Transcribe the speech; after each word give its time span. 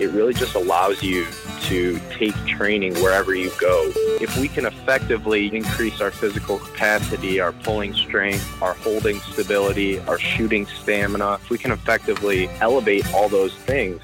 It 0.00 0.10
really 0.10 0.34
just 0.34 0.54
allows 0.54 1.02
you 1.02 1.26
to 1.62 2.00
take 2.10 2.34
training 2.46 2.94
wherever 2.94 3.34
you 3.34 3.50
go. 3.60 3.90
If 4.20 4.36
we 4.38 4.48
can 4.48 4.64
effectively 4.64 5.54
increase 5.54 6.00
our 6.00 6.10
physical 6.10 6.58
capacity, 6.58 7.40
our 7.40 7.52
pulling 7.52 7.94
strength, 7.94 8.62
our 8.62 8.74
holding 8.74 9.20
stability, 9.20 9.98
our 10.00 10.18
shooting 10.18 10.66
stamina, 10.66 11.34
if 11.34 11.50
we 11.50 11.58
can 11.58 11.72
effectively 11.72 12.48
elevate 12.60 13.12
all 13.12 13.28
those 13.28 13.54
things, 13.54 14.00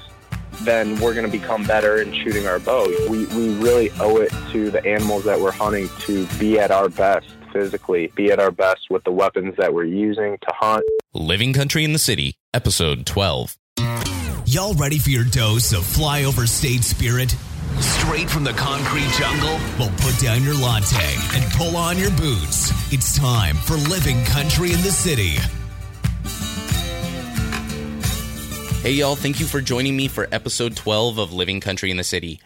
then 0.61 0.99
we're 0.99 1.13
going 1.13 1.25
to 1.25 1.31
become 1.31 1.63
better 1.63 2.01
in 2.01 2.13
shooting 2.13 2.47
our 2.47 2.59
bow. 2.59 2.87
We, 3.09 3.25
we 3.27 3.55
really 3.55 3.91
owe 3.99 4.17
it 4.17 4.31
to 4.51 4.71
the 4.71 4.85
animals 4.85 5.23
that 5.25 5.39
we're 5.39 5.51
hunting 5.51 5.89
to 6.01 6.25
be 6.39 6.59
at 6.59 6.71
our 6.71 6.89
best 6.89 7.27
physically, 7.51 8.11
be 8.15 8.31
at 8.31 8.39
our 8.39 8.51
best 8.51 8.89
with 8.89 9.03
the 9.05 9.11
weapons 9.11 9.55
that 9.57 9.73
we're 9.73 9.85
using 9.85 10.37
to 10.39 10.53
hunt. 10.53 10.85
Living 11.13 11.53
Country 11.53 11.85
in 11.85 11.93
the 11.93 11.99
City, 11.99 12.35
Episode 12.53 13.05
12. 13.05 13.57
Y'all 14.55 14.73
ready 14.75 14.97
for 14.97 15.09
your 15.09 15.25
dose 15.25 15.73
of 15.73 15.81
flyover 15.81 16.47
state 16.47 16.81
spirit? 16.81 17.35
Straight 17.81 18.29
from 18.29 18.45
the 18.45 18.53
concrete 18.53 19.09
jungle? 19.19 19.59
Well, 19.77 19.91
put 19.97 20.17
down 20.17 20.43
your 20.43 20.53
latte 20.53 21.13
and 21.33 21.43
pull 21.55 21.75
on 21.75 21.97
your 21.97 22.11
boots. 22.11 22.71
It's 22.93 23.19
time 23.19 23.57
for 23.57 23.73
Living 23.73 24.23
Country 24.23 24.71
in 24.71 24.81
the 24.81 24.91
City. 24.91 25.31
Hey, 28.81 28.91
y'all, 28.91 29.17
thank 29.17 29.41
you 29.41 29.45
for 29.45 29.59
joining 29.59 29.97
me 29.97 30.07
for 30.07 30.29
episode 30.31 30.77
12 30.77 31.17
of 31.17 31.33
Living 31.33 31.59
Country 31.59 31.91
in 31.91 31.97
the 31.97 32.05
City. 32.05 32.39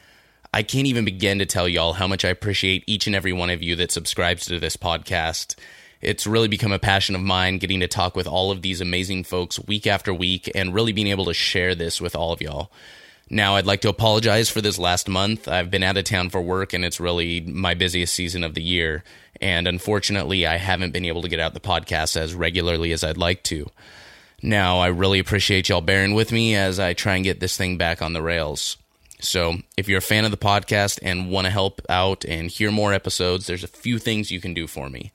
I 0.51 0.63
can't 0.63 0.87
even 0.87 1.05
begin 1.05 1.37
to 1.37 1.45
tell 1.45 1.69
y'all 1.69 1.93
how 1.93 2.07
much 2.07 2.25
I 2.25 2.29
appreciate 2.29 2.83
each 2.87 3.05
and 3.05 3.15
every 3.15 3.33
one 3.33 3.51
of 3.51 3.61
you 3.61 3.75
that 3.75 3.91
subscribes 3.91 4.47
to 4.47 4.59
this 4.59 4.77
podcast. 4.77 5.59
It's 6.01 6.25
really 6.25 6.47
become 6.47 6.71
a 6.71 6.79
passion 6.79 7.15
of 7.15 7.21
mine 7.21 7.57
getting 7.57 7.81
to 7.81 7.87
talk 7.87 8.15
with 8.15 8.27
all 8.27 8.51
of 8.51 8.61
these 8.61 8.79
amazing 8.79 9.25
folks 9.25 9.59
week 9.59 9.85
after 9.85 10.13
week 10.13 10.49
and 10.55 10.73
really 10.73 10.93
being 10.93 11.07
able 11.07 11.25
to 11.25 11.33
share 11.33 11.75
this 11.75 11.99
with 11.99 12.15
all 12.15 12.31
of 12.31 12.41
y'all. 12.41 12.71
Now, 13.29 13.55
I'd 13.55 13.65
like 13.65 13.81
to 13.81 13.89
apologize 13.89 14.49
for 14.49 14.61
this 14.61 14.79
last 14.79 15.07
month. 15.07 15.47
I've 15.47 15.69
been 15.69 15.83
out 15.83 15.97
of 15.97 16.05
town 16.05 16.29
for 16.29 16.41
work 16.41 16.73
and 16.73 16.83
it's 16.83 16.99
really 16.99 17.41
my 17.41 17.73
busiest 17.73 18.13
season 18.13 18.43
of 18.43 18.55
the 18.55 18.63
year. 18.63 19.03
And 19.39 19.67
unfortunately, 19.67 20.47
I 20.47 20.57
haven't 20.57 20.91
been 20.91 21.05
able 21.05 21.21
to 21.21 21.29
get 21.29 21.39
out 21.39 21.53
the 21.53 21.59
podcast 21.59 22.17
as 22.17 22.33
regularly 22.33 22.91
as 22.91 23.03
I'd 23.03 23.17
like 23.17 23.43
to. 23.43 23.69
Now, 24.41 24.79
I 24.79 24.87
really 24.87 25.19
appreciate 25.19 25.69
y'all 25.69 25.81
bearing 25.81 26.13
with 26.13 26.31
me 26.31 26.55
as 26.55 26.79
I 26.79 26.93
try 26.93 27.15
and 27.15 27.23
get 27.23 27.39
this 27.39 27.57
thing 27.57 27.77
back 27.77 28.01
on 28.01 28.13
the 28.13 28.21
rails. 28.21 28.77
So, 29.19 29.57
if 29.75 29.89
you're 29.89 29.97
a 29.97 30.01
fan 30.01 30.23
of 30.23 30.31
the 30.31 30.37
podcast 30.37 30.97
and 31.03 31.29
want 31.29 31.45
to 31.45 31.51
help 31.51 31.81
out 31.89 32.23
and 32.23 32.49
hear 32.49 32.71
more 32.71 32.93
episodes, 32.93 33.47
there's 33.47 33.65
a 33.65 33.67
few 33.67 33.99
things 33.99 34.31
you 34.31 34.39
can 34.39 34.53
do 34.53 34.65
for 34.65 34.89
me. 34.89 35.11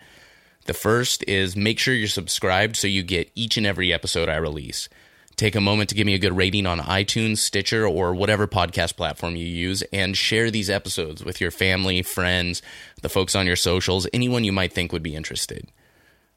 The 0.65 0.75
first 0.75 1.25
is 1.29 1.57
make 1.57 1.79
sure 1.79 1.95
you're 1.95 2.09
subscribed 2.09 2.77
so 2.77 2.87
you 2.87 3.03
get 3.03 3.31
each 3.35 3.57
and 3.57 3.67
every 3.67 3.93
episode 3.93 4.29
I 4.29 4.37
release. 4.37 4.89
Take 5.37 5.57
a 5.57 5.61
moment 5.61 5.89
to 5.91 5.95
give 5.97 6.07
me 6.07 6.15
a 6.15 6.19
good 6.19 6.37
rating 6.37 6.65
on 6.65 6.79
iTunes, 6.79 7.39
Stitcher, 7.39 7.87
or 7.87 8.15
whatever 8.15 8.47
podcast 8.47 8.97
platform 8.97 9.35
you 9.35 9.47
use, 9.47 9.83
and 9.93 10.17
share 10.17 10.51
these 10.51 10.71
episodes 10.71 11.25
with 11.25 11.41
your 11.41 11.51
family, 11.51 12.03
friends, 12.03 12.63
the 13.03 13.09
folks 13.09 13.35
on 13.35 13.47
your 13.47 13.57
socials, 13.57 14.07
anyone 14.13 14.45
you 14.45 14.53
might 14.53 14.73
think 14.73 14.93
would 14.93 15.03
be 15.03 15.17
interested. 15.17 15.73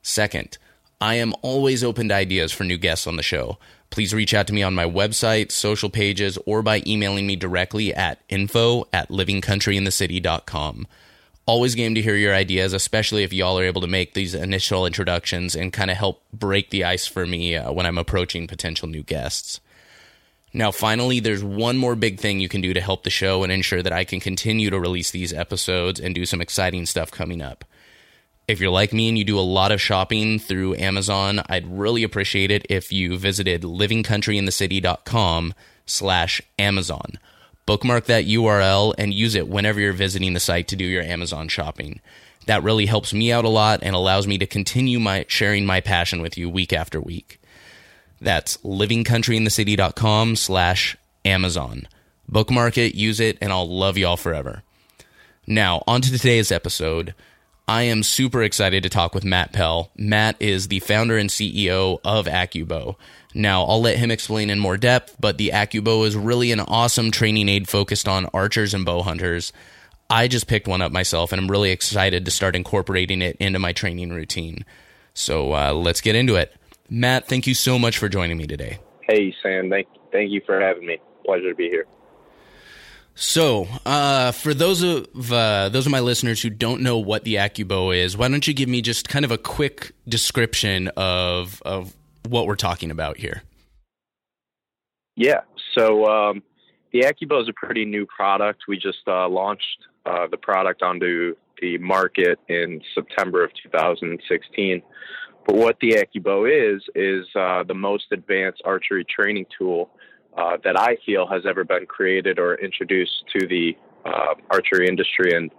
Second, 0.02 0.58
I 1.00 1.16
am 1.16 1.36
always 1.44 1.84
open 1.84 2.10
to 2.10 2.16
ideas 2.16 2.52
for 2.52 2.64
new 2.64 2.78
guests 2.78 3.06
on 3.06 3.18
the 3.18 3.24
show. 3.24 3.60
Please 3.92 4.16
reach 4.16 4.34
out 4.34 4.48
to 4.48 4.54
me 4.54 4.64
on 4.64 4.74
my 4.74 4.86
website, 4.86 5.52
social 5.52 5.92
pages, 5.92 6.40
or 6.48 6.64
by 6.64 6.82
emailing 6.88 7.28
me 7.28 7.36
directly 7.36 7.94
at 7.94 8.20
info 8.30 8.88
at 8.92 9.10
livingcountryinthecity.com. 9.10 10.88
Always 11.48 11.76
game 11.76 11.96
to 11.96 12.02
hear 12.02 12.16
your 12.16 12.36
ideas, 12.36 12.74
especially 12.74 13.24
if 13.24 13.32
y'all 13.32 13.58
are 13.58 13.64
able 13.64 13.80
to 13.82 13.88
make 13.88 14.14
these 14.14 14.36
initial 14.36 14.86
introductions 14.86 15.56
and 15.56 15.72
kind 15.72 15.90
of 15.90 15.96
help 15.96 16.22
break 16.34 16.70
the 16.70 16.84
ice 16.84 17.08
for 17.08 17.26
me 17.26 17.56
uh, 17.56 17.72
when 17.72 17.86
I'm 17.86 17.98
approaching 17.98 18.48
potential 18.48 18.90
new 18.90 19.02
guests. 19.02 19.62
Now, 20.54 20.72
finally, 20.72 21.22
there's 21.22 21.44
one 21.44 21.78
more 21.78 21.96
big 21.96 22.20
thing 22.20 22.42
you 22.42 22.50
can 22.50 22.60
do 22.60 22.74
to 22.74 22.82
help 22.82 23.04
the 23.04 23.10
show 23.10 23.44
and 23.44 23.52
ensure 23.52 23.82
that 23.82 23.94
I 23.94 24.04
can 24.04 24.20
continue 24.20 24.70
to 24.70 24.80
release 24.80 25.12
these 25.12 25.32
episodes 25.32 26.02
and 26.02 26.14
do 26.14 26.26
some 26.26 26.42
exciting 26.42 26.86
stuff 26.86 27.12
coming 27.12 27.42
up. 27.42 27.64
If 28.48 28.60
you're 28.60 28.72
like 28.72 28.92
me 28.92 29.08
and 29.08 29.18
you 29.18 29.24
do 29.24 29.40
a 29.40 29.42
lot 29.42 29.72
of 29.72 29.82
shopping 29.82 30.40
through 30.40 30.76
Amazon, 30.76 31.42
I'd 31.48 31.68
really 31.68 32.04
appreciate 32.04 32.52
it 32.52 32.66
if 32.70 32.92
you 32.92 33.18
visited 33.18 33.62
livingcountryinthecity.com 33.62 35.54
slash 35.86 36.42
Amazon. 36.60 37.20
Bookmark 37.68 38.06
that 38.06 38.26
URL 38.26 38.96
and 38.98 39.14
use 39.14 39.36
it 39.36 39.48
whenever 39.48 39.80
you're 39.80 39.94
visiting 39.94 40.34
the 40.34 40.40
site 40.40 40.70
to 40.70 40.76
do 40.76 40.86
your 40.86 41.04
Amazon 41.04 41.50
shopping. 41.50 42.00
That 42.48 42.64
really 42.64 42.86
helps 42.86 43.14
me 43.14 43.30
out 43.32 43.44
a 43.44 43.50
lot 43.50 43.82
and 43.84 43.94
allows 43.94 44.26
me 44.26 44.38
to 44.38 44.48
continue 44.48 45.00
my 45.00 45.26
sharing 45.28 45.66
my 45.66 45.82
passion 45.82 46.22
with 46.22 46.38
you 46.38 46.50
week 46.50 46.72
after 46.72 47.02
week. 47.02 47.42
That's 48.22 48.56
livingcountryinthecity.com 48.60 50.38
slash 50.38 50.96
Amazon. 51.26 51.90
Bookmark 52.30 52.78
it, 52.78 52.96
use 52.96 53.20
it, 53.20 53.38
and 53.42 53.52
I'll 53.52 53.70
love 53.70 53.98
y'all 53.98 54.18
forever. 54.18 54.64
Now, 55.46 55.84
on 55.86 56.02
to 56.02 56.12
today's 56.12 56.52
episode. 56.54 57.14
I 57.68 57.82
am 57.82 58.02
super 58.02 58.44
excited 58.44 58.82
to 58.84 58.90
talk 58.90 59.14
with 59.14 59.26
Matt 59.26 59.52
Pell. 59.52 59.92
Matt 59.98 60.38
is 60.40 60.70
the 60.70 60.80
founder 60.80 61.18
and 61.18 61.30
CEO 61.30 62.00
of 62.06 62.28
AccuBow. 62.28 62.96
Now, 63.38 63.66
I'll 63.66 63.82
let 63.82 63.98
him 63.98 64.10
explain 64.10 64.50
in 64.50 64.58
more 64.58 64.78
depth, 64.78 65.16
but 65.20 65.38
the 65.38 65.52
AccuBow 65.54 66.08
is 66.08 66.16
really 66.16 66.52
an 66.52 66.60
awesome 66.60 67.12
training 67.12 67.50
aid 67.50 67.70
focused 67.70 68.08
on 68.08 68.26
archers 68.34 68.74
and 68.74 68.84
bow 68.84 69.04
hunters. 69.04 69.54
I 70.10 70.28
just 70.28 70.48
picked 70.48 70.68
one 70.68 70.82
up 70.82 70.92
myself, 70.92 71.32
and 71.32 71.40
I'm 71.40 71.52
really 71.52 71.70
excited 71.70 72.26
to 72.26 72.32
start 72.32 72.56
incorporating 72.56 73.22
it 73.22 73.36
into 73.40 73.60
my 73.60 73.74
training 73.74 74.10
routine. 74.10 74.66
So 75.14 75.54
uh, 75.54 75.74
let's 75.74 76.02
get 76.02 76.16
into 76.16 76.36
it. 76.36 76.52
Matt, 76.90 77.28
thank 77.28 77.46
you 77.46 77.54
so 77.54 77.78
much 77.78 78.00
for 78.00 78.10
joining 78.10 78.38
me 78.38 78.48
today. 78.48 78.80
Hey, 79.04 79.36
Sam. 79.44 79.70
Thank, 79.70 79.88
thank 80.12 80.32
you 80.32 80.42
for 80.44 80.60
having 80.60 80.88
me. 80.88 80.98
Pleasure 81.24 81.50
to 81.50 81.56
be 81.56 81.70
here. 81.70 81.86
So, 83.14 83.68
uh, 83.86 84.32
for 84.32 84.56
those 84.56 84.82
of 84.82 85.32
uh, 85.32 85.70
those 85.70 85.86
of 85.88 85.92
my 85.92 86.00
listeners 86.02 86.42
who 86.42 86.52
don't 86.52 86.82
know 86.82 87.00
what 87.00 87.24
the 87.24 87.36
AccuBow 87.36 87.96
is, 87.96 88.16
why 88.16 88.28
don't 88.30 88.48
you 88.48 88.54
give 88.54 88.70
me 88.70 88.82
just 88.82 89.10
kind 89.10 89.26
of 89.26 89.32
a 89.32 89.40
quick 89.40 89.92
description 90.08 90.88
of 90.90 91.62
of 91.64 91.96
what 92.30 92.48
we're 92.48 92.56
talking 92.56 92.92
about 92.92 93.18
here? 93.18 93.44
Yeah. 95.16 95.42
So 95.78 96.06
um, 96.06 96.44
the 96.92 97.02
AccuBow 97.02 97.42
is 97.42 97.50
a 97.50 97.54
pretty 97.54 97.86
new 97.86 98.06
product. 98.06 98.64
We 98.68 98.78
just 98.78 99.00
uh, 99.08 99.28
launched 99.28 99.88
uh, 100.06 100.28
the 100.30 100.38
product 100.38 100.82
onto 100.84 101.36
the 101.62 101.78
market 101.80 102.40
in 102.48 102.82
September 102.94 103.44
of 103.44 103.52
2016. 103.64 104.82
But 105.46 105.56
what 105.56 105.78
the 105.80 105.94
AccuBow 105.94 106.76
is 106.76 106.82
is 106.94 107.26
uh, 107.36 107.64
the 107.64 107.74
most 107.74 108.06
advanced 108.12 108.62
archery 108.66 109.06
training 109.06 109.46
tool 109.58 109.90
uh, 110.38 110.58
that 110.64 110.80
I 110.80 110.98
feel 111.06 111.26
has 111.28 111.44
ever 111.48 111.64
been 111.64 111.86
created 111.86 112.38
or 112.38 112.56
introduced 112.56 113.24
to 113.36 113.48
the 113.48 113.76
uh, 114.06 114.36
archery 114.52 114.88
industry. 114.88 115.34
And 115.34 115.52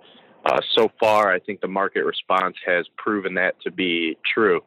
uh, 0.46 0.60
so 0.76 0.90
far, 1.00 1.32
I 1.32 1.40
think 1.40 1.60
the 1.60 1.68
market 1.68 2.04
response 2.04 2.56
has 2.66 2.86
proven 2.96 3.34
that 3.34 3.60
to 3.62 3.70
be 3.70 4.16
true. 4.34 4.60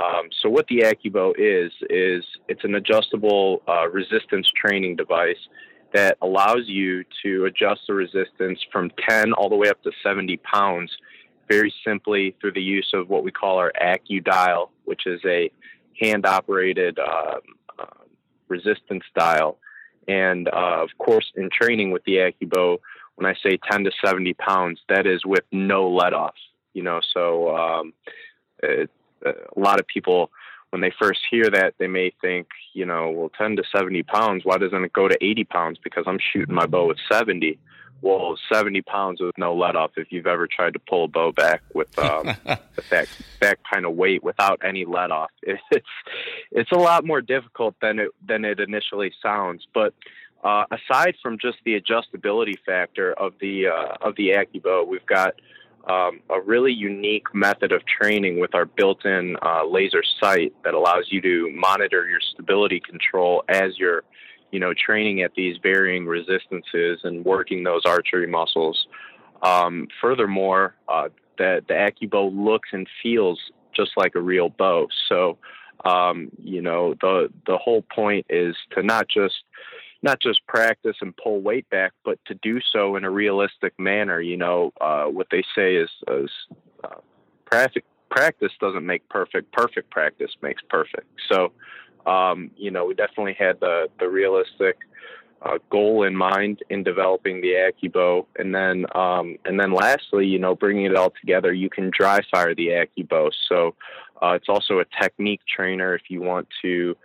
Um, 0.00 0.28
so 0.40 0.48
what 0.48 0.66
the 0.68 0.80
AccuBow 0.80 1.34
is 1.36 1.72
is 1.90 2.24
it's 2.48 2.64
an 2.64 2.74
adjustable 2.74 3.62
uh, 3.68 3.88
resistance 3.88 4.50
training 4.56 4.96
device 4.96 5.48
that 5.92 6.16
allows 6.22 6.62
you 6.66 7.04
to 7.22 7.46
adjust 7.46 7.80
the 7.86 7.94
resistance 7.94 8.60
from 8.72 8.90
10 9.08 9.32
all 9.32 9.48
the 9.48 9.56
way 9.56 9.68
up 9.68 9.82
to 9.82 9.90
70 10.02 10.36
pounds 10.38 10.90
very 11.50 11.74
simply 11.84 12.36
through 12.40 12.52
the 12.52 12.62
use 12.62 12.88
of 12.94 13.08
what 13.08 13.24
we 13.24 13.32
call 13.32 13.58
our 13.58 13.72
AccuDial, 13.82 14.70
which 14.84 15.02
is 15.06 15.20
a 15.26 15.50
hand-operated 16.00 16.96
uh, 16.98 17.38
uh, 17.76 17.84
resistance 18.46 19.02
dial. 19.16 19.58
And 20.06 20.48
uh, 20.48 20.82
of 20.82 20.90
course, 20.98 21.32
in 21.36 21.50
training 21.50 21.90
with 21.90 22.04
the 22.04 22.18
AccuBow, 22.18 22.78
when 23.16 23.26
I 23.26 23.34
say 23.42 23.58
10 23.70 23.84
to 23.84 23.90
70 24.04 24.32
pounds, 24.34 24.80
that 24.88 25.06
is 25.06 25.26
with 25.26 25.44
no 25.50 25.90
let 25.90 26.14
off. 26.14 26.34
You 26.72 26.84
know, 26.84 27.00
so 27.12 27.56
um, 27.56 27.92
it, 28.62 28.88
a 29.24 29.60
lot 29.60 29.80
of 29.80 29.86
people 29.86 30.30
when 30.70 30.80
they 30.80 30.92
first 30.98 31.20
hear 31.30 31.50
that, 31.50 31.74
they 31.78 31.88
may 31.88 32.12
think, 32.20 32.48
you 32.74 32.86
know, 32.86 33.10
well, 33.10 33.30
10 33.36 33.56
to 33.56 33.64
70 33.74 34.04
pounds, 34.04 34.44
why 34.44 34.56
doesn't 34.56 34.84
it 34.84 34.92
go 34.92 35.08
to 35.08 35.18
80 35.20 35.44
pounds? 35.44 35.78
Because 35.82 36.04
I'm 36.06 36.18
shooting 36.32 36.54
my 36.54 36.66
bow 36.66 36.86
with 36.86 36.98
70. 37.10 37.58
Well, 38.02 38.38
70 38.50 38.80
pounds 38.82 39.20
with 39.20 39.36
no 39.36 39.54
let 39.54 39.76
off. 39.76 39.90
If 39.96 40.10
you've 40.10 40.28
ever 40.28 40.46
tried 40.46 40.72
to 40.72 40.78
pull 40.78 41.04
a 41.04 41.08
bow 41.08 41.32
back 41.32 41.62
with, 41.74 41.98
um, 41.98 42.26
with 42.46 42.88
that 42.90 43.08
that 43.40 43.58
kind 43.70 43.84
of 43.84 43.94
weight 43.94 44.22
without 44.22 44.60
any 44.64 44.86
let 44.86 45.10
off, 45.10 45.30
it's 45.42 45.86
it's 46.50 46.72
a 46.72 46.78
lot 46.78 47.04
more 47.04 47.20
difficult 47.20 47.74
than 47.82 47.98
it 47.98 48.08
than 48.26 48.46
it 48.46 48.58
initially 48.58 49.12
sounds. 49.22 49.66
But 49.74 49.92
uh, 50.42 50.64
aside 50.70 51.16
from 51.22 51.36
just 51.38 51.58
the 51.66 51.78
adjustability 51.78 52.54
factor 52.64 53.12
of 53.12 53.34
the 53.38 53.66
uh, 53.66 53.96
of 54.00 54.16
the 54.16 54.30
AccuBow, 54.30 54.86
we've 54.86 55.04
got 55.04 55.34
um, 55.88 56.20
a 56.28 56.40
really 56.40 56.72
unique 56.72 57.34
method 57.34 57.72
of 57.72 57.82
training 57.86 58.38
with 58.40 58.54
our 58.54 58.64
built-in 58.64 59.36
uh, 59.42 59.64
laser 59.66 60.02
sight 60.20 60.52
that 60.64 60.74
allows 60.74 61.06
you 61.10 61.20
to 61.22 61.50
monitor 61.54 62.08
your 62.08 62.20
stability 62.20 62.80
control 62.80 63.44
as 63.48 63.78
you're, 63.78 64.02
you 64.52 64.60
know, 64.60 64.72
training 64.74 65.22
at 65.22 65.34
these 65.34 65.56
varying 65.62 66.06
resistances 66.06 67.00
and 67.04 67.24
working 67.24 67.64
those 67.64 67.82
archery 67.86 68.26
muscles. 68.26 68.86
Um, 69.42 69.88
furthermore, 70.00 70.74
uh, 70.88 71.08
the 71.38 71.62
the 71.66 71.74
AccuBow 71.74 72.30
looks 72.32 72.68
and 72.72 72.86
feels 73.02 73.40
just 73.74 73.92
like 73.96 74.14
a 74.14 74.20
real 74.20 74.50
bow. 74.50 74.88
So, 75.08 75.38
um, 75.84 76.30
you 76.42 76.60
know, 76.60 76.94
the 77.00 77.30
the 77.46 77.56
whole 77.56 77.82
point 77.82 78.26
is 78.28 78.54
to 78.72 78.82
not 78.82 79.08
just 79.08 79.36
not 80.02 80.20
just 80.20 80.46
practice 80.46 80.96
and 81.00 81.16
pull 81.16 81.40
weight 81.40 81.68
back, 81.70 81.92
but 82.04 82.18
to 82.26 82.34
do 82.34 82.60
so 82.72 82.96
in 82.96 83.04
a 83.04 83.10
realistic 83.10 83.78
manner. 83.78 84.20
You 84.20 84.36
know, 84.36 84.72
uh, 84.80 85.04
what 85.04 85.28
they 85.30 85.42
say 85.54 85.76
is, 85.76 85.90
is 86.08 86.30
uh, 86.82 87.00
practice, 87.44 87.82
practice 88.10 88.52
doesn't 88.60 88.86
make 88.86 89.08
perfect. 89.08 89.52
Perfect 89.52 89.90
practice 89.90 90.30
makes 90.42 90.62
perfect. 90.68 91.06
So, 91.30 91.52
um, 92.10 92.50
you 92.56 92.70
know, 92.70 92.86
we 92.86 92.94
definitely 92.94 93.36
had 93.38 93.60
the, 93.60 93.88
the 93.98 94.08
realistic 94.08 94.78
uh, 95.42 95.58
goal 95.70 96.04
in 96.04 96.14
mind 96.14 96.60
in 96.68 96.82
developing 96.82 97.40
the 97.40 97.52
AccuBow, 97.52 98.26
and 98.36 98.54
then 98.54 98.84
um, 98.94 99.36
and 99.44 99.58
then 99.58 99.72
lastly, 99.72 100.26
you 100.26 100.38
know, 100.38 100.54
bringing 100.54 100.84
it 100.84 100.96
all 100.96 101.12
together, 101.18 101.52
you 101.52 101.70
can 101.70 101.90
dry 101.96 102.20
fire 102.30 102.54
the 102.54 102.68
AccuBow. 102.68 103.30
So 103.48 103.74
uh, 104.22 104.32
it's 104.32 104.48
also 104.48 104.80
a 104.80 104.84
technique 105.00 105.40
trainer 105.48 105.94
if 105.94 106.02
you 106.08 106.20
want 106.20 106.48
to 106.62 106.96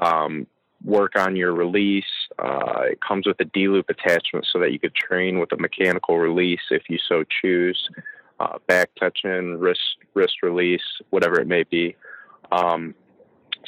um, 0.00 0.46
work 0.84 1.12
on 1.16 1.36
your 1.36 1.52
release. 1.52 2.04
Uh, 2.38 2.82
it 2.90 3.00
comes 3.00 3.26
with 3.26 3.38
a 3.40 3.44
D-loop 3.44 3.88
attachment 3.88 4.46
so 4.52 4.58
that 4.60 4.72
you 4.72 4.78
could 4.78 4.94
train 4.94 5.38
with 5.38 5.52
a 5.52 5.56
mechanical 5.56 6.18
release 6.18 6.60
if 6.70 6.82
you 6.88 6.98
so 7.08 7.24
choose. 7.40 7.88
Uh, 8.38 8.58
back 8.66 8.90
touching, 9.00 9.58
wrist 9.58 9.80
wrist 10.12 10.42
release, 10.42 10.82
whatever 11.08 11.40
it 11.40 11.46
may 11.46 11.64
be. 11.64 11.96
Um, 12.52 12.94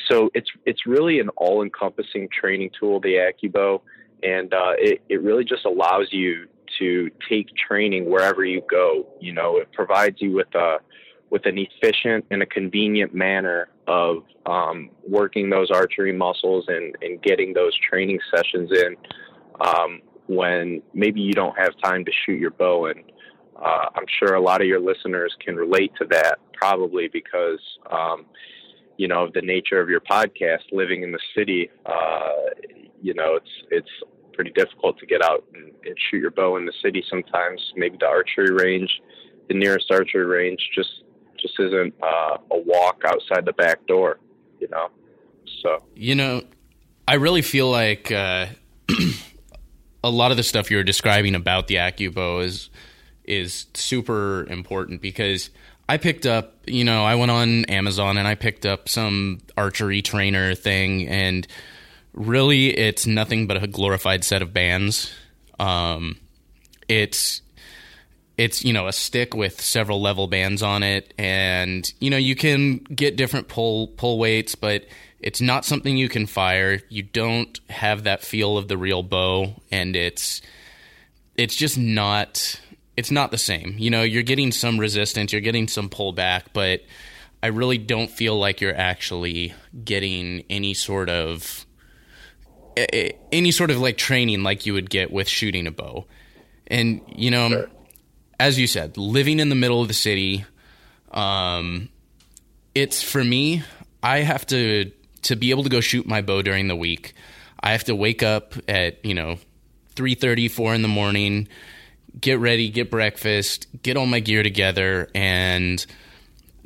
so 0.08 0.30
it's 0.34 0.50
it's 0.66 0.86
really 0.86 1.20
an 1.20 1.30
all-encompassing 1.30 2.28
training 2.38 2.70
tool, 2.78 3.00
the 3.00 3.14
AccuBow, 3.14 3.80
and 4.22 4.52
uh, 4.52 4.74
it 4.76 5.00
it 5.08 5.22
really 5.22 5.44
just 5.44 5.64
allows 5.64 6.08
you 6.12 6.46
to 6.78 7.10
take 7.28 7.48
training 7.56 8.10
wherever 8.10 8.44
you 8.44 8.62
go. 8.70 9.06
You 9.20 9.32
know, 9.32 9.56
it 9.56 9.72
provides 9.72 10.20
you 10.20 10.32
with 10.32 10.54
a 10.54 10.78
with 11.30 11.44
an 11.46 11.58
efficient 11.58 12.24
and 12.30 12.42
a 12.42 12.46
convenient 12.46 13.14
manner 13.14 13.68
of 13.86 14.24
um, 14.46 14.90
working 15.06 15.50
those 15.50 15.70
archery 15.70 16.12
muscles 16.12 16.64
and, 16.68 16.96
and 17.02 17.22
getting 17.22 17.52
those 17.52 17.72
training 17.88 18.18
sessions 18.34 18.70
in 18.72 18.96
um, 19.60 20.00
when 20.26 20.82
maybe 20.94 21.20
you 21.20 21.32
don't 21.32 21.58
have 21.58 21.72
time 21.82 22.04
to 22.04 22.12
shoot 22.24 22.38
your 22.38 22.50
bow. 22.50 22.86
And 22.86 23.00
uh, 23.56 23.86
I'm 23.94 24.06
sure 24.18 24.34
a 24.34 24.40
lot 24.40 24.60
of 24.60 24.66
your 24.66 24.80
listeners 24.80 25.34
can 25.44 25.56
relate 25.56 25.92
to 25.98 26.06
that, 26.10 26.38
probably 26.54 27.08
because, 27.08 27.60
um, 27.90 28.26
you 28.96 29.08
know, 29.08 29.24
of 29.24 29.32
the 29.32 29.42
nature 29.42 29.80
of 29.80 29.88
your 29.88 30.00
podcast, 30.00 30.62
living 30.72 31.02
in 31.02 31.12
the 31.12 31.20
city, 31.36 31.70
uh, 31.86 32.30
you 33.02 33.14
know, 33.14 33.36
it's, 33.36 33.50
it's 33.70 33.90
pretty 34.32 34.50
difficult 34.52 34.98
to 34.98 35.06
get 35.06 35.22
out 35.22 35.44
and, 35.54 35.72
and 35.84 35.96
shoot 36.10 36.18
your 36.18 36.30
bow 36.30 36.56
in 36.56 36.64
the 36.64 36.72
city 36.82 37.04
sometimes. 37.10 37.60
Maybe 37.76 37.96
the 37.98 38.06
archery 38.06 38.50
range, 38.50 38.90
the 39.48 39.54
nearest 39.54 39.90
archery 39.90 40.24
range, 40.24 40.60
just 40.74 41.02
just 41.40 41.54
isn't 41.58 41.94
uh, 42.02 42.38
a 42.50 42.58
walk 42.58 43.02
outside 43.06 43.44
the 43.44 43.52
back 43.52 43.86
door, 43.86 44.18
you 44.60 44.68
know. 44.68 44.88
So 45.62 45.82
you 45.94 46.14
know, 46.14 46.42
I 47.06 47.14
really 47.14 47.42
feel 47.42 47.70
like 47.70 48.12
uh, 48.12 48.46
a 50.04 50.10
lot 50.10 50.30
of 50.30 50.36
the 50.36 50.42
stuff 50.42 50.70
you're 50.70 50.84
describing 50.84 51.34
about 51.34 51.66
the 51.66 51.76
AccuBow 51.76 52.44
is 52.44 52.70
is 53.24 53.66
super 53.74 54.46
important 54.46 55.02
because 55.02 55.50
I 55.88 55.96
picked 55.96 56.26
up, 56.26 56.54
you 56.66 56.84
know, 56.84 57.04
I 57.04 57.14
went 57.14 57.30
on 57.30 57.64
Amazon 57.66 58.18
and 58.18 58.28
I 58.28 58.34
picked 58.34 58.66
up 58.66 58.88
some 58.88 59.40
archery 59.56 60.02
trainer 60.02 60.54
thing, 60.54 61.08
and 61.08 61.46
really, 62.12 62.76
it's 62.76 63.06
nothing 63.06 63.46
but 63.46 63.62
a 63.62 63.66
glorified 63.66 64.24
set 64.24 64.42
of 64.42 64.52
bands. 64.52 65.12
Um, 65.58 66.18
it's 66.88 67.42
it's 68.38 68.64
you 68.64 68.72
know 68.72 68.86
a 68.86 68.92
stick 68.92 69.34
with 69.34 69.60
several 69.60 70.00
level 70.00 70.28
bands 70.28 70.62
on 70.62 70.82
it. 70.82 71.12
And 71.18 71.92
you 72.00 72.08
know 72.08 72.16
you 72.16 72.36
can 72.36 72.78
get 72.78 73.16
different 73.16 73.48
pull 73.48 73.88
pull 73.88 74.18
weights 74.18 74.54
but 74.54 74.86
it's 75.20 75.40
not 75.40 75.64
something 75.64 75.96
you 75.96 76.08
can 76.08 76.26
fire. 76.26 76.80
You 76.88 77.02
don't 77.02 77.58
have 77.68 78.04
that 78.04 78.22
feel 78.22 78.56
of 78.56 78.68
the 78.68 78.78
real 78.78 79.02
bow. 79.02 79.60
And 79.72 79.96
it's 79.96 80.40
it's 81.36 81.56
just 81.56 81.76
not 81.76 82.60
it's 82.96 83.10
not 83.10 83.32
the 83.32 83.38
same. 83.38 83.74
You 83.76 83.90
know 83.90 84.02
you're 84.02 84.22
getting 84.22 84.52
some 84.52 84.78
resistance 84.78 85.32
you're 85.32 85.42
getting 85.42 85.68
some 85.68 85.90
pullback 85.90 86.44
but 86.52 86.82
i 87.40 87.46
really 87.46 87.78
don't 87.78 88.10
feel 88.10 88.36
like 88.36 88.60
you're 88.60 88.76
actually 88.76 89.54
getting 89.84 90.42
any 90.50 90.74
sort 90.74 91.08
of 91.08 91.64
any 92.76 93.50
sort 93.52 93.70
of 93.70 93.78
like 93.78 93.96
training 93.96 94.42
like 94.42 94.66
you 94.66 94.72
would 94.72 94.90
get 94.90 95.12
with 95.12 95.28
shooting 95.28 95.66
a 95.66 95.70
bow. 95.72 96.06
And 96.68 97.00
you 97.08 97.30
know 97.30 97.48
sure 97.48 97.68
as 98.38 98.58
you 98.58 98.66
said, 98.66 98.96
living 98.96 99.40
in 99.40 99.48
the 99.48 99.54
middle 99.54 99.82
of 99.82 99.88
the 99.88 99.94
city, 99.94 100.44
um, 101.10 101.88
it's 102.74 103.02
for 103.02 103.22
me. 103.22 103.62
I 104.02 104.18
have 104.18 104.46
to 104.46 104.92
to 105.22 105.36
be 105.36 105.50
able 105.50 105.64
to 105.64 105.68
go 105.68 105.80
shoot 105.80 106.06
my 106.06 106.22
bow 106.22 106.42
during 106.42 106.68
the 106.68 106.76
week. 106.76 107.14
I 107.60 107.72
have 107.72 107.84
to 107.84 107.96
wake 107.96 108.22
up 108.22 108.54
at 108.68 109.04
you 109.04 109.14
know 109.14 109.38
three 109.96 110.14
thirty, 110.14 110.48
four 110.48 110.74
in 110.74 110.82
the 110.82 110.88
morning, 110.88 111.48
get 112.20 112.38
ready, 112.38 112.68
get 112.68 112.90
breakfast, 112.90 113.66
get 113.82 113.96
all 113.96 114.06
my 114.06 114.20
gear 114.20 114.42
together, 114.42 115.08
and 115.14 115.84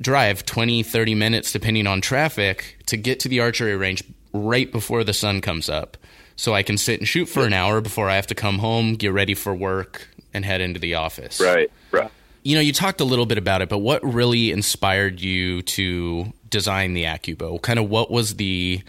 drive 0.00 0.44
20, 0.44 0.82
30 0.82 1.14
minutes, 1.14 1.52
depending 1.52 1.86
on 1.86 2.00
traffic, 2.00 2.76
to 2.86 2.96
get 2.96 3.20
to 3.20 3.28
the 3.28 3.40
archery 3.40 3.76
range 3.76 4.02
right 4.32 4.70
before 4.72 5.04
the 5.04 5.12
sun 5.12 5.40
comes 5.40 5.68
up. 5.68 5.96
So 6.34 6.54
I 6.54 6.62
can 6.62 6.76
sit 6.76 6.98
and 6.98 7.06
shoot 7.06 7.26
for 7.26 7.46
an 7.46 7.52
hour 7.52 7.80
before 7.80 8.08
I 8.10 8.16
have 8.16 8.26
to 8.28 8.34
come 8.34 8.58
home, 8.58 8.94
get 8.94 9.12
ready 9.12 9.34
for 9.34 9.54
work, 9.54 10.08
and 10.34 10.44
head 10.44 10.60
into 10.60 10.80
the 10.80 10.94
office. 10.94 11.40
Right, 11.40 11.70
right. 11.90 12.10
You 12.42 12.56
know, 12.56 12.60
you 12.60 12.72
talked 12.72 13.00
a 13.00 13.04
little 13.04 13.26
bit 13.26 13.38
about 13.38 13.62
it, 13.62 13.68
but 13.68 13.78
what 13.78 14.02
really 14.02 14.50
inspired 14.50 15.20
you 15.20 15.62
to 15.62 16.32
design 16.48 16.94
the 16.94 17.04
AccuBow? 17.04 17.62
Kind 17.62 17.78
of 17.78 17.88
what 17.88 18.10
was 18.10 18.36
the 18.36 18.82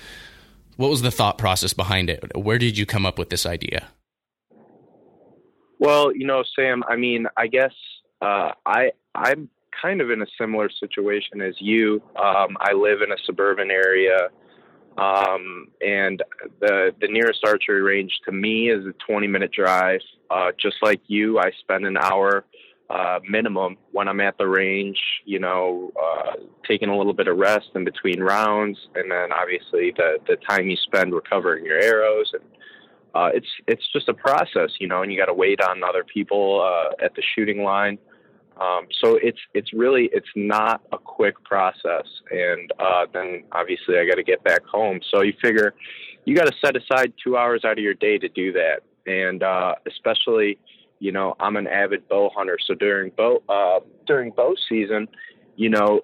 what 0.78 0.90
was 0.90 1.02
the 1.04 1.12
thought 1.12 1.38
process 1.38 1.74
behind 1.74 2.10
it? 2.10 2.36
Where 2.36 2.58
did 2.58 2.78
you 2.78 2.86
come 2.86 3.06
up 3.06 3.20
with 3.20 3.30
this 3.30 3.46
idea? 3.46 3.88
Well, 5.80 6.16
you 6.16 6.26
know, 6.26 6.44
Sam, 6.56 6.84
I 6.88 6.96
mean, 6.96 7.28
I 7.38 7.48
guess 7.48 7.74
uh, 8.22 8.52
I 8.66 8.92
I'm 9.14 9.50
kind 9.82 10.02
of 10.02 10.10
in 10.10 10.22
a 10.22 10.28
similar 10.40 10.70
situation 10.80 11.42
as 11.42 11.56
you. 11.60 12.02
Um, 12.16 12.58
I 12.60 12.74
live 12.74 13.02
in 13.02 13.12
a 13.12 13.18
suburban 13.26 13.70
area. 13.70 14.30
Um, 14.98 15.70
and 15.82 16.22
the 16.60 16.94
the 17.02 17.08
nearest 17.08 17.40
archery 17.46 17.82
range 17.82 18.12
to 18.26 18.32
me 18.32 18.70
is 18.70 18.86
a 18.86 18.94
20 19.08 19.28
minute 19.28 19.52
drive. 19.52 20.02
Uh, 20.30 20.52
just 20.60 20.78
like 20.82 21.02
you, 21.08 21.40
I 21.40 21.52
spend 21.60 21.86
an 21.86 21.98
hour 21.98 22.46
uh, 22.90 23.20
minimum 23.28 23.78
when 23.92 24.08
I'm 24.08 24.20
at 24.20 24.38
the 24.38 24.48
range. 24.48 25.00
You 25.26 25.40
know, 25.40 25.92
uh, 26.02 26.34
taking 26.68 26.90
a 26.90 26.98
little 26.98 27.14
bit 27.14 27.28
of 27.28 27.38
rest 27.38 27.70
in 27.76 27.84
between 27.86 28.22
rounds, 28.22 28.78
and 28.96 29.10
then 29.10 29.32
obviously 29.32 29.94
the 29.98 30.20
the 30.28 30.36
time 30.48 30.70
you 30.70 30.78
spend 30.78 31.14
recovering 31.14 31.66
your 31.66 31.80
arrows 31.80 32.32
and. 32.34 32.44
Uh, 33.16 33.30
it's 33.32 33.48
it's 33.68 33.84
just 33.94 34.10
a 34.10 34.14
process, 34.16 34.72
you 34.80 34.88
know, 34.88 35.04
and 35.04 35.12
you 35.12 35.20
got 35.20 35.28
to 35.28 35.36
wait 35.36 35.62
on 35.62 35.84
other 35.84 36.04
people 36.04 36.60
uh, 36.64 37.06
at 37.06 37.14
the 37.14 37.22
shooting 37.36 37.62
line. 37.62 38.00
Um, 38.60 38.88
so 39.04 39.18
it's 39.22 39.40
it's 39.54 39.74
really 39.74 40.10
it's 40.14 40.30
not 40.36 40.82
a 40.92 40.98
quick 40.98 41.44
process, 41.44 42.06
and 42.32 42.72
uh, 42.80 43.06
then 43.12 43.44
obviously 43.52 43.98
I 43.98 44.06
got 44.06 44.16
to 44.16 44.24
get 44.24 44.44
back 44.44 44.64
home. 44.66 45.00
So 45.12 45.22
you 45.24 45.34
figure 45.42 45.74
you 46.26 46.36
got 46.36 46.46
to 46.46 46.54
set 46.64 46.76
aside 46.76 47.14
two 47.24 47.36
hours 47.36 47.66
out 47.66 47.74
of 47.74 47.84
your 47.84 47.96
day 47.96 48.18
to 48.20 48.30
do 48.30 48.54
that, 48.54 48.82
and 49.08 49.42
uh, 49.42 49.76
especially 49.88 50.60
you 51.00 51.12
know 51.12 51.36
I'm 51.40 51.56
an 51.58 51.68
avid 51.68 52.08
bow 52.08 52.30
hunter, 52.36 52.58
so 52.66 52.76
during 52.76 53.12
bow 53.18 53.42
uh, 53.50 53.80
during 54.06 54.32
bow 54.32 54.54
season, 54.70 55.08
you 55.56 55.70
know 55.70 56.02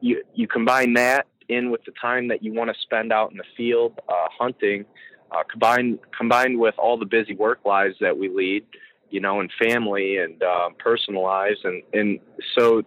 you 0.00 0.22
you 0.34 0.48
combine 0.48 0.94
that 0.94 1.26
in 1.48 1.70
with 1.70 1.84
the 1.84 1.92
time 2.00 2.28
that 2.28 2.42
you 2.42 2.54
want 2.54 2.70
to 2.74 2.80
spend 2.80 3.12
out 3.12 3.30
in 3.30 3.36
the 3.36 3.44
field 3.56 3.98
uh, 4.08 4.28
hunting. 4.38 4.86
uh, 5.32 5.42
combined 5.50 5.98
combined 6.16 6.58
with 6.58 6.74
all 6.78 6.98
the 6.98 7.06
busy 7.06 7.34
work 7.34 7.60
lives 7.64 7.96
that 8.00 8.16
we 8.16 8.28
lead, 8.28 8.64
you 9.10 9.20
know, 9.20 9.40
and 9.40 9.50
family 9.60 10.18
and 10.18 10.42
uh, 10.42 10.70
personal 10.78 11.22
lives, 11.22 11.58
and 11.64 11.82
and 11.92 12.20
so 12.56 12.82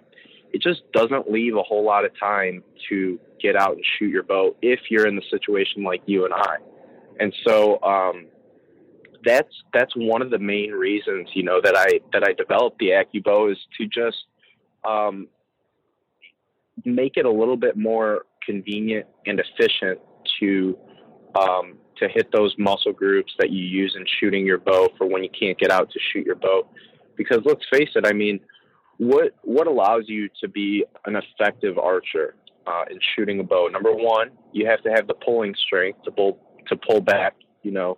it 0.54 0.62
just 0.62 0.82
doesn't 0.94 1.30
leave 1.32 1.56
a 1.56 1.64
whole 1.64 1.84
lot 1.84 2.06
of 2.06 2.12
time 2.20 2.64
to 2.90 3.20
get 3.42 3.56
out 3.56 3.74
and 3.74 3.84
shoot 3.98 4.10
your 4.10 4.24
bow 4.24 4.56
if 4.62 4.80
you're 4.90 5.08
in 5.08 5.16
the 5.16 5.24
situation 5.30 5.84
like 5.84 6.02
you 6.06 6.26
and 6.26 6.34
I. 6.34 6.58
And 7.20 7.34
so 7.46 7.82
um, 7.82 8.28
that's 9.26 9.54
that's 9.74 9.94
one 9.96 10.22
of 10.22 10.30
the 10.30 10.40
main 10.40 10.72
reasons, 10.72 11.30
you 11.34 11.44
know, 11.44 11.60
that 11.64 11.76
I 11.76 12.00
that 12.14 12.24
I 12.24 12.34
developed 12.34 12.80
the 12.80 12.90
AccuBow 12.90 13.52
is 13.52 13.58
to 13.78 13.88
just 13.88 14.26
um, 14.84 15.28
make 16.86 17.18
it 17.18 17.26
a 17.26 17.32
little 17.32 17.58
bit 17.58 17.76
more 17.78 18.26
convenient 18.46 19.08
and 19.26 19.40
efficient 19.40 20.00
to 20.40 20.78
um, 21.36 21.78
to 21.98 22.08
hit 22.08 22.32
those 22.32 22.54
muscle 22.58 22.94
groups 22.94 23.34
that 23.40 23.50
you 23.52 23.64
use 23.64 23.96
in 23.96 24.06
shooting 24.20 24.46
your 24.46 24.58
bow 24.58 24.90
for 24.98 25.08
when 25.08 25.24
you 25.24 25.30
can't 25.30 25.58
get 25.58 25.72
out 25.72 25.90
to 25.92 26.00
shoot 26.12 26.26
your 26.26 26.36
bow. 26.36 26.68
Because 27.16 27.42
let's 27.46 27.64
face 27.72 27.90
it, 27.96 28.06
I 28.06 28.14
mean, 28.14 28.40
what 28.98 29.36
what 29.44 29.68
allows 29.68 30.04
you 30.08 30.30
to 30.42 30.48
be 30.48 30.86
an 31.06 31.16
effective 31.16 31.78
archer 31.78 32.36
uh, 32.68 32.86
in 32.90 33.00
shooting 33.16 33.40
a 33.40 33.44
bow? 33.44 33.68
Number 33.68 33.94
one, 33.94 34.32
you 34.52 34.68
have 34.68 34.82
to 34.84 34.90
have 34.90 35.08
the 35.08 35.14
pulling 35.14 35.56
strength 35.56 36.04
to 36.04 36.12
pull 36.12 36.40
to 36.68 36.76
pull 36.76 37.02
back. 37.02 37.36
You 37.62 37.72
know, 37.72 37.98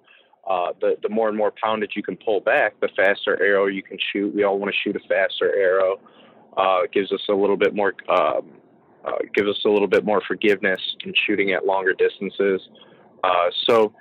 uh, 0.50 0.74
the 0.82 0.98
the 1.02 1.10
more 1.10 1.30
and 1.30 1.38
more 1.38 1.52
poundage 1.52 1.92
you 1.96 2.04
can 2.04 2.18
pull 2.18 2.40
back, 2.40 2.80
the 2.80 2.90
faster 2.96 3.42
arrow 3.42 3.68
you 3.68 3.84
can 3.84 3.98
shoot. 4.12 4.34
We 4.34 4.44
all 4.44 4.60
want 4.60 4.74
to 4.74 4.80
shoot 4.84 4.96
a 4.96 5.08
faster 5.08 5.56
arrow. 5.56 6.00
Uh, 6.58 6.82
gives 6.94 7.12
us 7.12 7.22
a 7.30 7.34
little 7.34 7.58
bit 7.58 7.76
more 7.76 7.94
um, 8.10 8.52
uh, 9.06 9.18
gives 9.34 9.50
us 9.50 9.60
a 9.66 9.70
little 9.70 9.88
bit 9.88 10.06
more 10.06 10.22
forgiveness 10.28 10.80
in 11.04 11.14
shooting 11.28 11.52
at 11.52 11.66
longer 11.66 11.94
distances. 11.94 12.62
Uh, 13.26 13.50
so, 13.66 13.94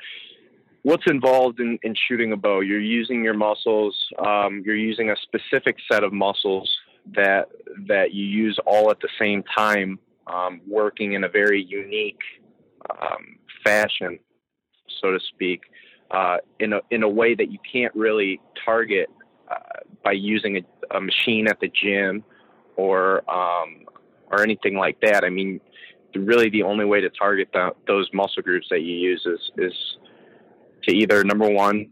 what's 0.82 1.04
involved 1.06 1.60
in, 1.60 1.78
in, 1.82 1.94
shooting 2.08 2.32
a 2.32 2.36
bow? 2.36 2.60
You're 2.60 2.80
using 2.80 3.24
your 3.24 3.34
muscles. 3.34 3.96
Um, 4.18 4.62
you're 4.64 4.76
using 4.76 5.10
a 5.10 5.16
specific 5.22 5.76
set 5.90 6.04
of 6.04 6.12
muscles 6.12 6.70
that 7.14 7.48
that 7.88 8.12
you 8.12 8.24
use 8.24 8.58
all 8.66 8.90
at 8.90 9.00
the 9.00 9.08
same 9.18 9.42
time, 9.56 9.98
um, 10.26 10.60
working 10.66 11.12
in 11.14 11.24
a 11.24 11.28
very 11.28 11.62
unique 11.62 12.20
um, 12.90 13.36
fashion, 13.64 14.18
so 15.00 15.10
to 15.10 15.20
speak, 15.32 15.62
uh, 16.10 16.38
in 16.60 16.72
a 16.74 16.80
in 16.90 17.02
a 17.02 17.08
way 17.08 17.34
that 17.34 17.50
you 17.50 17.58
can't 17.70 17.94
really 17.94 18.40
target 18.64 19.08
uh, 19.50 19.80
by 20.02 20.12
using 20.12 20.58
a, 20.58 20.96
a, 20.96 21.00
machine 21.00 21.48
at 21.48 21.60
the 21.60 21.68
gym 21.68 22.24
or 22.76 23.18
um, 23.30 23.86
or 24.30 24.42
anything 24.42 24.76
like 24.76 25.00
that. 25.00 25.24
I 25.24 25.30
mean, 25.30 25.60
really 26.16 26.50
the 26.50 26.62
only 26.62 26.84
way 26.84 27.00
to 27.00 27.10
target 27.10 27.48
the, 27.52 27.70
those 27.86 28.08
muscle 28.12 28.42
groups 28.42 28.66
that 28.70 28.80
you 28.80 28.94
use 28.94 29.26
is 29.26 29.40
is 29.58 29.72
to 30.84 30.94
either 30.94 31.24
number 31.24 31.48
one 31.48 31.90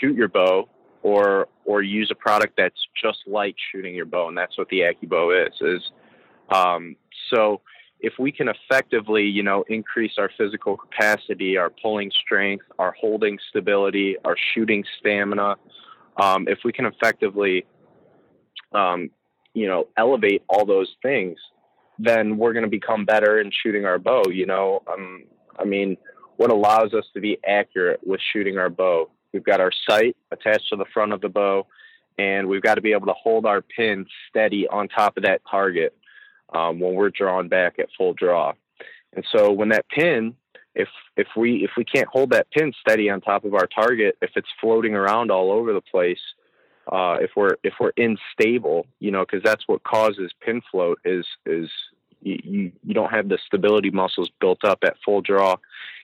shoot 0.00 0.16
your 0.16 0.28
bow 0.28 0.68
or 1.02 1.48
or 1.64 1.82
use 1.82 2.10
a 2.10 2.14
product 2.14 2.54
that's 2.56 2.80
just 3.00 3.18
like 3.26 3.54
shooting 3.72 3.94
your 3.94 4.06
bow, 4.06 4.28
and 4.28 4.36
that's 4.36 4.56
what 4.58 4.68
the 4.68 4.80
AccuBow 4.80 5.46
is. 5.46 5.54
Is 5.60 5.82
um, 6.50 6.96
so 7.30 7.60
if 8.00 8.14
we 8.18 8.30
can 8.30 8.48
effectively, 8.48 9.22
you 9.24 9.42
know, 9.42 9.64
increase 9.68 10.12
our 10.18 10.30
physical 10.36 10.76
capacity, 10.76 11.56
our 11.56 11.70
pulling 11.70 12.10
strength, 12.24 12.64
our 12.78 12.92
holding 13.00 13.38
stability, 13.48 14.16
our 14.24 14.36
shooting 14.52 14.84
stamina, 14.98 15.56
um, 16.20 16.46
if 16.48 16.58
we 16.64 16.72
can 16.72 16.84
effectively, 16.84 17.64
um, 18.72 19.10
you 19.54 19.66
know, 19.66 19.88
elevate 19.96 20.42
all 20.48 20.66
those 20.66 20.94
things, 21.02 21.38
then 21.98 22.36
we're 22.36 22.52
going 22.52 22.64
to 22.64 22.70
become 22.70 23.04
better 23.04 23.40
in 23.40 23.50
shooting 23.50 23.84
our 23.84 23.98
bow. 23.98 24.24
You 24.30 24.46
know, 24.46 24.82
um, 24.92 25.24
I 25.58 25.64
mean, 25.64 25.96
what 26.36 26.50
allows 26.50 26.94
us 26.94 27.04
to 27.14 27.20
be 27.20 27.38
accurate 27.46 28.00
with 28.04 28.20
shooting 28.32 28.58
our 28.58 28.70
bow? 28.70 29.10
We've 29.32 29.44
got 29.44 29.60
our 29.60 29.72
sight 29.88 30.16
attached 30.30 30.68
to 30.70 30.76
the 30.76 30.84
front 30.92 31.12
of 31.12 31.20
the 31.20 31.28
bow, 31.28 31.66
and 32.18 32.48
we've 32.48 32.62
got 32.62 32.76
to 32.76 32.80
be 32.80 32.92
able 32.92 33.06
to 33.06 33.14
hold 33.20 33.46
our 33.46 33.62
pin 33.62 34.06
steady 34.28 34.66
on 34.68 34.88
top 34.88 35.16
of 35.16 35.24
that 35.24 35.42
target 35.50 35.96
um, 36.54 36.80
when 36.80 36.94
we're 36.94 37.10
drawn 37.10 37.48
back 37.48 37.78
at 37.78 37.88
full 37.96 38.14
draw. 38.14 38.52
And 39.12 39.24
so 39.34 39.52
when 39.52 39.68
that 39.70 39.88
pin, 39.88 40.34
if 40.74 40.88
if 41.16 41.28
we 41.36 41.64
if 41.64 41.70
we 41.76 41.84
can't 41.84 42.08
hold 42.08 42.30
that 42.30 42.50
pin 42.50 42.72
steady 42.80 43.08
on 43.08 43.20
top 43.20 43.44
of 43.44 43.54
our 43.54 43.66
target, 43.66 44.16
if 44.20 44.30
it's 44.34 44.48
floating 44.60 44.94
around 44.94 45.30
all 45.30 45.52
over 45.52 45.72
the 45.72 45.80
place, 45.80 46.18
uh, 46.90 47.18
if 47.20 47.30
we're 47.36 47.56
if 47.62 47.74
we're 47.80 47.92
unstable, 47.96 48.86
you 49.00 49.10
know, 49.10 49.24
because 49.24 49.42
that's 49.42 49.66
what 49.66 49.82
causes 49.84 50.32
pin 50.40 50.62
float 50.70 50.98
is 51.04 51.26
is 51.46 51.70
you, 52.22 52.72
you 52.82 52.94
don't 52.94 53.10
have 53.10 53.28
the 53.28 53.38
stability 53.46 53.90
muscles 53.90 54.30
built 54.40 54.64
up 54.64 54.78
at 54.82 54.96
full 55.04 55.20
draw 55.20 55.56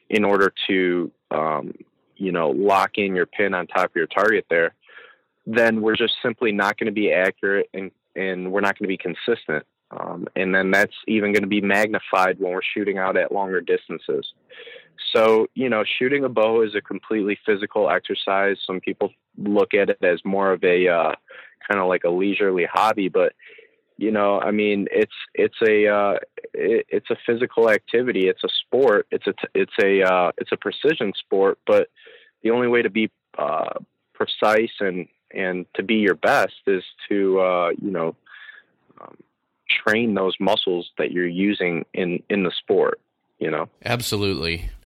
in 0.08 0.24
order 0.24 0.52
to 0.66 1.10
um, 1.30 1.72
you 2.16 2.32
know 2.32 2.50
lock 2.50 2.92
in 2.96 3.14
your 3.14 3.26
pin 3.26 3.54
on 3.54 3.66
top 3.66 3.90
of 3.90 3.96
your 3.96 4.06
target 4.06 4.44
there 4.50 4.74
then 5.46 5.80
we're 5.80 5.96
just 5.96 6.14
simply 6.22 6.52
not 6.52 6.78
going 6.78 6.86
to 6.86 6.92
be 6.92 7.12
accurate 7.12 7.68
and 7.74 7.90
and 8.16 8.50
we're 8.52 8.60
not 8.60 8.78
going 8.78 8.88
to 8.88 8.88
be 8.88 8.96
consistent. 8.96 9.64
Um, 9.90 10.28
and 10.36 10.54
then 10.54 10.70
that's 10.70 10.94
even 11.08 11.32
going 11.32 11.42
to 11.42 11.48
be 11.48 11.60
magnified 11.60 12.38
when 12.38 12.52
we're 12.52 12.60
shooting 12.74 12.98
out 12.98 13.16
at 13.16 13.32
longer 13.32 13.60
distances 13.60 14.32
so, 15.12 15.46
you 15.54 15.68
know, 15.68 15.84
shooting 15.98 16.24
a 16.24 16.28
bow 16.28 16.62
is 16.62 16.74
a 16.74 16.80
completely 16.80 17.38
physical 17.46 17.90
exercise. 17.90 18.56
Some 18.66 18.80
people 18.80 19.10
look 19.36 19.74
at 19.74 19.90
it 19.90 19.98
as 20.02 20.20
more 20.24 20.52
of 20.52 20.62
a 20.64 20.88
uh, 20.88 21.14
kind 21.68 21.80
of 21.80 21.88
like 21.88 22.04
a 22.04 22.10
leisurely 22.10 22.66
hobby, 22.70 23.08
but 23.08 23.32
you 24.00 24.10
know, 24.10 24.40
I 24.40 24.50
mean, 24.50 24.88
it's 24.90 25.12
it's 25.34 25.60
a 25.60 25.86
uh, 25.86 26.18
it, 26.54 26.86
it's 26.88 27.10
a 27.10 27.16
physical 27.26 27.68
activity. 27.68 28.28
It's 28.28 28.42
a 28.42 28.48
sport. 28.48 29.06
It's 29.10 29.26
a 29.26 29.34
it's 29.54 29.74
a 29.82 30.02
uh, 30.02 30.32
it's 30.38 30.52
a 30.52 30.56
precision 30.56 31.12
sport. 31.18 31.58
But 31.66 31.88
the 32.42 32.50
only 32.50 32.66
way 32.66 32.80
to 32.80 32.88
be 32.88 33.10
uh, 33.36 33.74
precise 34.14 34.72
and 34.80 35.06
and 35.34 35.66
to 35.74 35.82
be 35.82 35.96
your 35.96 36.14
best 36.14 36.54
is 36.66 36.82
to 37.10 37.40
uh, 37.40 37.70
you 37.78 37.90
know 37.90 38.16
um, 39.02 39.18
train 39.68 40.14
those 40.14 40.34
muscles 40.40 40.90
that 40.96 41.12
you're 41.12 41.26
using 41.28 41.84
in 41.92 42.22
in 42.30 42.42
the 42.42 42.52
sport. 42.58 43.00
You 43.38 43.50
know, 43.50 43.68
absolutely. 43.84 44.70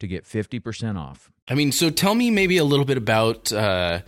to 0.00 0.06
get 0.06 0.24
50% 0.24 0.98
off. 0.98 1.30
I 1.48 1.54
mean, 1.54 1.72
so 1.72 1.90
tell 1.90 2.14
me 2.14 2.30
maybe 2.30 2.58
a 2.58 2.64
little 2.64 2.84
bit 2.84 2.96
about 2.96 3.52
uh, 3.52 4.00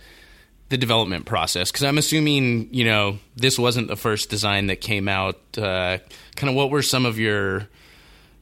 the 0.69 0.77
development 0.77 1.25
process 1.25 1.71
because 1.71 1.83
I'm 1.83 1.97
assuming, 1.97 2.73
you 2.73 2.85
know, 2.85 3.19
this 3.35 3.57
wasn't 3.59 3.87
the 3.87 3.95
first 3.95 4.29
design 4.29 4.67
that 4.67 4.81
came 4.81 5.07
out. 5.07 5.39
Uh, 5.57 5.97
kind 6.35 6.49
of 6.49 6.55
what 6.55 6.69
were 6.69 6.81
some 6.81 7.05
of 7.05 7.19
your 7.19 7.67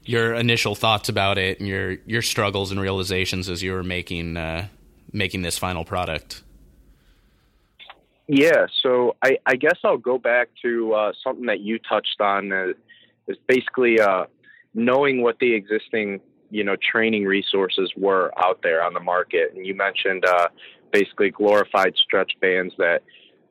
your 0.06 0.34
initial 0.34 0.76
thoughts 0.76 1.10
about 1.10 1.38
it 1.38 1.60
and 1.60 1.68
your 1.68 1.98
your 2.06 2.22
struggles 2.22 2.72
and 2.72 2.80
realizations 2.80 3.50
as 3.50 3.62
you 3.62 3.74
were 3.74 3.84
making 3.84 4.38
uh, 4.38 4.68
making 5.12 5.42
this 5.42 5.58
final 5.58 5.86
product? 5.86 6.44
Yeah, 8.28 8.68
so 8.84 9.16
I, 9.24 9.40
I 9.44 9.56
guess 9.56 9.78
I'll 9.84 9.98
go 9.98 10.20
back 10.20 10.50
to 10.62 10.94
uh, 10.94 11.14
something 11.24 11.48
that 11.48 11.62
you 11.62 11.80
touched 11.80 12.22
on. 12.22 12.52
Uh, 12.52 12.74
is 13.30 13.38
basically 13.48 14.00
uh, 14.00 14.26
knowing 14.74 15.22
what 15.22 15.40
the 15.40 15.54
existing 15.54 16.20
you 16.50 16.64
know 16.64 16.76
training 16.76 17.26
resources 17.26 17.92
were 17.96 18.32
out 18.38 18.62
there 18.64 18.84
on 18.84 18.94
the 18.94 19.00
market. 19.00 19.54
And 19.56 19.66
you 19.66 19.76
mentioned 19.76 20.26
uh, 20.26 20.50
basically 20.92 21.30
glorified 21.30 21.94
stretch 21.96 22.34
bands 22.42 22.74
that 22.78 23.04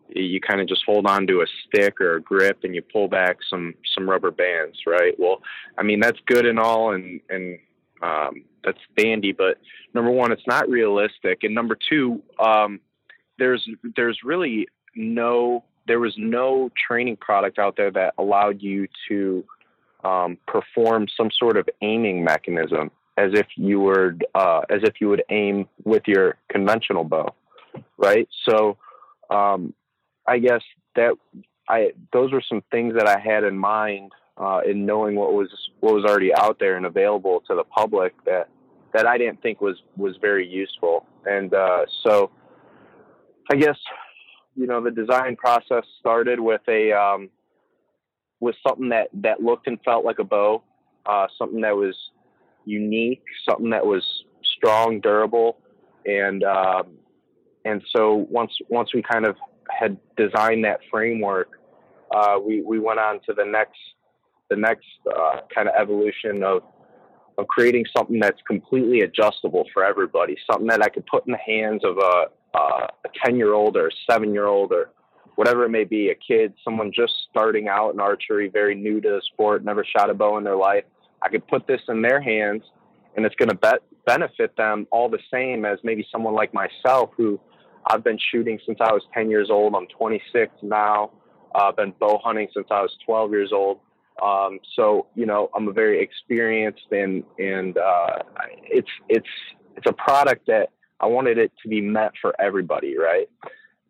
you 0.08 0.40
kind 0.40 0.60
of 0.60 0.68
just 0.68 0.82
hold 0.86 1.06
on 1.06 1.26
to 1.26 1.42
a 1.42 1.46
stick 1.66 2.00
or 2.00 2.16
a 2.16 2.22
grip 2.22 2.60
and 2.64 2.74
you 2.74 2.82
pull 2.82 3.08
back 3.08 3.38
some 3.48 3.74
some 3.94 4.08
rubber 4.08 4.30
bands, 4.30 4.78
right? 4.86 5.14
Well, 5.18 5.40
I 5.76 5.82
mean 5.82 6.00
that's 6.00 6.18
good 6.26 6.46
and 6.46 6.58
all, 6.58 6.94
and 6.94 7.20
and 7.28 7.58
um, 8.02 8.44
that's 8.64 8.78
dandy, 8.96 9.32
but 9.32 9.58
number 9.94 10.10
one, 10.10 10.32
it's 10.32 10.46
not 10.46 10.68
realistic, 10.68 11.42
and 11.42 11.54
number 11.54 11.76
two, 11.88 12.22
um, 12.38 12.80
there's 13.38 13.66
there's 13.96 14.20
really 14.24 14.68
no 14.94 15.64
there 15.86 16.00
was 16.00 16.14
no 16.18 16.70
training 16.86 17.16
product 17.16 17.58
out 17.58 17.76
there 17.76 17.90
that 17.90 18.14
allowed 18.18 18.62
you 18.62 18.86
to 19.08 19.44
um, 20.04 20.38
perform 20.46 21.06
some 21.16 21.30
sort 21.30 21.56
of 21.56 21.68
aiming 21.82 22.22
mechanism 22.22 22.90
as 23.16 23.32
if 23.34 23.46
you 23.56 23.80
were 23.80 24.16
uh, 24.34 24.60
as 24.70 24.80
if 24.84 25.00
you 25.00 25.08
would 25.08 25.24
aim 25.30 25.68
with 25.84 26.02
your 26.06 26.36
conventional 26.48 27.04
bow, 27.04 27.34
right? 27.96 28.28
So, 28.48 28.76
um, 29.28 29.74
I 30.26 30.38
guess 30.38 30.62
that 30.94 31.14
I 31.68 31.92
those 32.12 32.32
were 32.32 32.42
some 32.48 32.62
things 32.70 32.94
that 32.94 33.08
I 33.08 33.18
had 33.18 33.44
in 33.44 33.58
mind 33.58 34.12
uh, 34.36 34.60
in 34.64 34.86
knowing 34.86 35.16
what 35.16 35.32
was 35.32 35.48
what 35.80 35.94
was 35.94 36.04
already 36.04 36.32
out 36.32 36.58
there 36.60 36.76
and 36.76 36.86
available 36.86 37.42
to 37.48 37.54
the 37.54 37.64
public 37.64 38.14
that 38.24 38.48
that 38.94 39.06
I 39.06 39.18
didn't 39.18 39.42
think 39.42 39.60
was 39.60 39.76
was 39.96 40.16
very 40.20 40.46
useful. 40.46 41.04
And 41.26 41.52
uh, 41.52 41.86
so, 42.04 42.30
I 43.50 43.56
guess 43.56 43.76
you 44.54 44.66
know 44.68 44.80
the 44.80 44.92
design 44.92 45.34
process 45.34 45.84
started 45.98 46.38
with 46.38 46.62
a 46.68 46.92
um, 46.92 47.30
with 48.40 48.54
something 48.66 48.88
that 48.90 49.08
that 49.14 49.40
looked 49.40 49.66
and 49.66 49.78
felt 49.84 50.04
like 50.04 50.18
a 50.18 50.24
bow, 50.24 50.62
uh, 51.06 51.26
something 51.38 51.60
that 51.62 51.76
was 51.76 51.96
unique, 52.64 53.22
something 53.48 53.70
that 53.70 53.84
was 53.84 54.04
strong, 54.56 55.00
durable, 55.00 55.58
and 56.06 56.44
um, 56.44 56.98
and 57.64 57.82
so 57.94 58.26
once 58.30 58.52
once 58.68 58.94
we 58.94 59.02
kind 59.02 59.26
of 59.26 59.36
had 59.70 59.98
designed 60.16 60.64
that 60.64 60.80
framework, 60.90 61.60
uh, 62.14 62.38
we 62.44 62.62
we 62.62 62.78
went 62.78 62.98
on 62.98 63.20
to 63.26 63.34
the 63.34 63.44
next 63.44 63.78
the 64.50 64.56
next 64.56 64.86
uh, 65.14 65.40
kind 65.54 65.68
of 65.68 65.74
evolution 65.78 66.42
of 66.42 66.62
of 67.38 67.46
creating 67.46 67.84
something 67.96 68.18
that's 68.18 68.40
completely 68.46 69.02
adjustable 69.02 69.64
for 69.72 69.84
everybody, 69.84 70.36
something 70.50 70.66
that 70.66 70.82
I 70.82 70.88
could 70.88 71.06
put 71.06 71.26
in 71.26 71.32
the 71.32 71.38
hands 71.38 71.82
of 71.84 71.98
a 71.98 72.28
a 72.58 73.08
ten 73.24 73.36
year 73.36 73.54
old 73.54 73.76
or 73.76 73.88
a 73.88 73.90
seven 74.10 74.32
year 74.32 74.46
old 74.46 74.72
or 74.72 74.90
whatever 75.38 75.64
it 75.64 75.68
may 75.68 75.84
be, 75.84 76.08
a 76.08 76.16
kid, 76.16 76.52
someone 76.64 76.90
just 76.92 77.12
starting 77.30 77.68
out 77.68 77.94
in 77.94 78.00
archery, 78.00 78.48
very 78.48 78.74
new 78.74 79.00
to 79.00 79.08
the 79.08 79.22
sport, 79.32 79.64
never 79.64 79.84
shot 79.84 80.10
a 80.10 80.14
bow 80.14 80.36
in 80.36 80.42
their 80.42 80.56
life. 80.56 80.82
I 81.22 81.28
could 81.28 81.46
put 81.46 81.64
this 81.68 81.80
in 81.86 82.02
their 82.02 82.20
hands, 82.20 82.64
and 83.16 83.24
it's 83.24 83.36
going 83.36 83.50
to 83.50 83.54
be- 83.54 83.96
benefit 84.04 84.56
them 84.56 84.88
all 84.90 85.08
the 85.08 85.20
same 85.32 85.64
as 85.64 85.78
maybe 85.84 86.04
someone 86.10 86.34
like 86.34 86.52
myself 86.52 87.10
who 87.16 87.38
I've 87.86 88.02
been 88.02 88.18
shooting 88.32 88.58
since 88.66 88.78
I 88.80 88.92
was 88.92 89.02
10 89.14 89.30
years 89.30 89.48
old. 89.48 89.76
I'm 89.76 89.86
26 89.96 90.52
now. 90.62 91.12
I've 91.54 91.76
been 91.76 91.94
bow 92.00 92.20
hunting 92.24 92.48
since 92.52 92.66
I 92.72 92.80
was 92.82 92.90
12 93.06 93.30
years 93.30 93.52
old. 93.52 93.78
Um, 94.20 94.58
so 94.74 95.06
you 95.14 95.24
know, 95.24 95.50
I'm 95.54 95.68
a 95.68 95.72
very 95.72 96.02
experienced 96.02 96.90
and 96.90 97.22
and 97.38 97.78
uh, 97.78 98.18
it's 98.64 98.90
it's 99.08 99.28
it's 99.76 99.86
a 99.86 99.92
product 99.92 100.48
that 100.48 100.70
I 100.98 101.06
wanted 101.06 101.38
it 101.38 101.52
to 101.62 101.68
be 101.68 101.80
meant 101.80 102.14
for 102.20 102.34
everybody, 102.40 102.98
right? 102.98 103.28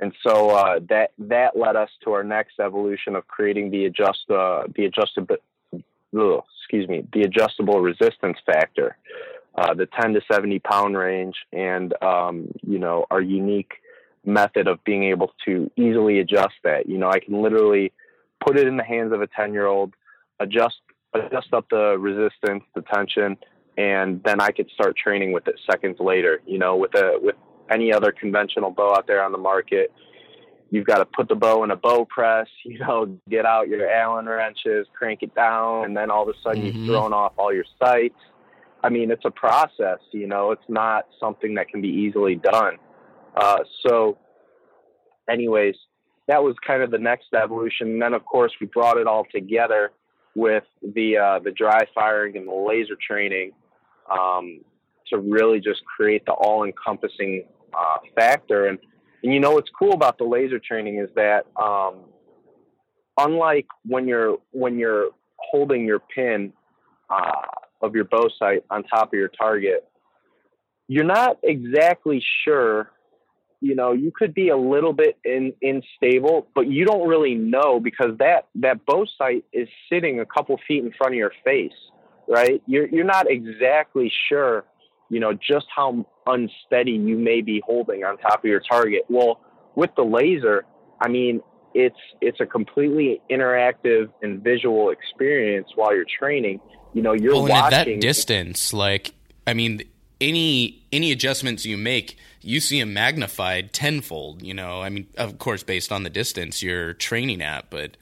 And 0.01 0.13
so 0.27 0.51
uh, 0.51 0.81
that 0.89 1.11
that 1.19 1.57
led 1.57 1.77
us 1.77 1.91
to 2.05 2.13
our 2.13 2.23
next 2.23 2.61
evolution 2.61 3.17
of 3.17 3.27
creating 3.27 3.71
the 3.71 3.87
adjust 3.87 4.31
uh, 4.31 4.65
the 4.75 4.85
adjustable 4.85 5.37
excuse 6.61 6.89
me 6.89 7.07
the 7.13 7.23
adjustable 7.23 7.81
resistance 7.81 8.39
factor, 8.47 8.97
uh, 9.57 9.75
the 9.75 9.87
10 10.01 10.15
to 10.15 10.21
70 10.31 10.61
pound 10.61 10.97
range, 10.97 11.37
and 11.53 12.01
um, 12.03 12.49
you 12.63 12.79
know 12.79 13.07
our 13.11 13.21
unique 13.21 13.73
method 14.25 14.69
of 14.69 14.83
being 14.85 15.05
able 15.05 15.33
to 15.47 15.71
easily 15.77 16.21
adjust 16.21 16.55
that. 16.63 16.89
You 16.89 16.99
know, 16.99 17.09
I 17.09 17.19
can 17.19 17.43
literally 17.43 17.93
put 18.45 18.59
it 18.59 18.69
in 18.69 18.77
the 18.77 18.85
hands 18.85 19.13
of 19.13 19.23
a 19.23 19.27
10 19.27 19.53
year 19.53 19.67
old 19.67 19.95
adjust 20.39 20.77
adjust 21.15 21.53
up 21.53 21.67
the 21.71 21.97
resistance, 21.99 22.63
the 22.75 22.83
tension, 22.83 23.37
and 23.77 24.23
then 24.25 24.41
I 24.41 24.51
could 24.51 24.71
start 24.71 24.97
training 24.97 25.33
with 25.33 25.49
it 25.49 25.59
seconds 25.69 25.97
later. 25.99 26.41
You 26.47 26.59
know, 26.59 26.77
with 26.77 26.95
a 26.95 27.19
with 27.21 27.37
any 27.71 27.93
other 27.93 28.13
conventional 28.13 28.71
bow 28.71 28.95
out 28.95 29.07
there 29.07 29.23
on 29.23 29.33
the 29.33 29.39
market, 29.39 29.93
you've 30.71 30.87
got 30.87 30.99
to 30.99 31.05
put 31.05 31.29
the 31.29 31.35
bow 31.35 31.65
in 31.65 31.71
a 31.71 31.77
bow 31.77 32.05
press. 32.05 32.47
You 32.65 32.79
know, 32.79 33.19
get 33.29 33.47
out 33.47 33.69
your 33.69 33.91
Allen 33.91 34.27
wrenches, 34.27 34.87
crank 34.97 35.23
it 35.23 35.35
down, 35.35 35.87
and 35.87 35.97
then 35.97 36.11
all 36.11 36.23
of 36.23 36.29
a 36.29 36.39
sudden 36.43 36.63
mm-hmm. 36.63 36.79
you've 36.79 36.87
thrown 36.87 37.13
off 37.13 37.33
all 37.39 37.53
your 37.53 37.65
sights. 37.79 38.19
I 38.83 38.91
mean, 38.91 39.11
it's 39.11 39.25
a 39.25 39.31
process. 39.31 39.99
You 40.13 40.27
know, 40.27 40.53
it's 40.53 40.69
not 40.69 41.07
something 41.19 41.55
that 41.55 41.69
can 41.69 41.81
be 41.81 41.89
easily 41.89 42.37
done. 42.37 42.77
Uh, 43.37 43.59
so, 43.87 44.19
anyways, 45.29 45.75
that 46.29 46.43
was 46.43 46.55
kind 46.65 46.83
of 46.83 46.91
the 46.91 46.99
next 46.99 47.29
evolution. 47.35 47.89
And 47.89 48.03
then, 48.03 48.15
of 48.15 48.25
course, 48.25 48.53
we 48.61 48.67
brought 48.67 48.99
it 48.99 49.07
all 49.07 49.27
together 49.33 49.91
with 50.35 50.65
the 50.83 51.17
uh, 51.17 51.39
the 51.41 51.51
dry 51.51 51.87
firing 51.95 52.37
and 52.37 52.47
the 52.47 52.53
laser 52.53 52.97
training 53.05 53.53
um, 54.11 54.61
to 55.09 55.19
really 55.19 55.61
just 55.61 55.83
create 55.85 56.25
the 56.27 56.33
all 56.33 56.65
encompassing 56.65 57.45
uh, 57.77 57.99
factor. 58.15 58.67
And, 58.67 58.79
and 59.23 59.33
you 59.33 59.41
know 59.41 59.53
what's 59.53 59.71
cool 59.77 59.93
about 59.93 60.19
the 60.19 60.25
laser 60.25 60.59
training 60.59 60.99
is 60.99 61.09
that 61.17 61.47
um, 61.61 62.05
unlike 63.19 63.67
when 63.85 64.07
you're 64.07 64.39
when 64.53 64.79
you're 64.79 65.11
holding 65.39 65.87
your 65.87 66.01
pin 66.01 66.53
uh, 67.11 67.43
of 67.83 67.95
your 67.95 68.05
bow 68.05 68.29
sight 68.39 68.65
on 68.71 68.85
top 68.85 69.09
of 69.09 69.19
your 69.19 69.29
target, 69.29 69.89
you're 70.89 71.05
not 71.05 71.39
exactly 71.43 72.23
sure 72.45 72.91
you 73.61 73.75
know 73.75 73.93
you 73.93 74.13
could 74.15 74.35
be 74.35 74.49
a 74.49 74.57
little 74.57 74.93
bit 74.93 75.19
in, 75.25 75.53
unstable 75.63 76.47
but 76.55 76.69
you 76.69 76.85
don't 76.85 77.09
really 77.09 77.35
know 77.35 77.81
because 77.81 78.17
that 78.19 78.47
that 78.55 78.85
bow 78.87 79.05
sight 79.17 79.45
is 79.53 79.69
sitting 79.91 80.21
a 80.21 80.27
couple 80.27 80.59
feet 80.67 80.85
in 80.85 80.93
front 80.93 81.15
of 81.15 81.19
your 81.19 81.33
face 81.45 81.73
right 82.29 82.63
you're 82.67 82.87
you're 82.89 83.05
not 83.05 83.31
exactly 83.31 84.13
sure 84.29 84.65
you 85.11 85.21
know 85.21 85.33
just 85.33 85.67
how 85.75 86.07
unsteady 86.29 86.93
you 86.93 87.17
may 87.17 87.41
be 87.41 87.63
holding 87.67 88.05
on 88.05 88.17
top 88.19 88.39
of 88.39 88.45
your 88.45 88.61
target 88.61 89.03
well 89.09 89.41
with 89.75 89.91
the 89.97 90.05
laser 90.05 90.65
i 91.01 91.09
mean 91.09 91.41
it's 91.75 91.99
it's 92.21 92.41
a 92.41 92.47
completely 92.47 93.21
interactive 93.31 94.09
and 94.23 94.43
visual 94.43 94.91
experience 94.91 95.69
while 95.75 95.95
you're 95.95 96.07
training 96.19 96.61
you 96.93 97.03
know 97.03 97.13
you're 97.13 97.35
well, 97.35 97.49
watching 97.49 97.79
at 97.79 97.87
that 97.87 98.01
distance 98.01 98.73
like 98.73 99.13
i 99.47 99.55
mean 99.55 99.83
any 100.21 100.83
any 100.93 101.13
adjustments 101.13 101.65
you 101.65 101.77
make 101.77 102.17
you 102.41 102.61
see 102.61 102.81
them 102.81 102.93
magnified 102.93 103.73
tenfold. 103.73 104.43
You 104.43 104.55
know, 104.55 104.81
I 104.83 104.89
mean, 104.89 105.07
of 105.17 105.39
course, 105.39 105.63
based 105.63 105.93
on 105.93 106.03
the 106.03 106.11
distance 106.11 106.63
you're 106.63 106.95
training 106.95 107.43
at, 107.43 107.71
but 107.71 107.97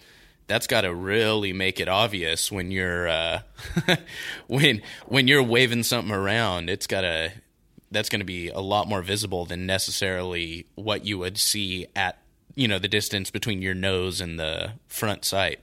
that's 0.47 0.67
got 0.67 0.83
to 0.83 0.95
really 0.95 1.53
make 1.53 1.81
it 1.81 1.89
obvious 1.89 2.53
when 2.53 2.71
you're 2.71 3.09
uh, 3.09 3.41
when 4.47 4.83
when 5.07 5.29
you're 5.29 5.43
waving 5.43 5.83
something 5.83 6.15
around. 6.15 6.71
It's 6.71 6.87
got 6.87 7.03
to 7.03 7.33
that's 7.91 8.09
going 8.09 8.21
to 8.21 8.27
be 8.27 8.49
a 8.49 8.61
lot 8.61 8.89
more 8.89 9.03
visible 9.03 9.45
than 9.45 9.67
necessarily 9.67 10.67
what 10.75 11.05
you 11.05 11.19
would 11.19 11.39
see 11.39 11.87
at 11.95 12.19
you 12.55 12.67
know 12.67 12.79
the 12.79 12.89
distance 12.89 13.31
between 13.31 13.63
your 13.63 13.75
nose 13.75 14.21
and 14.21 14.39
the 14.39 14.73
front 14.89 15.25
sight. 15.25 15.61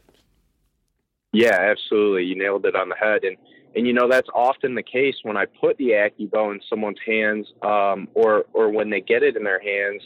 Yeah, 1.34 1.58
absolutely. 1.60 2.26
You 2.26 2.36
nailed 2.38 2.66
it 2.66 2.76
on 2.76 2.90
the 2.90 2.96
head, 2.96 3.24
and 3.24 3.36
and 3.76 3.88
you 3.88 3.94
know 3.94 4.08
that's 4.08 4.30
often 4.34 4.76
the 4.76 4.84
case 4.84 5.16
when 5.24 5.36
I 5.36 5.46
put 5.46 5.78
the 5.78 5.90
AccuBow 5.90 6.54
in 6.54 6.62
someone's 6.70 7.00
hands, 7.06 7.48
um, 7.64 8.08
or 8.14 8.46
or 8.54 8.70
when 8.70 8.90
they 8.90 9.02
get 9.02 9.24
it 9.24 9.36
in 9.36 9.44
their 9.44 9.60
hands. 9.62 10.02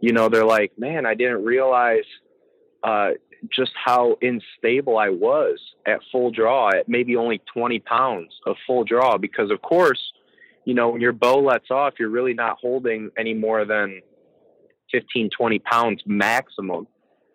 You 0.00 0.12
know, 0.12 0.28
they're 0.28 0.46
like, 0.46 0.72
"Man, 0.78 1.04
I 1.04 1.14
didn't 1.14 1.44
realize 1.44 2.04
uh, 2.82 3.10
just 3.54 3.72
how 3.74 4.16
unstable 4.22 4.96
I 4.96 5.10
was 5.10 5.58
at 5.84 6.00
full 6.12 6.30
draw 6.30 6.70
at 6.70 6.88
maybe 6.88 7.16
only 7.16 7.42
20 7.52 7.80
pounds 7.80 8.32
of 8.46 8.56
full 8.66 8.84
draw." 8.84 9.18
Because 9.18 9.50
of 9.50 9.60
course, 9.60 10.09
you 10.64 10.74
know, 10.74 10.90
when 10.90 11.00
your 11.00 11.12
bow 11.12 11.40
lets 11.40 11.70
off, 11.70 11.94
you're 11.98 12.10
really 12.10 12.34
not 12.34 12.58
holding 12.60 13.10
any 13.18 13.34
more 13.34 13.64
than 13.64 14.00
15, 14.92 15.30
20 15.36 15.58
pounds 15.60 16.02
maximum, 16.06 16.86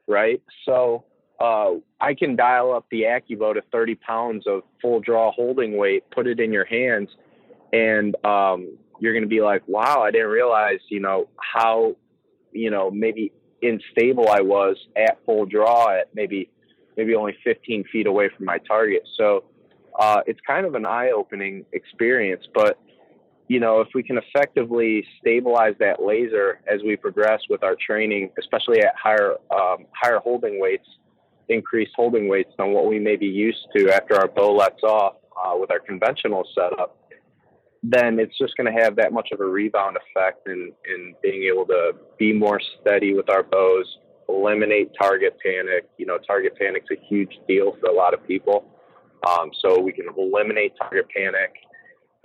right? 0.07 0.41
So 0.65 1.05
uh, 1.39 1.73
I 1.99 2.13
can 2.13 2.35
dial 2.35 2.73
up 2.73 2.85
the 2.91 3.03
AccuBow 3.03 3.55
to 3.55 3.61
30 3.71 3.95
pounds 3.95 4.47
of 4.47 4.61
full 4.81 4.99
draw 4.99 5.31
holding 5.31 5.77
weight, 5.77 6.03
put 6.11 6.27
it 6.27 6.39
in 6.39 6.51
your 6.51 6.65
hands, 6.65 7.09
and 7.73 8.15
um, 8.25 8.77
you're 8.99 9.13
going 9.13 9.23
to 9.23 9.29
be 9.29 9.41
like, 9.41 9.67
wow, 9.67 10.01
I 10.01 10.11
didn't 10.11 10.29
realize, 10.29 10.79
you 10.89 10.99
know, 10.99 11.27
how, 11.37 11.95
you 12.51 12.69
know, 12.69 12.89
maybe 12.91 13.33
unstable 13.61 14.29
I 14.29 14.41
was 14.41 14.77
at 14.95 15.17
full 15.25 15.45
draw 15.45 15.89
at 15.89 16.09
maybe, 16.13 16.49
maybe 16.95 17.15
only 17.15 17.35
15 17.43 17.85
feet 17.91 18.07
away 18.07 18.29
from 18.35 18.45
my 18.45 18.59
target. 18.59 19.07
So 19.17 19.43
uh, 19.99 20.21
it's 20.27 20.39
kind 20.45 20.65
of 20.65 20.75
an 20.75 20.85
eye 20.85 21.11
opening 21.11 21.65
experience, 21.73 22.45
but 22.53 22.79
you 23.47 23.59
know, 23.59 23.81
if 23.81 23.89
we 23.93 24.01
can 24.01 24.17
effectively 24.17 25.05
stabilize 25.19 25.75
that 25.79 26.01
laser 26.01 26.59
as 26.71 26.81
we 26.83 26.95
progress 26.95 27.41
with 27.49 27.63
our 27.63 27.75
training, 27.75 28.31
especially 28.39 28.79
at 28.79 28.95
higher 29.01 29.35
um, 29.53 29.85
higher 29.91 30.19
holding 30.19 30.59
weights, 30.59 30.87
increased 31.49 31.91
holding 31.95 32.27
weights 32.27 32.51
than 32.57 32.73
what 32.73 32.87
we 32.87 32.99
may 32.99 33.15
be 33.15 33.27
used 33.27 33.67
to 33.75 33.91
after 33.91 34.15
our 34.15 34.27
bow 34.27 34.55
lets 34.55 34.81
off 34.83 35.15
uh, 35.37 35.55
with 35.55 35.69
our 35.69 35.79
conventional 35.79 36.47
setup, 36.55 36.97
then 37.83 38.19
it's 38.19 38.35
just 38.37 38.57
going 38.57 38.73
to 38.73 38.81
have 38.81 38.95
that 38.95 39.13
much 39.13 39.29
of 39.31 39.39
a 39.39 39.45
rebound 39.45 39.95
effect 39.97 40.47
in, 40.47 40.71
in 40.89 41.13
being 41.21 41.43
able 41.43 41.67
to 41.67 41.91
be 42.17 42.33
more 42.33 42.59
steady 42.81 43.13
with 43.13 43.29
our 43.29 43.43
bows, 43.43 43.85
eliminate 44.27 44.89
target 44.99 45.37
panic. 45.45 45.87
You 45.97 46.07
know, 46.07 46.17
target 46.17 46.57
panic's 46.57 46.87
a 46.91 46.99
huge 47.07 47.37
deal 47.47 47.77
for 47.79 47.89
a 47.89 47.93
lot 47.93 48.15
of 48.15 48.25
people. 48.25 48.65
Um, 49.27 49.51
so 49.61 49.79
we 49.79 49.91
can 49.91 50.05
eliminate 50.17 50.73
target 50.79 51.07
panic 51.15 51.53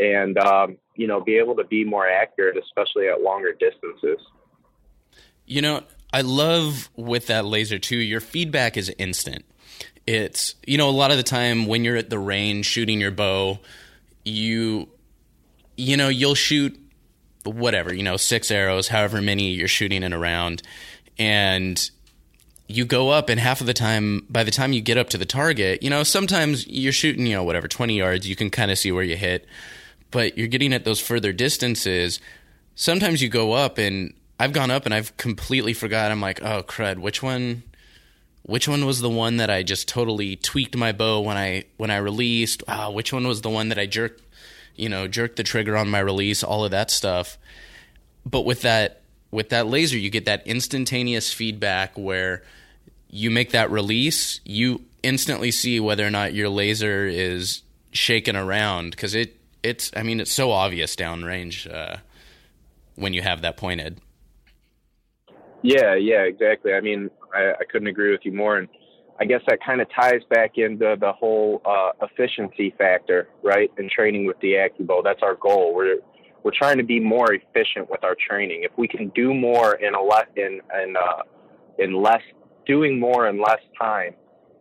and, 0.01 0.39
um, 0.39 0.77
you 1.01 1.07
know, 1.07 1.19
be 1.19 1.39
able 1.39 1.57
to 1.57 1.65
be 1.65 1.83
more 1.83 2.07
accurate, 2.07 2.59
especially 2.59 3.09
at 3.09 3.23
longer 3.23 3.55
distances. 3.55 4.19
You 5.47 5.63
know, 5.63 5.83
I 6.13 6.21
love 6.21 6.91
with 6.95 7.29
that 7.29 7.47
laser 7.47 7.79
too, 7.79 7.97
your 7.97 8.21
feedback 8.21 8.77
is 8.77 8.93
instant. 8.99 9.47
It's, 10.07 10.57
you 10.67 10.77
know, 10.77 10.91
a 10.91 10.93
lot 10.93 11.11
of 11.11 11.17
the 11.17 11.23
time 11.23 11.65
when 11.65 11.85
you're 11.85 11.97
at 11.97 12.11
the 12.11 12.19
range 12.19 12.67
shooting 12.67 13.01
your 13.01 13.13
bow, 13.13 13.61
you, 14.27 14.91
you 15.75 15.97
know, 15.97 16.09
you'll 16.09 16.35
shoot 16.35 16.79
whatever, 17.45 17.95
you 17.95 18.03
know, 18.03 18.19
six 18.19 18.51
arrows, 18.51 18.89
however 18.89 19.23
many 19.23 19.53
you're 19.53 19.69
shooting 19.69 20.03
in 20.03 20.13
a 20.13 20.19
round. 20.19 20.61
And 21.19 21.91
you 22.69 22.85
go 22.85 23.09
up, 23.09 23.31
and 23.31 23.41
half 23.41 23.63
of 23.63 23.67
the 23.67 23.73
time, 23.73 24.27
by 24.29 24.45
the 24.45 24.51
time 24.51 24.75
you 24.75 24.83
get 24.83 24.99
up 24.99 25.09
to 25.11 25.19
the 25.19 25.25
target, 25.25 25.83
you 25.83 25.89
know, 25.89 26.03
sometimes 26.03 26.67
you're 26.67 26.93
shooting, 26.93 27.27
you 27.27 27.37
know, 27.37 27.43
whatever, 27.43 27.69
20 27.69 27.97
yards, 27.97 28.29
you 28.29 28.37
can 28.37 28.51
kind 28.51 28.71
of 28.71 28.77
see 28.77 28.93
where 28.93 29.03
you 29.03 29.17
hit, 29.17 29.47
but 30.11 30.37
you're 30.37 30.49
getting 30.49 30.73
at 30.73 30.85
those 30.85 31.01
further 31.01 31.33
distances. 31.33 32.21
Sometimes 32.75 33.23
you 33.23 33.29
go 33.29 33.53
up, 33.53 33.79
and 33.79 34.15
I've 34.41 34.55
gone 34.55 34.71
up 34.71 34.87
and 34.87 34.95
I've 34.95 35.15
completely 35.19 35.75
forgot. 35.75 36.11
I'm 36.11 36.23
like, 36.23 36.43
oh 36.43 36.63
crud, 36.63 36.99
which 36.99 37.23
one? 37.23 37.63
Which 38.43 38.67
one 38.67 38.87
was 38.87 39.03
the 39.03 39.11
one 39.11 39.37
that 39.37 39.51
I 39.51 39.63
just 39.63 39.87
totally 39.87 40.35
tweaked 40.37 40.75
my 40.75 40.93
bow 40.93 41.21
when 41.21 41.37
I 41.37 41.65
when 41.77 41.91
I 41.91 41.99
released? 41.99 42.63
Oh, 42.67 42.91
which 42.91 43.13
one 43.13 43.27
was 43.27 43.43
the 43.43 43.51
one 43.51 43.69
that 43.69 43.79
I 43.79 43.85
jerked, 43.85 44.23
you 44.75 44.89
know, 44.89 45.07
jerked 45.07 45.37
the 45.37 45.43
trigger 45.43 45.77
on 45.77 45.91
my 45.91 45.99
release? 45.99 46.43
All 46.43 46.65
of 46.65 46.71
that 46.71 46.91
stuff. 46.91 47.37
But 48.25 48.47
with 48.47 48.63
that 48.63 49.03
with 49.31 49.51
that 49.51 49.67
laser, 49.67 49.99
you 49.99 50.09
get 50.09 50.25
that 50.25 50.47
instantaneous 50.47 51.33
feedback 51.33 51.99
where 51.99 52.43
you 53.11 53.31
make 53.31 53.51
that 53.51 53.71
release, 53.71 54.41
you 54.45 54.83
instantly 55.03 55.51
see 55.51 55.81
whether 55.81 56.07
or 56.07 56.11
not 56.11 56.33
your 56.33 56.49
laser 56.49 57.07
is 57.07 57.63
shaking 57.93 58.37
around 58.37 58.93
because 58.93 59.15
it 59.15 59.37
it's 59.63 59.91
I 59.95 60.03
mean 60.03 60.21
it's 60.21 60.33
so 60.33 60.51
obvious 60.51 60.97
downrange 60.97 61.73
uh, 61.73 61.99
when 62.97 63.15
you 63.15 63.23
have 63.23 63.43
that 63.43 63.57
pointed. 63.57 64.01
Yeah, 65.63 65.95
yeah, 65.95 66.23
exactly. 66.23 66.73
I 66.73 66.81
mean, 66.81 67.11
I, 67.35 67.53
I 67.53 67.65
couldn't 67.71 67.89
agree 67.89 68.11
with 68.11 68.21
you 68.25 68.33
more. 68.33 68.57
And 68.57 68.69
I 69.21 69.27
guess 69.27 69.43
that 69.49 69.59
kind 69.65 69.81
of 69.81 69.89
ties 69.95 70.23
back 70.31 70.53
into 70.57 70.97
the 70.99 71.13
whole 71.13 71.61
uh, 71.67 71.91
efficiency 72.03 72.75
factor, 72.79 73.29
right? 73.43 73.71
In 73.77 73.91
training 73.95 74.27
with 74.27 74.39
the 74.41 74.55
AccuBow, 74.55 75.05
that's 75.05 75.23
our 75.23 75.35
goal. 75.35 75.75
We're 75.75 75.99
we're 76.43 76.53
trying 76.57 76.79
to 76.79 76.85
be 76.85 76.99
more 76.99 77.35
efficient 77.35 77.91
with 77.91 78.03
our 78.03 78.17
training. 78.29 78.63
If 78.63 78.73
we 78.79 78.89
can 78.89 79.09
do 79.11 79.35
more 79.35 79.75
in 79.75 79.95
a 79.95 80.03
less 80.03 80.27
in 80.37 80.61
in 80.83 80.97
uh, 80.97 81.23
in 81.79 82.03
less 82.03 82.23
doing 82.67 82.99
more 82.99 83.29
in 83.29 83.39
less 83.39 83.61
time, 83.79 84.15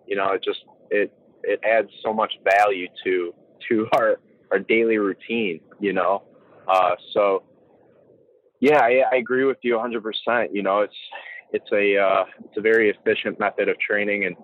you 0.06 0.18
know, 0.18 0.34
it 0.34 0.44
just 0.44 0.60
it 0.90 1.14
it 1.44 1.62
adds 1.64 1.90
so 2.04 2.14
much 2.14 2.34
value 2.44 2.88
to 3.06 3.34
to 3.70 3.88
our 3.94 4.20
our 4.52 4.60
daily 4.60 4.98
routine. 4.98 5.60
You 5.80 5.94
know, 5.94 6.24
uh, 6.68 6.96
so 7.14 7.44
yeah, 8.60 8.80
I, 8.80 9.04
I 9.12 9.16
agree 9.18 9.46
with 9.46 9.58
you 9.62 9.76
100%. 9.76 10.50
You 10.52 10.64
know, 10.64 10.82
it's 10.82 10.96
it's 11.52 11.72
a 11.72 11.98
uh, 11.98 12.26
it's 12.46 12.58
a 12.58 12.62
very 12.62 12.90
efficient 12.90 13.40
method 13.40 13.70
of 13.70 13.80
training, 13.80 14.26
and 14.26 14.36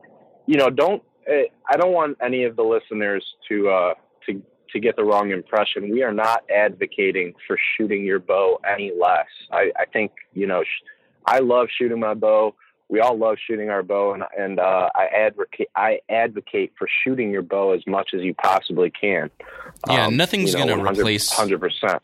you 0.45 0.57
know, 0.57 0.69
don't 0.69 1.03
eh, 1.27 1.43
I 1.69 1.77
don't 1.77 1.93
want 1.93 2.17
any 2.23 2.43
of 2.45 2.55
the 2.55 2.63
listeners 2.63 3.23
to 3.49 3.69
uh, 3.69 3.93
to 4.27 4.41
to 4.71 4.79
get 4.79 4.95
the 4.95 5.03
wrong 5.03 5.31
impression. 5.31 5.91
We 5.91 6.03
are 6.03 6.13
not 6.13 6.43
advocating 6.49 7.33
for 7.47 7.57
shooting 7.77 8.03
your 8.03 8.19
bow 8.19 8.59
any 8.67 8.91
less. 8.99 9.27
I, 9.51 9.71
I 9.77 9.85
think 9.91 10.11
you 10.33 10.47
know, 10.47 10.63
sh- 10.63 10.83
I 11.25 11.39
love 11.39 11.67
shooting 11.77 11.99
my 11.99 12.13
bow. 12.13 12.55
We 12.87 12.99
all 12.99 13.17
love 13.17 13.37
shooting 13.45 13.69
our 13.69 13.81
bow, 13.81 14.13
and 14.13 14.23
and 14.37 14.59
uh, 14.59 14.89
I 14.93 15.07
advocate 15.07 15.69
I 15.75 15.99
advocate 16.09 16.73
for 16.77 16.87
shooting 17.03 17.31
your 17.31 17.41
bow 17.41 17.71
as 17.71 17.85
much 17.87 18.11
as 18.13 18.21
you 18.21 18.33
possibly 18.35 18.91
can. 18.91 19.31
Yeah, 19.89 20.05
um, 20.05 20.17
nothing's 20.17 20.53
you 20.53 20.59
know, 20.59 20.67
going 20.67 20.85
to 20.85 20.91
replace 20.91 21.31
hundred 21.31 21.59
percent 21.59 22.01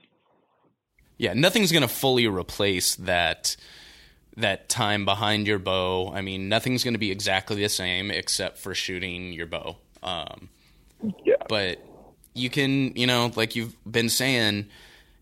yeah, 1.22 1.34
nothing's 1.34 1.72
going 1.72 1.84
to 1.84 1.88
fully 1.88 2.26
replace 2.26 2.96
that 2.96 3.56
that 4.38 4.70
time 4.70 5.06
behind 5.06 5.46
your 5.46 5.60
bow. 5.60 6.12
I 6.12 6.22
mean, 6.22 6.50
nothing's 6.50 6.84
going 6.84 6.96
to 6.96 7.00
be 7.00 7.12
exactly 7.12 7.62
the 7.62 7.70
same 7.70 8.10
except 8.10 8.58
for 8.58 8.74
shooting 8.74 9.32
your 9.32 9.46
bow. 9.46 9.78
Um, 10.02 10.50
yeah. 11.24 11.36
But 11.48 11.78
you 12.34 12.50
can, 12.50 12.96
you 12.96 13.06
know, 13.06 13.32
like 13.36 13.56
you've 13.56 13.76
been 13.89 14.10
saying, 14.10 14.65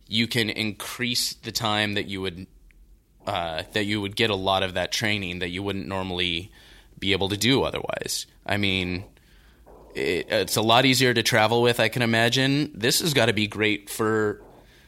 you 0.07 0.25
can 0.25 0.49
increase 0.49 1.33
the 1.33 1.51
time 1.51 1.95
that 1.95 2.05
you 2.05 2.21
would 2.21 2.47
uh, 3.29 3.63
that 3.73 3.85
you 3.85 4.01
would 4.01 4.15
get 4.15 4.29
a 4.29 4.35
lot 4.35 4.63
of 4.63 4.73
that 4.73 4.91
training 4.91 5.39
that 5.39 5.49
you 5.49 5.61
wouldn't 5.61 5.87
normally 5.87 6.51
be 6.97 7.11
able 7.11 7.29
to 7.29 7.37
do 7.37 7.63
otherwise. 7.63 8.25
I 8.45 8.57
mean, 8.57 9.03
it, 9.93 10.27
it's 10.29 10.55
a 10.55 10.61
lot 10.61 10.85
easier 10.85 11.13
to 11.13 11.21
travel 11.21 11.61
with. 11.61 11.79
I 11.79 11.89
can 11.89 12.01
imagine 12.01 12.71
this 12.73 13.01
has 13.01 13.13
got 13.13 13.27
to 13.27 13.33
be 13.33 13.47
great 13.47 13.89
for 13.89 14.41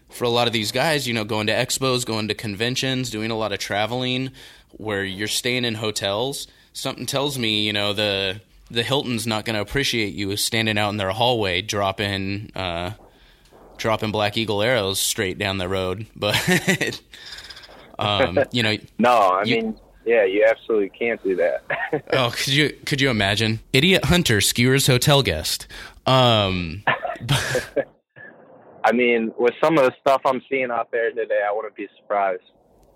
for 0.09 0.25
a 0.25 0.29
lot 0.29 0.47
of 0.47 0.53
these 0.53 0.71
guys, 0.71 1.07
you 1.07 1.13
know, 1.13 1.23
going 1.23 1.47
to 1.47 1.53
expos, 1.53 2.05
going 2.05 2.27
to 2.27 2.33
conventions, 2.33 3.09
doing 3.09 3.31
a 3.31 3.37
lot 3.37 3.53
of 3.53 3.59
traveling 3.59 4.31
where 4.71 5.03
you're 5.03 5.27
staying 5.27 5.63
in 5.63 5.75
hotels, 5.75 6.47
something 6.73 7.05
tells 7.05 7.37
me, 7.37 7.65
you 7.65 7.73
know, 7.73 7.93
the 7.93 8.41
the 8.71 8.83
Hilton's 8.83 9.27
not 9.27 9.45
going 9.45 9.55
to 9.55 9.61
appreciate 9.61 10.13
you 10.13 10.35
standing 10.35 10.77
out 10.77 10.89
in 10.89 10.97
their 10.97 11.11
hallway 11.11 11.61
dropping 11.61 12.51
uh, 12.55 12.91
dropping 13.77 14.11
Black 14.11 14.35
Eagle 14.35 14.61
arrows 14.61 14.99
straight 14.99 15.37
down 15.37 15.57
the 15.57 15.69
road. 15.69 16.07
But 16.15 17.01
um, 18.01 18.39
you 18.51 18.63
know, 18.63 18.77
no, 18.97 19.11
I 19.11 19.43
you, 19.43 19.55
mean, 19.57 19.79
yeah, 20.05 20.25
you 20.25 20.45
absolutely 20.49 20.89
can't 20.89 21.23
do 21.23 21.35
that. 21.35 21.63
oh, 22.13 22.31
could 22.35 22.53
you 22.53 22.75
could 22.85 23.01
you 23.01 23.09
imagine? 23.09 23.59
Idiot 23.73 24.05
hunter 24.05 24.41
skewers 24.41 24.87
hotel 24.87 25.21
guest. 25.21 25.67
Um, 26.05 26.83
I 28.83 28.91
mean, 28.93 29.31
with 29.37 29.53
some 29.61 29.77
of 29.77 29.85
the 29.85 29.93
stuff 30.01 30.21
I'm 30.25 30.41
seeing 30.49 30.71
out 30.71 30.91
there 30.91 31.11
today, 31.11 31.41
I 31.47 31.53
wouldn't 31.53 31.75
be 31.75 31.87
surprised. 31.97 32.41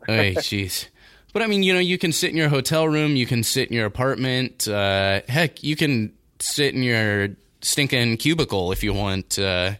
hey, 0.07 0.33
jeez. 0.35 0.87
But 1.31 1.41
I 1.41 1.47
mean, 1.47 1.63
you 1.63 1.73
know, 1.73 1.79
you 1.79 1.97
can 1.97 2.11
sit 2.11 2.31
in 2.31 2.37
your 2.37 2.49
hotel 2.49 2.87
room, 2.87 3.15
you 3.15 3.25
can 3.25 3.43
sit 3.43 3.67
in 3.69 3.75
your 3.75 3.85
apartment. 3.85 4.67
Uh, 4.67 5.21
heck, 5.27 5.63
you 5.63 5.75
can 5.75 6.13
sit 6.39 6.73
in 6.73 6.81
your 6.81 7.29
stinking 7.61 8.17
cubicle 8.17 8.71
if 8.71 8.83
you 8.83 8.93
want 8.93 9.37
uh, 9.37 9.73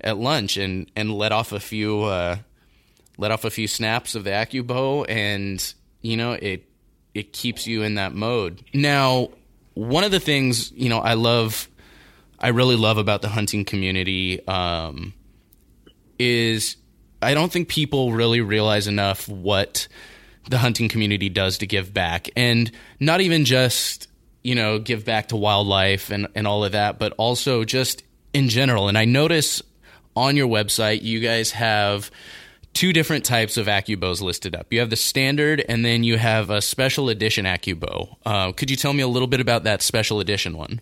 at 0.00 0.18
lunch 0.18 0.56
and 0.56 0.90
and 0.94 1.12
let 1.12 1.32
off 1.32 1.52
a 1.52 1.60
few 1.60 2.02
uh, 2.02 2.36
let 3.18 3.30
off 3.30 3.44
a 3.44 3.50
few 3.50 3.68
snaps 3.68 4.14
of 4.14 4.24
the 4.24 4.30
AccuBow, 4.30 5.04
and 5.08 5.74
you 6.00 6.16
know 6.16 6.32
it 6.32 6.64
it 7.14 7.32
keeps 7.32 7.66
you 7.66 7.82
in 7.82 7.96
that 7.96 8.14
mode. 8.14 8.64
Now, 8.72 9.28
one 9.74 10.04
of 10.04 10.10
the 10.10 10.20
things 10.20 10.72
you 10.72 10.88
know 10.88 10.98
I 10.98 11.14
love, 11.14 11.68
I 12.38 12.48
really 12.48 12.76
love 12.76 12.96
about 12.96 13.20
the 13.20 13.28
hunting 13.28 13.64
community. 13.64 14.46
Um, 14.46 15.12
is 16.18 16.76
I 17.22 17.34
don't 17.34 17.50
think 17.50 17.68
people 17.68 18.12
really 18.12 18.40
realize 18.40 18.86
enough 18.86 19.28
what 19.28 19.88
the 20.48 20.58
hunting 20.58 20.88
community 20.88 21.28
does 21.28 21.58
to 21.58 21.66
give 21.66 21.92
back. 21.92 22.28
And 22.36 22.70
not 23.00 23.20
even 23.20 23.44
just, 23.44 24.08
you 24.42 24.54
know, 24.54 24.78
give 24.78 25.04
back 25.04 25.28
to 25.28 25.36
wildlife 25.36 26.10
and, 26.10 26.28
and 26.34 26.46
all 26.46 26.64
of 26.64 26.72
that, 26.72 26.98
but 26.98 27.12
also 27.18 27.64
just 27.64 28.02
in 28.32 28.48
general. 28.48 28.88
And 28.88 28.96
I 28.96 29.04
notice 29.04 29.62
on 30.16 30.36
your 30.36 30.48
website, 30.48 31.02
you 31.02 31.20
guys 31.20 31.50
have 31.52 32.10
two 32.72 32.92
different 32.92 33.24
types 33.24 33.56
of 33.56 33.66
AccuBows 33.66 34.20
listed 34.20 34.54
up. 34.54 34.72
You 34.72 34.80
have 34.80 34.90
the 34.90 34.96
standard, 34.96 35.64
and 35.68 35.84
then 35.84 36.04
you 36.04 36.18
have 36.18 36.50
a 36.50 36.60
special 36.60 37.08
edition 37.08 37.44
AccuBow. 37.44 38.16
Uh, 38.24 38.52
could 38.52 38.70
you 38.70 38.76
tell 38.76 38.92
me 38.92 39.02
a 39.02 39.08
little 39.08 39.28
bit 39.28 39.40
about 39.40 39.64
that 39.64 39.82
special 39.82 40.20
edition 40.20 40.56
one? 40.56 40.80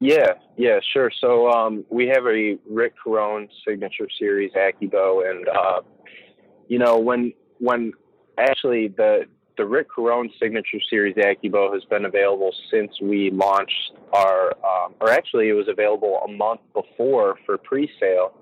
Yeah, 0.00 0.34
yeah, 0.56 0.80
sure. 0.92 1.10
So 1.20 1.48
um, 1.50 1.84
we 1.88 2.08
have 2.08 2.26
a 2.26 2.58
Rick 2.68 2.94
Carone 3.04 3.48
signature 3.66 4.08
series 4.18 4.52
AccuBow, 4.52 5.30
and 5.30 5.48
uh, 5.48 5.80
you 6.68 6.78
know 6.78 6.98
when 6.98 7.32
when 7.58 7.92
actually 8.36 8.88
the 8.88 9.26
the 9.56 9.64
Rick 9.64 9.88
Carone 9.96 10.30
signature 10.40 10.80
series 10.90 11.14
AccuBow 11.16 11.72
has 11.72 11.84
been 11.84 12.04
available 12.04 12.52
since 12.70 12.90
we 13.00 13.30
launched 13.30 13.92
our, 14.12 14.52
um, 14.64 14.94
or 15.00 15.10
actually 15.10 15.48
it 15.48 15.52
was 15.52 15.68
available 15.68 16.20
a 16.26 16.28
month 16.30 16.60
before 16.72 17.36
for 17.46 17.56
pre-sale, 17.58 18.32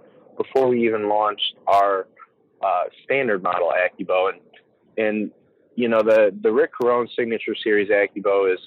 before 0.43 0.69
we 0.69 0.85
even 0.85 1.09
launched 1.09 1.55
our 1.67 2.07
uh, 2.63 2.85
standard 3.05 3.43
model 3.43 3.73
AccuBow, 3.73 4.33
and 4.33 4.41
and 4.97 5.31
you 5.75 5.89
know 5.89 6.03
the 6.03 6.37
the 6.43 6.53
Rick 6.53 6.73
Carone 6.81 7.09
signature 7.17 7.55
series 7.63 7.89
AccuBow 7.89 8.53
is 8.53 8.61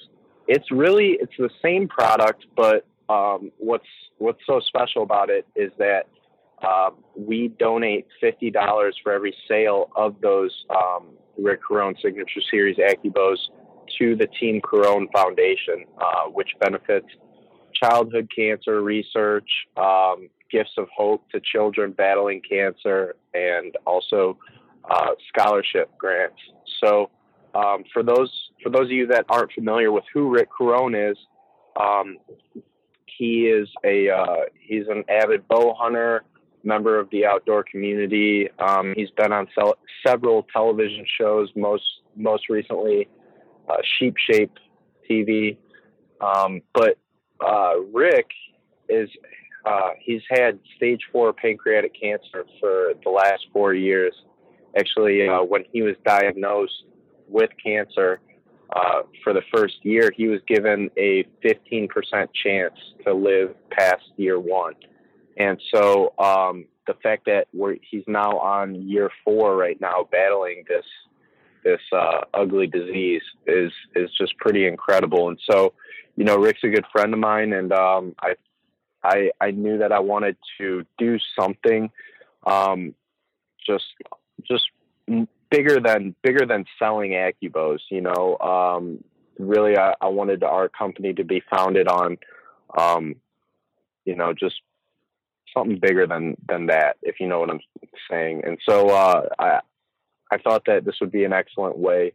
it's 0.48 0.70
really 0.70 1.18
it's 1.20 1.32
the 1.38 1.50
same 1.62 1.88
product, 1.88 2.46
but 2.56 2.86
um, 3.08 3.50
what's 3.58 3.86
what's 4.18 4.40
so 4.46 4.60
special 4.60 5.02
about 5.02 5.30
it 5.30 5.46
is 5.54 5.70
that 5.78 6.08
uh, 6.62 6.90
we 7.16 7.48
donate 7.58 8.06
fifty 8.20 8.50
dollars 8.50 8.96
for 9.02 9.12
every 9.12 9.34
sale 9.48 9.90
of 9.96 10.20
those 10.20 10.52
um, 10.70 11.08
Rick 11.38 11.60
Carone 11.68 11.94
Signature 12.02 12.40
Series 12.50 12.76
AccuBows 12.76 13.36
to 13.98 14.16
the 14.16 14.26
Team 14.40 14.60
Carone 14.60 15.06
Foundation, 15.12 15.84
uh, 16.00 16.28
which 16.30 16.48
benefits 16.60 17.06
childhood 17.82 18.28
cancer 18.34 18.82
research, 18.82 19.48
um, 19.76 20.28
gifts 20.50 20.72
of 20.78 20.88
hope 20.94 21.28
to 21.30 21.40
children 21.40 21.92
battling 21.92 22.40
cancer, 22.48 23.16
and 23.34 23.76
also 23.86 24.38
uh, 24.90 25.10
scholarship 25.28 25.90
grants. 25.98 26.38
So 26.82 27.10
um, 27.54 27.84
for 27.92 28.02
those 28.02 28.30
for 28.62 28.70
those 28.70 28.84
of 28.84 28.90
you 28.90 29.06
that 29.08 29.24
aren't 29.28 29.52
familiar 29.52 29.90
with 29.92 30.04
who 30.12 30.30
Rick 30.30 30.48
Carone 30.58 31.10
is, 31.10 31.16
um, 31.80 32.18
he 33.06 33.46
is 33.46 33.68
a 33.84 34.10
uh, 34.10 34.44
he's 34.60 34.86
an 34.88 35.04
avid 35.08 35.46
bow 35.48 35.74
hunter, 35.78 36.24
member 36.64 36.98
of 36.98 37.08
the 37.10 37.24
outdoor 37.24 37.64
community. 37.64 38.48
Um, 38.58 38.92
he's 38.96 39.10
been 39.10 39.32
on 39.32 39.46
sel- 39.54 39.78
several 40.06 40.46
television 40.52 41.04
shows, 41.18 41.48
most 41.56 41.84
most 42.16 42.48
recently 42.48 43.08
uh, 43.68 43.76
Sheep 43.98 44.16
Shape 44.18 44.52
TV. 45.08 45.56
Um, 46.20 46.62
but 46.74 46.98
uh, 47.40 47.80
Rick 47.92 48.30
is 48.88 49.08
uh, 49.64 49.90
he's 49.98 50.22
had 50.30 50.58
stage 50.76 51.00
four 51.10 51.32
pancreatic 51.32 51.92
cancer 52.00 52.44
for 52.60 52.92
the 53.02 53.10
last 53.10 53.46
four 53.52 53.74
years. 53.74 54.14
Actually, 54.78 55.26
uh, 55.26 55.42
when 55.42 55.64
he 55.72 55.82
was 55.82 55.96
diagnosed 56.04 56.84
with 57.28 57.50
cancer 57.62 58.20
uh, 58.74 59.02
for 59.24 59.32
the 59.32 59.42
first 59.52 59.76
year, 59.82 60.12
he 60.16 60.28
was 60.28 60.40
given 60.46 60.90
a 60.96 61.24
15% 61.44 61.88
chance 62.44 62.74
to 63.04 63.12
live 63.12 63.54
past 63.70 64.04
year 64.16 64.38
one. 64.38 64.74
And 65.36 65.60
so 65.74 66.14
um, 66.18 66.66
the 66.86 66.94
fact 67.02 67.26
that 67.26 67.46
he's 67.82 68.04
now 68.06 68.38
on 68.38 68.88
year 68.88 69.10
four 69.24 69.56
right 69.56 69.80
now, 69.80 70.08
battling 70.10 70.64
this 70.68 70.84
this 71.64 71.80
uh, 71.92 72.20
ugly 72.32 72.68
disease, 72.68 73.22
is 73.46 73.72
is 73.94 74.10
just 74.18 74.36
pretty 74.38 74.66
incredible. 74.66 75.28
And 75.28 75.38
so, 75.50 75.74
you 76.16 76.24
know, 76.24 76.36
Rick's 76.36 76.64
a 76.64 76.68
good 76.68 76.86
friend 76.90 77.12
of 77.12 77.20
mine, 77.20 77.52
and 77.52 77.72
um, 77.72 78.14
I 78.20 78.34
I 79.04 79.30
I 79.40 79.50
knew 79.50 79.78
that 79.78 79.92
I 79.92 80.00
wanted 80.00 80.36
to 80.58 80.84
do 80.98 81.18
something, 81.38 81.90
um, 82.46 82.94
just 83.64 83.84
just 84.42 84.64
bigger 85.50 85.78
than 85.80 86.14
bigger 86.22 86.46
than 86.46 86.64
selling 86.78 87.12
AccuBows. 87.12 87.80
You 87.90 88.00
know, 88.00 88.38
um, 88.38 89.04
really, 89.38 89.76
I, 89.76 89.94
I 90.00 90.08
wanted 90.08 90.42
our 90.42 90.68
company 90.68 91.12
to 91.14 91.24
be 91.24 91.42
founded 91.50 91.86
on, 91.86 92.16
um, 92.78 93.16
you 94.04 94.16
know, 94.16 94.32
just 94.32 94.56
something 95.54 95.78
bigger 95.78 96.06
than 96.06 96.36
than 96.48 96.66
that, 96.66 96.96
if 97.02 97.20
you 97.20 97.28
know 97.28 97.40
what 97.40 97.50
I'm 97.50 97.60
saying. 98.10 98.42
And 98.44 98.58
so 98.66 98.88
uh, 98.88 99.28
I 99.38 99.60
I 100.32 100.38
thought 100.38 100.64
that 100.66 100.86
this 100.86 100.96
would 101.00 101.12
be 101.12 101.24
an 101.24 101.34
excellent 101.34 101.76
way 101.76 102.12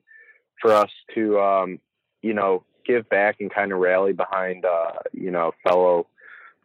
for 0.60 0.74
us 0.74 0.90
to 1.16 1.40
um, 1.40 1.80
you 2.24 2.34
know 2.34 2.64
give 2.86 3.08
back 3.10 3.38
and 3.40 3.54
kind 3.54 3.72
of 3.72 3.80
rally 3.80 4.14
behind 4.14 4.66
uh, 4.66 4.94
you 5.14 5.32
know 5.32 5.54
fellow 5.64 6.08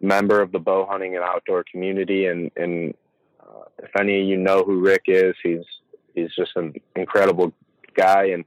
member 0.00 0.40
of 0.40 0.52
the 0.52 0.58
bow 0.58 0.86
hunting 0.86 1.14
and 1.14 1.24
outdoor 1.24 1.64
community. 1.70 2.26
And 2.26 2.50
and 2.56 2.94
uh, 3.40 3.64
if 3.82 3.90
any 3.98 4.20
of 4.20 4.26
you 4.26 4.36
know 4.36 4.62
who 4.64 4.80
Rick 4.80 5.04
is, 5.06 5.34
he's 5.42 5.64
he's 6.14 6.34
just 6.34 6.52
an 6.56 6.74
incredible 6.94 7.52
guy 7.94 8.26
and 8.26 8.44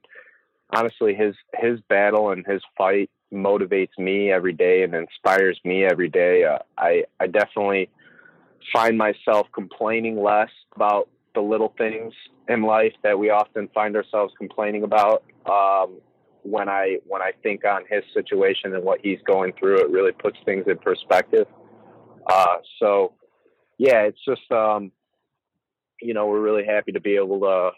honestly 0.71 1.15
his 1.15 1.35
his 1.55 1.79
battle 1.89 2.31
and 2.31 2.45
his 2.45 2.61
fight 2.77 3.09
motivates 3.33 3.97
me 3.97 4.31
every 4.31 4.53
day 4.53 4.83
and 4.83 4.93
inspires 4.93 5.59
me 5.63 5.85
every 5.85 6.09
day. 6.09 6.43
Uh, 6.43 6.59
I 6.77 7.05
I 7.19 7.27
definitely 7.27 7.89
find 8.73 8.97
myself 8.97 9.47
complaining 9.53 10.21
less 10.21 10.51
about 10.75 11.09
the 11.35 11.41
little 11.41 11.73
things 11.77 12.13
in 12.47 12.63
life 12.63 12.93
that 13.03 13.17
we 13.17 13.29
often 13.29 13.69
find 13.73 13.95
ourselves 13.95 14.33
complaining 14.37 14.83
about. 14.83 15.23
Um, 15.45 15.97
when 16.43 16.69
I 16.69 16.97
when 17.05 17.21
I 17.21 17.31
think 17.43 17.65
on 17.65 17.83
his 17.89 18.03
situation 18.13 18.73
and 18.73 18.83
what 18.83 18.99
he's 19.01 19.19
going 19.25 19.53
through, 19.59 19.79
it 19.79 19.89
really 19.89 20.11
puts 20.11 20.37
things 20.45 20.65
in 20.67 20.77
perspective. 20.77 21.47
Uh, 22.27 22.57
so, 22.79 23.13
yeah, 23.77 24.01
it's 24.03 24.23
just 24.25 24.51
um, 24.51 24.91
you 26.01 26.13
know 26.13 26.27
we're 26.27 26.41
really 26.41 26.65
happy 26.65 26.91
to 26.91 27.01
be 27.01 27.15
able 27.15 27.39
to 27.41 27.71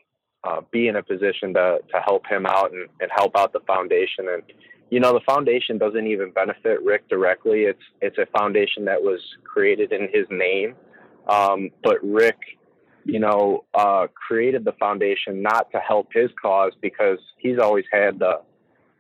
uh, 0.43 0.61
be 0.71 0.87
in 0.87 0.95
a 0.95 1.03
position 1.03 1.53
to 1.53 1.79
to 1.91 1.99
help 2.05 2.25
him 2.27 2.45
out 2.45 2.71
and, 2.71 2.87
and 2.99 3.11
help 3.15 3.37
out 3.37 3.53
the 3.53 3.61
foundation 3.67 4.27
and 4.29 4.43
you 4.91 4.99
know, 4.99 5.13
the 5.13 5.21
foundation 5.21 5.77
doesn't 5.77 6.05
even 6.05 6.31
benefit 6.31 6.83
Rick 6.83 7.07
directly. 7.07 7.61
It's 7.61 7.81
it's 8.01 8.17
a 8.17 8.25
foundation 8.37 8.85
that 8.85 9.01
was 9.01 9.21
created 9.45 9.93
in 9.93 10.09
his 10.13 10.27
name, 10.29 10.75
um, 11.29 11.69
but 11.81 11.95
Rick, 12.03 12.37
you 13.05 13.19
know, 13.19 13.63
uh, 13.73 14.07
created 14.13 14.65
the 14.65 14.73
foundation 14.73 15.41
not 15.41 15.71
to 15.71 15.79
help 15.79 16.09
his 16.13 16.29
cause 16.39 16.73
because 16.81 17.19
he's 17.37 17.57
always 17.57 17.85
had 17.89 18.19
the 18.19 18.41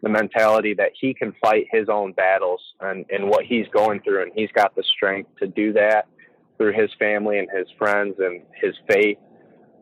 the 0.01 0.09
mentality 0.09 0.73
that 0.73 0.91
he 0.99 1.13
can 1.13 1.33
fight 1.41 1.67
his 1.71 1.87
own 1.89 2.11
battles 2.13 2.61
and, 2.79 3.05
and 3.09 3.29
what 3.29 3.45
he's 3.45 3.67
going 3.73 4.01
through, 4.01 4.23
and 4.23 4.31
he's 4.35 4.51
got 4.53 4.75
the 4.75 4.83
strength 4.83 5.29
to 5.39 5.47
do 5.47 5.73
that 5.73 6.07
through 6.57 6.73
his 6.73 6.89
family 6.97 7.37
and 7.39 7.47
his 7.55 7.67
friends 7.77 8.15
and 8.19 8.41
his 8.59 8.75
faith. 8.89 9.17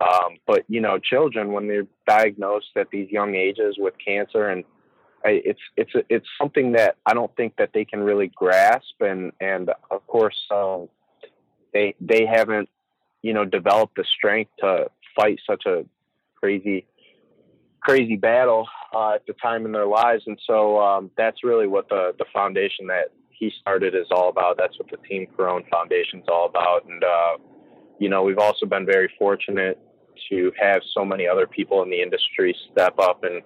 Um, 0.01 0.37
but 0.47 0.63
you 0.67 0.81
know, 0.81 0.97
children 0.97 1.51
when 1.51 1.67
they're 1.67 1.87
diagnosed 2.07 2.71
at 2.77 2.89
these 2.89 3.09
young 3.09 3.35
ages 3.35 3.75
with 3.77 3.93
cancer 4.05 4.49
and 4.49 4.63
it's 5.25 5.59
it's 5.75 5.91
it's 6.09 6.27
something 6.39 6.73
that 6.73 6.95
I 7.05 7.13
don't 7.13 7.35
think 7.35 7.55
that 7.57 7.71
they 7.73 7.85
can 7.85 7.99
really 7.99 8.31
grasp, 8.33 9.01
and 9.01 9.31
and 9.39 9.69
of 9.91 10.05
course 10.07 10.37
um, 10.51 10.87
they 11.73 11.95
they 11.99 12.25
haven't 12.25 12.69
you 13.21 13.33
know 13.33 13.45
developed 13.45 13.95
the 13.95 14.05
strength 14.05 14.51
to 14.59 14.89
fight 15.15 15.39
such 15.45 15.65
a 15.65 15.85
crazy 16.35 16.85
crazy 17.89 18.15
battle 18.15 18.67
uh, 18.95 19.13
at 19.15 19.25
the 19.25 19.33
time 19.33 19.65
in 19.65 19.71
their 19.71 19.87
lives, 19.87 20.23
and 20.27 20.39
so 20.45 20.79
um, 20.79 21.11
that's 21.17 21.43
really 21.43 21.67
what 21.67 21.89
the 21.89 22.13
the 22.19 22.25
foundation 22.31 22.85
that 22.87 23.05
he 23.31 23.51
started 23.59 23.95
is 23.95 24.07
all 24.11 24.29
about. 24.29 24.57
That's 24.57 24.77
what 24.77 24.89
the 24.91 24.97
Team 25.07 25.27
Carone 25.35 25.67
Foundation 25.69 26.19
is 26.19 26.25
all 26.27 26.45
about, 26.45 26.85
and 26.87 27.03
uh, 27.03 27.37
you 27.99 28.09
know 28.09 28.23
we've 28.23 28.37
also 28.37 28.65
been 28.65 28.85
very 28.85 29.11
fortunate 29.17 29.79
to 30.29 30.51
have 30.59 30.81
so 30.93 31.03
many 31.03 31.27
other 31.27 31.47
people 31.47 31.81
in 31.81 31.89
the 31.89 32.01
industry 32.01 32.55
step 32.71 32.99
up 32.99 33.23
and 33.23 33.41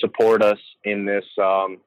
support 0.00 0.42
us 0.42 0.58
in 0.84 1.04
this 1.04 1.24
um, 1.38 1.78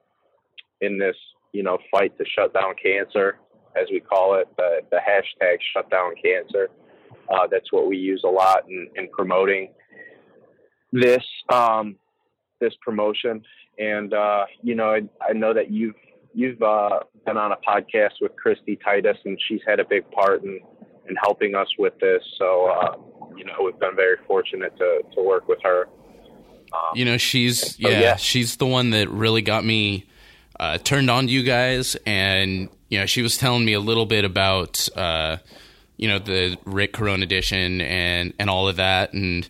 in 0.80 0.98
this 0.98 1.16
you 1.52 1.62
know 1.62 1.78
fight 1.90 2.16
to 2.18 2.24
shut 2.34 2.54
down 2.54 2.74
cancer, 2.82 3.38
as 3.76 3.88
we 3.90 4.00
call 4.00 4.36
it, 4.36 4.48
the, 4.56 4.80
the 4.90 4.98
hashtag 4.98 5.56
shut 5.74 5.90
down 5.90 6.14
cancer. 6.22 6.70
Uh, 7.28 7.46
that's 7.50 7.72
what 7.72 7.86
we 7.86 7.96
use 7.96 8.22
a 8.24 8.28
lot 8.28 8.64
in, 8.68 8.88
in 8.96 9.08
promoting 9.10 9.68
this 10.94 11.24
um, 11.52 11.96
this 12.60 12.72
promotion. 12.80 13.42
And 13.78 14.14
uh, 14.14 14.44
you 14.62 14.74
know, 14.74 14.90
I, 14.90 15.02
I, 15.20 15.32
know 15.32 15.52
that 15.52 15.70
you've 15.70 15.96
you've 16.32 16.62
uh, 16.62 17.00
been 17.26 17.36
on 17.36 17.52
a 17.52 17.56
podcast 17.56 18.12
with 18.20 18.36
Christy 18.36 18.78
Titus, 18.82 19.18
and 19.24 19.38
she's 19.48 19.60
had 19.66 19.80
a 19.80 19.84
big 19.84 20.08
part 20.12 20.44
in 20.44 20.60
in 21.08 21.16
helping 21.16 21.54
us 21.54 21.68
with 21.78 21.98
this. 22.00 22.22
So 22.38 22.66
uh, 22.70 22.96
you 23.36 23.44
know, 23.44 23.54
we've 23.64 23.78
been 23.78 23.96
very 23.96 24.16
fortunate 24.26 24.76
to 24.78 25.02
to 25.14 25.22
work 25.22 25.48
with 25.48 25.58
her. 25.64 25.88
Um, 26.72 26.96
you 26.96 27.04
know, 27.04 27.16
she's 27.16 27.78
yeah, 27.78 28.00
yeah, 28.00 28.16
she's 28.16 28.56
the 28.56 28.66
one 28.66 28.90
that 28.90 29.10
really 29.10 29.42
got 29.42 29.64
me 29.64 30.06
uh, 30.60 30.78
turned 30.78 31.10
on 31.10 31.26
to 31.26 31.32
you 31.32 31.42
guys, 31.42 31.96
and 32.06 32.68
you 32.88 33.00
know, 33.00 33.06
she 33.06 33.22
was 33.22 33.36
telling 33.36 33.64
me 33.64 33.72
a 33.72 33.80
little 33.80 34.06
bit 34.06 34.24
about 34.24 34.88
uh, 34.96 35.38
you 35.96 36.06
know 36.06 36.20
the 36.20 36.56
Rick 36.64 36.92
Carone 36.92 37.24
edition 37.24 37.80
and 37.80 38.32
and 38.38 38.48
all 38.48 38.68
of 38.68 38.76
that, 38.76 39.12
and 39.14 39.48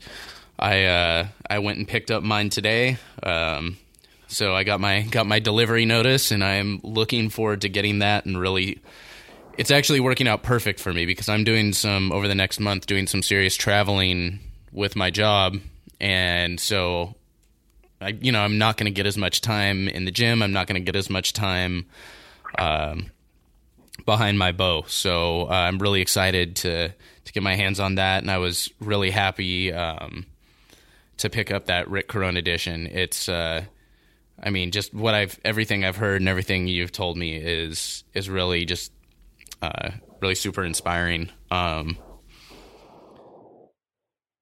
I 0.65 0.85
uh, 0.85 1.27
I 1.49 1.59
went 1.59 1.79
and 1.79 1.87
picked 1.87 2.11
up 2.11 2.23
mine 2.23 2.49
today. 2.49 2.97
Um, 3.23 3.77
so 4.29 4.55
I 4.55 4.65
got 4.65 4.81
my 4.81 5.03
got 5.03 5.27
my 5.27 5.39
delivery 5.39 5.85
notice, 5.85 6.31
and 6.31 6.43
I'm 6.43 6.81
looking 6.83 7.29
forward 7.29 7.63
to 7.63 7.69
getting 7.69 7.99
that 8.01 8.25
and 8.25 8.39
really. 8.39 8.81
It's 9.57 9.71
actually 9.71 10.01
working 10.01 10.27
out 10.27 10.43
perfect 10.43 10.81
for 10.81 10.93
me 10.93 11.07
because 11.07 11.29
I'm 11.29 11.45
doing 11.45 11.75
some 11.75 12.11
over 12.11 12.27
the 12.27 12.35
next 12.35 12.59
month 12.59 12.87
doing 12.87 13.07
some 13.07 13.23
serious 13.23 13.55
traveling 13.55 14.41
with 14.73 14.97
my 14.97 15.11
job 15.11 15.59
and 16.01 16.59
so 16.59 17.15
I, 18.01 18.09
you 18.09 18.33
know, 18.33 18.41
I'm 18.41 18.59
not 18.59 18.77
going 18.77 18.87
to 18.87 18.91
get 18.91 19.07
as 19.07 19.17
much 19.17 19.41
time 19.41 19.89
in 19.89 20.05
the 20.05 20.11
gym. 20.11 20.43
I'm 20.43 20.53
not 20.53 20.67
going 20.67 20.75
to 20.81 20.85
get 20.85 20.97
as 20.97 21.09
much 21.09 21.33
time 21.33 21.87
um, 22.59 23.11
behind 24.05 24.39
my 24.39 24.53
bow. 24.53 24.85
So 24.89 25.49
uh, 25.49 25.53
I'm 25.53 25.79
really 25.79 26.01
excited 26.01 26.57
to 26.57 26.89
to 26.89 27.33
get 27.33 27.43
my 27.43 27.55
hands 27.55 27.81
on 27.81 27.95
that, 27.95 28.23
and 28.23 28.31
I 28.31 28.39
was 28.39 28.71
really 28.81 29.11
happy 29.11 29.73
um, 29.73 30.27
to 31.25 31.31
pick 31.31 31.51
up 31.51 31.67
that 31.67 31.91
Rick 31.91 32.09
Carone 32.09 32.39
edition. 32.39 32.87
It's, 32.87 33.29
uh, 33.29 33.65
I 34.43 34.51
mean, 34.51 34.71
just 34.71 34.95
what 34.95 35.15
I've 35.15 35.39
everything 35.45 35.85
I've 35.85 35.97
heard 35.97 36.21
and 36.21 36.29
everything 36.29 36.69
you've 36.69 36.93
told 36.93 37.17
me 37.17 37.37
is 37.37 38.05
is 38.15 38.29
really 38.29 38.65
just 38.65 38.93
uh, 39.63 39.91
really 40.21 40.35
super 40.35 40.65
inspiring. 40.65 41.31
Um, 41.51 41.99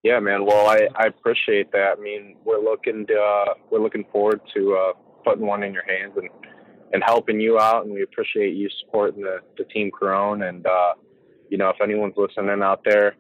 yeah, 0.03 0.19
man. 0.19 0.45
Well, 0.45 0.67
I, 0.67 0.89
I 0.97 1.07
appreciate 1.07 1.71
that. 1.73 1.97
I 1.97 2.01
mean, 2.01 2.37
we're 2.45 2.63
looking 2.63 3.07
to, 3.07 3.15
uh, 3.15 3.55
we're 3.71 3.81
looking 3.81 4.05
forward 4.11 4.41
to 4.55 4.75
uh, 4.75 4.93
putting 5.25 5.47
one 5.47 5.63
in 5.63 5.73
your 5.73 5.85
hands 5.85 6.15
and 6.17 6.29
and 6.93 7.03
helping 7.03 7.41
you 7.41 7.59
out, 7.59 7.85
and 7.85 7.95
we 7.95 8.03
appreciate 8.03 8.55
you 8.55 8.69
supporting 8.85 9.23
the, 9.23 9.39
the 9.57 9.65
team 9.65 9.91
Carone. 9.91 10.47
And 10.49 10.67
uh, 10.67 10.93
you 11.49 11.59
know, 11.59 11.69
if 11.69 11.77
anyone's 11.83 12.15
listening 12.17 12.63
out 12.63 12.83
there, 12.85 13.15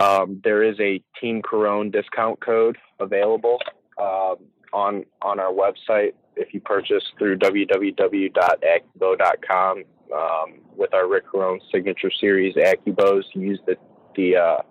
um, 0.00 0.40
there 0.42 0.62
is 0.62 0.80
a 0.80 1.02
Team 1.20 1.42
Carone 1.42 1.92
discount 1.92 2.40
code 2.40 2.78
available 2.98 3.58
uh, 3.98 4.36
on 4.72 5.04
on 5.22 5.38
our 5.38 5.52
website 5.52 6.14
if 6.36 6.54
you 6.54 6.60
purchase 6.60 7.04
through 7.18 7.36
www.accubow.com 7.38 9.84
um, 10.14 10.60
with 10.76 10.94
our 10.94 11.06
Rick 11.06 11.26
Carone 11.32 11.60
signature 11.70 12.10
series 12.10 12.54
AccuBows. 12.54 13.24
Use 13.34 13.60
the 13.66 13.76
the 14.16 14.36
uh, 14.36 14.62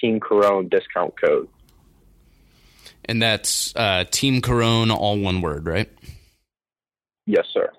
Team 0.00 0.20
Carone 0.20 0.68
discount 0.68 1.14
code. 1.20 1.48
And 3.04 3.22
that's 3.22 3.74
uh, 3.76 4.04
Team 4.10 4.42
Carone, 4.42 4.90
all 4.90 5.18
one 5.18 5.40
word, 5.40 5.66
right? 5.66 5.88
Yes, 7.26 7.46
sir. 7.52 7.70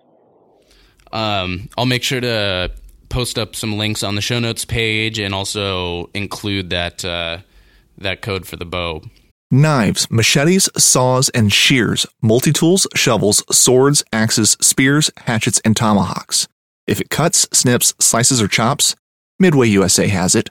Um, 1.12 1.68
I'll 1.78 1.86
make 1.86 2.04
sure 2.04 2.22
to 2.22 2.72
post 3.10 3.38
up 3.38 3.56
some 3.56 3.78
links 3.78 4.04
on 4.04 4.16
the 4.16 4.22
show 4.22 4.40
notes 4.40 4.66
page 4.66 5.20
and 5.20 5.34
also 5.34 6.10
include 6.14 6.70
that 6.70 7.04
uh, 7.04 7.40
that 7.98 8.22
code 8.22 8.46
for 8.46 8.56
the 8.56 8.66
bow. 8.66 9.02
Knives, 9.52 10.10
machetes, 10.12 10.70
saws, 10.78 11.30
and 11.30 11.52
shears, 11.52 12.06
multi 12.22 12.54
tools, 12.54 12.88
shovels, 12.96 13.44
swords, 13.52 14.04
axes, 14.14 14.52
spears, 14.62 15.10
hatchets, 15.18 15.60
and 15.66 15.76
tomahawks. 15.76 16.48
If 16.86 17.02
it 17.02 17.10
cuts, 17.10 17.48
snips, 17.52 17.94
slices, 18.00 18.42
or 18.42 18.48
chops, 18.48 18.96
Midway 19.40 19.70
USA 19.70 20.08
has 20.08 20.36
it. 20.36 20.50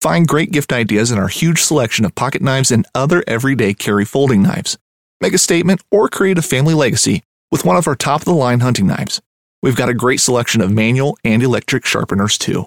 Find 0.00 0.28
great 0.28 0.52
gift 0.52 0.72
ideas 0.72 1.10
in 1.10 1.18
our 1.18 1.26
huge 1.26 1.60
selection 1.60 2.04
of 2.04 2.14
pocket 2.14 2.40
knives 2.40 2.70
and 2.70 2.86
other 2.94 3.24
everyday 3.26 3.74
carry 3.74 4.04
folding 4.04 4.42
knives. 4.42 4.78
Make 5.20 5.34
a 5.34 5.38
statement 5.38 5.82
or 5.90 6.08
create 6.08 6.38
a 6.38 6.42
family 6.42 6.72
legacy 6.72 7.24
with 7.50 7.64
one 7.64 7.76
of 7.76 7.88
our 7.88 7.96
top 7.96 8.20
of 8.20 8.26
the 8.26 8.32
line 8.32 8.60
hunting 8.60 8.86
knives. 8.86 9.20
We've 9.62 9.76
got 9.76 9.88
a 9.88 9.94
great 9.94 10.20
selection 10.20 10.60
of 10.60 10.70
manual 10.70 11.18
and 11.24 11.42
electric 11.42 11.84
sharpeners 11.84 12.38
too. 12.38 12.66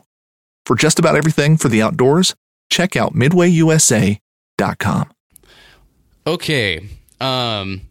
For 0.65 0.75
just 0.75 0.99
about 0.99 1.15
everything 1.15 1.57
for 1.57 1.69
the 1.69 1.81
outdoors, 1.81 2.35
check 2.69 2.95
out 2.95 3.13
midwayusa.com. 3.13 5.11
Okay. 6.27 6.87
Um 7.19 7.81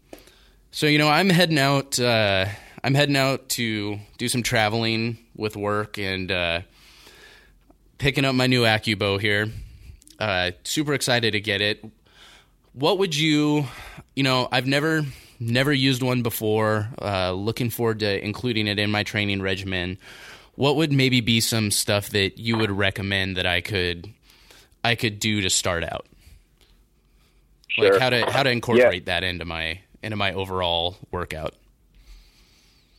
so 0.71 0.87
you 0.87 0.99
know, 0.99 1.09
I'm 1.09 1.31
heading 1.31 1.59
out 1.59 1.99
uh 1.99 2.47
I'm 2.85 2.95
heading 2.95 3.17
out 3.17 3.49
to 3.51 3.99
do 4.19 4.29
some 4.29 4.43
traveling 4.43 5.19
with 5.35 5.57
work 5.57 5.99
and 5.99 6.31
uh 6.31 6.61
picking 7.99 8.25
up 8.25 8.35
my 8.35 8.47
new 8.47 8.63
AccuBow 8.63 9.21
here. 9.21 9.49
Uh 10.19 10.53
super 10.65 10.93
excited 10.95 11.33
to 11.33 11.41
get 11.41 11.61
it. 11.61 11.85
What 12.73 12.99
would 12.99 13.17
you, 13.17 13.65
you 14.15 14.23
know, 14.23 14.47
I've 14.53 14.67
never 14.67 15.05
never 15.41 15.73
used 15.73 16.03
one 16.03 16.23
before. 16.23 16.89
Uh 17.01 17.33
looking 17.33 17.71
forward 17.71 18.01
to 18.01 18.25
including 18.25 18.67
it 18.67 18.79
in 18.79 18.91
my 18.91 19.03
training 19.03 19.43
regimen. 19.43 19.99
What 20.55 20.77
would 20.77 20.93
maybe 20.93 21.21
be 21.21 21.41
some 21.41 21.71
stuff 21.71 22.11
that 22.11 22.39
you 22.39 22.59
would 22.59 22.71
recommend 22.71 23.37
that 23.37 23.47
I 23.47 23.61
could 23.61 24.13
I 24.85 24.95
could 24.95 25.19
do 25.19 25.41
to 25.41 25.51
start 25.51 25.85
out? 25.85 26.07
Sure. 27.69 27.93
Like 27.93 28.01
how 28.01 28.11
to 28.11 28.31
how 28.31 28.43
to 28.43 28.51
incorporate 28.51 29.07
that 29.07 29.25
into 29.25 29.45
my 29.45 29.81
into 30.03 30.17
my 30.17 30.33
overall 30.33 30.97
workout. 31.11 31.55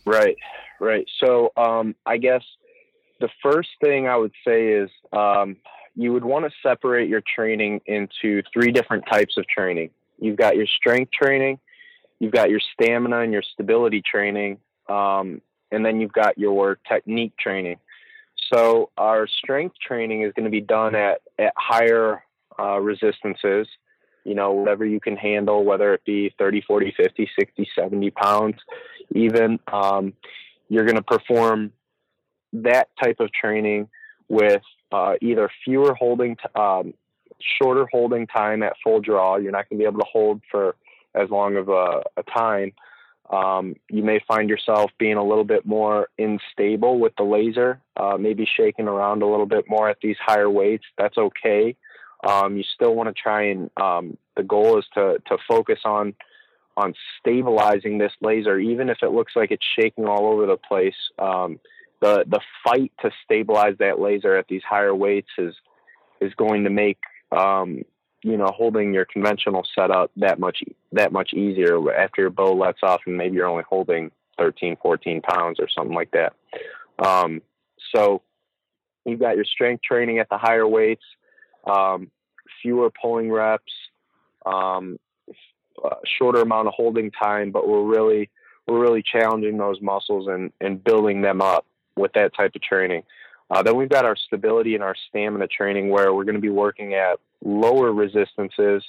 Right, 0.05 0.37
right. 0.79 1.07
So 1.19 1.51
um, 1.57 1.95
I 2.05 2.17
guess 2.17 2.41
the 3.19 3.29
first 3.43 3.69
thing 3.81 4.07
I 4.07 4.17
would 4.17 4.33
say 4.45 4.69
is 4.69 4.89
um, 5.13 5.57
you 5.95 6.13
would 6.13 6.23
want 6.23 6.45
to 6.45 6.51
separate 6.63 7.09
your 7.09 7.21
training 7.35 7.81
into 7.85 8.41
three 8.51 8.71
different 8.71 9.05
types 9.11 9.37
of 9.37 9.47
training. 9.47 9.91
You've 10.19 10.37
got 10.37 10.55
your 10.55 10.67
strength 10.67 11.11
training, 11.11 11.59
you've 12.21 12.31
got 12.31 12.49
your 12.49 12.61
stamina 12.73 13.19
and 13.19 13.33
your 13.33 13.43
stability 13.53 14.01
training, 14.01 14.59
um, 14.87 15.41
and 15.71 15.85
then 15.85 15.99
you've 15.99 16.13
got 16.13 16.37
your 16.37 16.77
technique 16.87 17.33
training. 17.37 17.77
So 18.53 18.91
our 18.97 19.27
strength 19.27 19.75
training 19.85 20.21
is 20.21 20.31
going 20.33 20.45
to 20.45 20.51
be 20.51 20.61
done 20.61 20.95
at 20.95 21.21
at 21.37 21.53
higher 21.57 22.23
uh, 22.57 22.79
resistances 22.79 23.67
you 24.23 24.35
know, 24.35 24.51
whatever 24.51 24.85
you 24.85 24.99
can 24.99 25.15
handle, 25.15 25.63
whether 25.63 25.93
it 25.93 26.05
be 26.05 26.33
30, 26.37 26.61
40, 26.61 26.93
50, 26.95 27.29
60, 27.37 27.69
70 27.75 28.11
pounds, 28.11 28.55
even. 29.15 29.59
Um, 29.71 30.13
you're 30.69 30.85
going 30.85 30.95
to 30.95 31.01
perform 31.01 31.71
that 32.53 32.89
type 33.01 33.19
of 33.19 33.31
training 33.33 33.89
with 34.29 34.61
uh, 34.91 35.13
either 35.21 35.49
fewer 35.65 35.93
holding, 35.93 36.35
t- 36.35 36.43
um, 36.55 36.93
shorter 37.57 37.87
holding 37.91 38.27
time 38.27 38.63
at 38.63 38.73
full 38.83 39.01
draw. 39.01 39.37
You're 39.37 39.51
not 39.51 39.69
going 39.69 39.79
to 39.79 39.83
be 39.83 39.87
able 39.87 39.99
to 39.99 40.09
hold 40.11 40.41
for 40.49 40.75
as 41.15 41.29
long 41.29 41.55
of 41.55 41.69
a, 41.69 42.03
a 42.17 42.23
time. 42.23 42.73
Um, 43.29 43.75
you 43.89 44.03
may 44.03 44.19
find 44.27 44.49
yourself 44.49 44.91
being 44.97 45.15
a 45.15 45.23
little 45.23 45.45
bit 45.45 45.65
more 45.65 46.09
unstable 46.17 46.99
with 46.99 47.13
the 47.15 47.23
laser, 47.23 47.79
uh, 47.95 48.17
maybe 48.19 48.45
shaking 48.57 48.87
around 48.87 49.21
a 49.21 49.27
little 49.27 49.45
bit 49.45 49.65
more 49.69 49.89
at 49.89 49.97
these 50.01 50.17
higher 50.19 50.49
weights. 50.49 50.83
That's 50.97 51.17
okay. 51.17 51.77
Um, 52.27 52.57
you 52.57 52.63
still 52.75 52.93
want 52.93 53.07
to 53.07 53.19
try 53.19 53.43
and 53.47 53.69
um, 53.77 54.17
the 54.35 54.43
goal 54.43 54.77
is 54.77 54.85
to 54.95 55.17
to 55.27 55.37
focus 55.47 55.79
on 55.85 56.13
on 56.77 56.93
stabilizing 57.19 57.97
this 57.97 58.11
laser, 58.21 58.57
even 58.59 58.89
if 58.89 58.97
it 59.01 59.11
looks 59.11 59.33
like 59.35 59.51
it's 59.51 59.65
shaking 59.79 60.05
all 60.05 60.27
over 60.27 60.45
the 60.45 60.57
place. 60.57 60.95
Um, 61.17 61.59
the 62.01 62.25
the 62.27 62.41
fight 62.63 62.91
to 63.01 63.11
stabilize 63.23 63.75
that 63.79 63.99
laser 63.99 64.35
at 64.35 64.47
these 64.47 64.63
higher 64.63 64.93
weights 64.93 65.29
is 65.37 65.55
is 66.19 66.33
going 66.35 66.65
to 66.65 66.69
make 66.69 66.99
um, 67.31 67.83
you 68.23 68.37
know 68.37 68.47
holding 68.47 68.93
your 68.93 69.05
conventional 69.05 69.65
setup 69.75 70.11
that 70.17 70.39
much 70.39 70.63
that 70.91 71.11
much 71.11 71.33
easier 71.33 71.91
after 71.93 72.21
your 72.21 72.29
bow 72.29 72.53
lets 72.53 72.79
off 72.83 73.01
and 73.05 73.17
maybe 73.17 73.35
you're 73.35 73.47
only 73.47 73.63
holding 73.67 74.11
13 74.37 74.77
14 74.81 75.21
pounds 75.21 75.59
or 75.59 75.67
something 75.69 75.95
like 75.95 76.11
that 76.11 76.33
um, 76.99 77.41
so 77.95 78.21
you've 79.05 79.19
got 79.19 79.35
your 79.35 79.45
strength 79.45 79.83
training 79.83 80.19
at 80.19 80.29
the 80.29 80.37
higher 80.37 80.67
weights 80.67 81.03
um, 81.65 82.09
fewer 82.61 82.89
pulling 82.89 83.31
reps, 83.31 83.71
um, 84.45 84.97
shorter 86.05 86.41
amount 86.41 86.67
of 86.67 86.73
holding 86.75 87.11
time, 87.11 87.51
but 87.51 87.67
we're 87.67 87.83
really 87.83 88.29
we're 88.67 88.79
really 88.79 89.03
challenging 89.03 89.57
those 89.57 89.81
muscles 89.81 90.27
and, 90.27 90.51
and 90.61 90.83
building 90.83 91.21
them 91.21 91.41
up 91.41 91.65
with 91.97 92.13
that 92.13 92.33
type 92.35 92.55
of 92.55 92.61
training. 92.61 93.03
Uh, 93.51 93.61
then 93.61 93.75
we've 93.75 93.89
got 93.89 94.05
our 94.05 94.15
stability 94.15 94.75
and 94.75 94.83
our 94.83 94.95
stamina 95.09 95.45
training 95.45 95.89
where 95.89 96.13
we're 96.13 96.23
going 96.23 96.35
to 96.35 96.41
be 96.41 96.49
working 96.49 96.93
at 96.93 97.19
lower 97.43 97.91
resistances 97.91 98.81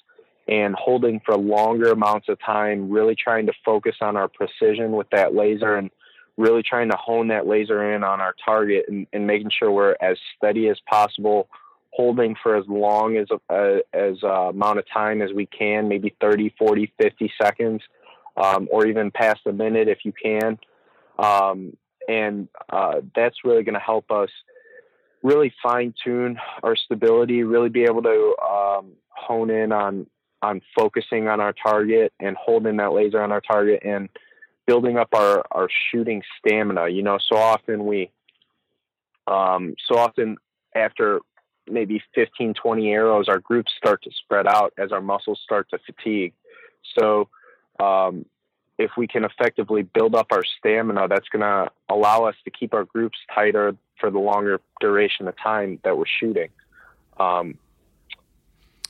and 0.47 0.75
holding 0.77 1.21
for 1.25 1.37
longer 1.37 1.91
amounts 1.91 2.29
of 2.29 2.39
time, 2.41 2.89
really 2.89 3.17
trying 3.17 3.47
to 3.47 3.53
focus 3.65 3.97
on 4.01 4.17
our 4.17 4.29
precision 4.29 4.93
with 4.93 5.11
that 5.11 5.35
laser 5.35 5.75
and 5.75 5.91
really 6.37 6.63
trying 6.63 6.89
to 6.89 6.97
hone 6.97 7.29
that 7.29 7.47
laser 7.47 7.93
in 7.93 8.05
on 8.05 8.21
our 8.21 8.35
target 8.45 8.85
and, 8.89 9.07
and 9.13 9.27
making 9.27 9.51
sure 9.51 9.71
we're 9.71 9.97
as 10.01 10.17
steady 10.37 10.69
as 10.69 10.79
possible 10.89 11.49
holding 11.91 12.35
for 12.43 12.57
as 12.57 12.65
long 12.69 13.17
as 13.17 13.27
uh, 13.51 13.79
as 13.93 14.17
uh, 14.23 14.49
amount 14.49 14.79
of 14.79 14.85
time 14.89 15.21
as 15.21 15.31
we 15.33 15.45
can, 15.47 15.89
maybe 15.89 16.15
30, 16.21 16.55
40, 16.59 16.93
50 17.01 17.33
seconds, 17.41 17.83
um, 18.37 18.69
or 18.71 18.87
even 18.87 19.11
past 19.11 19.41
a 19.47 19.53
minute 19.53 19.89
if 19.89 19.99
you 20.05 20.13
can. 20.13 20.59
Um, 21.19 21.77
and 22.09 22.49
uh, 22.71 23.01
that's 23.15 23.45
really 23.45 23.63
going 23.63 23.75
to 23.75 23.81
help 23.81 24.11
us 24.11 24.31
really 25.23 25.53
fine 25.63 25.95
tune 26.03 26.39
our 26.63 26.77
stability, 26.77 27.43
really 27.43 27.69
be 27.69 27.85
able 27.85 28.03
to 28.03 28.37
um, 28.43 28.93
hone 29.09 29.51
in 29.51 29.73
on 29.73 30.07
on 30.43 30.61
focusing 30.77 31.29
on 31.29 31.41
our 31.41 31.53
target 31.53 32.13
and 32.19 32.37
holding 32.37 32.77
that 32.79 32.93
laser 32.93 33.23
on 33.23 33.31
our 33.31 33.41
target 33.41 33.81
and 33.85 34.09
building 34.67 34.99
up 34.99 35.09
our, 35.15 35.45
our 35.53 35.69
shooting 35.91 36.23
stamina. 36.39 36.89
You 36.89 37.03
know, 37.03 37.19
so 37.21 37.37
often 37.37 37.87
we, 37.87 38.11
um, 39.29 39.75
so 39.89 39.99
often 39.99 40.37
after 40.75 41.21
maybe 41.71 42.03
15, 42.15 42.55
20 42.55 42.91
arrows, 42.91 43.29
our 43.29 43.39
groups 43.39 43.73
start 43.77 44.03
to 44.03 44.11
spread 44.25 44.49
out 44.49 44.73
as 44.77 44.91
our 44.91 45.01
muscles 45.01 45.41
start 45.45 45.69
to 45.71 45.79
fatigue. 45.79 46.35
So, 46.99 47.29
um, 47.79 48.27
if 48.83 48.91
we 48.97 49.07
can 49.07 49.25
effectively 49.25 49.83
build 49.83 50.15
up 50.15 50.29
our 50.33 50.43
stamina, 50.59 51.09
that's 51.09 51.29
going 51.29 51.43
to 51.43 51.71
allow 51.89 52.25
us 52.25 52.35
to 52.45 52.51
keep 52.51 52.75
our 52.75 52.85
groups 52.85 53.19
tighter 53.35 53.77
for 53.99 54.11
the 54.11 54.19
longer 54.19 54.61
duration 54.81 55.29
of 55.29 55.35
time 55.39 55.79
that 55.85 55.97
we're 55.97 56.05
shooting. 56.21 56.49
Um, 57.19 57.59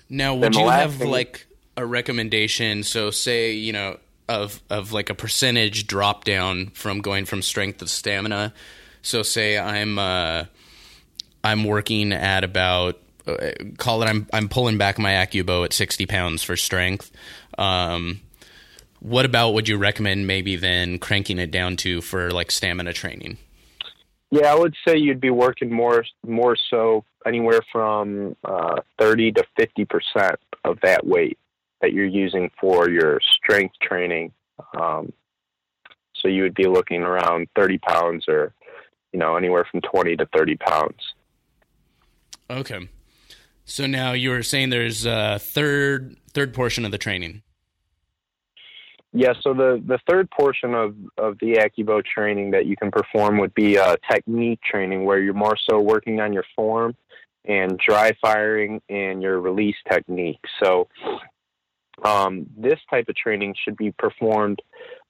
now, 0.08 0.34
would 0.34 0.54
you 0.54 0.68
have 0.68 0.96
thing, 0.96 1.10
like 1.10 1.46
a 1.76 1.86
recommendation? 1.86 2.82
So, 2.82 3.10
say 3.10 3.52
you 3.52 3.72
know 3.72 3.98
of 4.28 4.62
of 4.70 4.92
like 4.92 5.10
a 5.10 5.14
percentage 5.14 5.86
drop 5.86 6.24
down 6.24 6.68
from 6.68 7.00
going 7.00 7.24
from 7.24 7.42
strength 7.42 7.78
to 7.78 7.88
stamina. 7.88 8.52
So, 9.02 9.22
say 9.22 9.58
I'm 9.58 9.98
uh, 9.98 10.44
I'm 11.42 11.64
working 11.64 12.12
at 12.12 12.44
about 12.44 12.98
uh, 13.26 13.52
call 13.78 14.02
it 14.02 14.06
I'm 14.06 14.26
I'm 14.32 14.48
pulling 14.48 14.78
back 14.78 14.98
my 14.98 15.12
AccuBow 15.12 15.64
at 15.64 15.72
60 15.72 16.06
pounds 16.06 16.42
for 16.42 16.56
strength. 16.56 17.10
Um, 17.58 18.20
what 19.02 19.24
about 19.24 19.50
would 19.50 19.68
you 19.68 19.76
recommend 19.76 20.28
maybe 20.28 20.54
then 20.54 20.98
cranking 20.98 21.38
it 21.38 21.50
down 21.50 21.76
to 21.76 22.00
for 22.00 22.30
like 22.30 22.52
stamina 22.52 22.92
training? 22.92 23.36
Yeah, 24.30 24.52
I 24.52 24.54
would 24.54 24.74
say 24.86 24.96
you'd 24.96 25.20
be 25.20 25.30
working 25.30 25.72
more 25.72 26.04
more 26.24 26.56
so 26.70 27.04
anywhere 27.26 27.60
from 27.70 28.36
uh, 28.44 28.76
30 29.00 29.32
to 29.32 29.44
50 29.56 29.84
percent 29.86 30.36
of 30.64 30.78
that 30.82 31.04
weight 31.04 31.36
that 31.80 31.92
you're 31.92 32.06
using 32.06 32.50
for 32.60 32.88
your 32.88 33.20
strength 33.20 33.74
training. 33.82 34.32
Um, 34.80 35.12
so 36.14 36.28
you 36.28 36.44
would 36.44 36.54
be 36.54 36.68
looking 36.68 37.02
around 37.02 37.48
30 37.56 37.78
pounds 37.78 38.28
or 38.28 38.54
you 39.12 39.18
know 39.18 39.36
anywhere 39.36 39.66
from 39.68 39.80
20 39.80 40.16
to 40.16 40.26
30 40.26 40.56
pounds. 40.56 41.14
Okay. 42.48 42.88
So 43.64 43.86
now 43.86 44.12
you 44.12 44.30
were 44.30 44.44
saying 44.44 44.70
there's 44.70 45.04
a 45.06 45.40
third 45.40 46.16
third 46.32 46.54
portion 46.54 46.84
of 46.84 46.92
the 46.92 46.98
training. 46.98 47.42
Yeah, 49.14 49.34
so 49.42 49.52
the, 49.52 49.82
the 49.86 49.98
third 50.08 50.30
portion 50.30 50.74
of, 50.74 50.94
of 51.18 51.38
the 51.40 51.54
AccuBow 51.54 52.02
training 52.04 52.52
that 52.52 52.64
you 52.64 52.76
can 52.76 52.90
perform 52.90 53.38
would 53.38 53.54
be 53.54 53.78
uh, 53.78 53.96
technique 54.10 54.60
training, 54.62 55.04
where 55.04 55.20
you're 55.20 55.34
more 55.34 55.56
so 55.68 55.80
working 55.80 56.20
on 56.20 56.32
your 56.32 56.44
form 56.56 56.96
and 57.44 57.78
dry 57.78 58.12
firing 58.22 58.80
and 58.88 59.20
your 59.20 59.40
release 59.40 59.76
technique. 59.90 60.40
So 60.62 60.88
um, 62.04 62.46
this 62.56 62.80
type 62.88 63.06
of 63.08 63.16
training 63.16 63.54
should 63.62 63.76
be 63.76 63.92
performed 63.92 64.62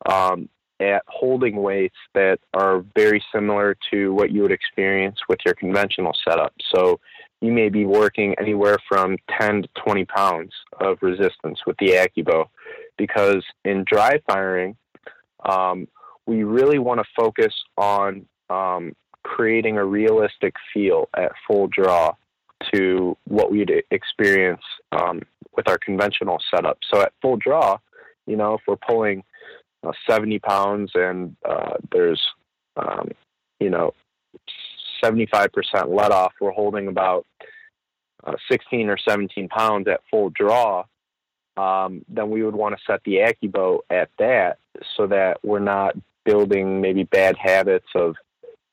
um, 0.07 0.48
at 0.80 1.03
holding 1.07 1.62
weights 1.62 1.96
that 2.14 2.40
are 2.55 2.84
very 2.96 3.22
similar 3.32 3.76
to 3.92 4.12
what 4.12 4.32
you 4.32 4.42
would 4.42 4.50
experience 4.50 5.18
with 5.28 5.38
your 5.44 5.55
conventional 5.55 6.12
setup. 6.28 6.53
So 6.74 6.98
you 7.43 7.51
may 7.51 7.68
be 7.68 7.84
working 7.84 8.34
anywhere 8.38 8.78
from 8.88 9.18
10 9.40 9.62
to 9.62 9.68
20 9.84 10.05
pounds 10.05 10.53
of 10.80 10.97
resistance 11.03 11.59
with 11.66 11.76
the 11.78 11.88
AccuBow 11.88 12.47
because 12.97 13.45
in 13.64 13.84
dry 13.84 14.20
firing, 14.28 14.76
um, 15.45 15.88
we 16.24 16.45
really 16.45 16.78
want 16.78 17.01
to 17.01 17.05
focus 17.16 17.53
on 17.76 18.24
um, 18.49 18.95
creating 19.24 19.76
a 19.76 19.84
realistic 19.84 20.55
feel 20.72 21.09
at 21.16 21.32
full 21.47 21.66
draw 21.66 22.14
to 22.72 23.16
what 23.24 23.51
we'd 23.51 23.72
experience 23.90 24.62
um, 24.93 25.20
with 25.57 25.68
our 25.68 25.78
conventional 25.78 26.38
setup. 26.55 26.78
So 26.95 27.01
at 27.01 27.12
full 27.20 27.38
draw, 27.38 27.78
you 28.24 28.36
know, 28.36 28.55
if 28.55 28.61
we're 28.68 28.76
pulling 28.76 29.24
uh, 29.84 29.90
70 30.09 30.38
pounds 30.38 30.93
and 30.95 31.34
uh, 31.45 31.74
there's, 31.90 32.22
um, 32.76 33.09
you 33.59 33.68
know, 33.68 33.93
75% 35.03 35.49
let 35.88 36.12
off, 36.12 36.32
we're 36.40 36.53
holding 36.53 36.86
about 36.86 37.26
uh, 38.24 38.34
16 38.50 38.88
or 38.88 38.98
17 38.98 39.48
pounds 39.48 39.88
at 39.88 40.00
full 40.10 40.30
draw. 40.30 40.84
Um, 41.56 42.04
then 42.08 42.30
we 42.30 42.42
would 42.42 42.54
want 42.54 42.74
to 42.76 42.82
set 42.86 43.02
the 43.04 43.16
AccuBow 43.16 43.80
at 43.90 44.08
that 44.18 44.58
so 44.96 45.06
that 45.08 45.38
we're 45.42 45.58
not 45.58 45.94
building 46.24 46.80
maybe 46.80 47.04
bad 47.04 47.36
habits 47.36 47.88
of 47.94 48.14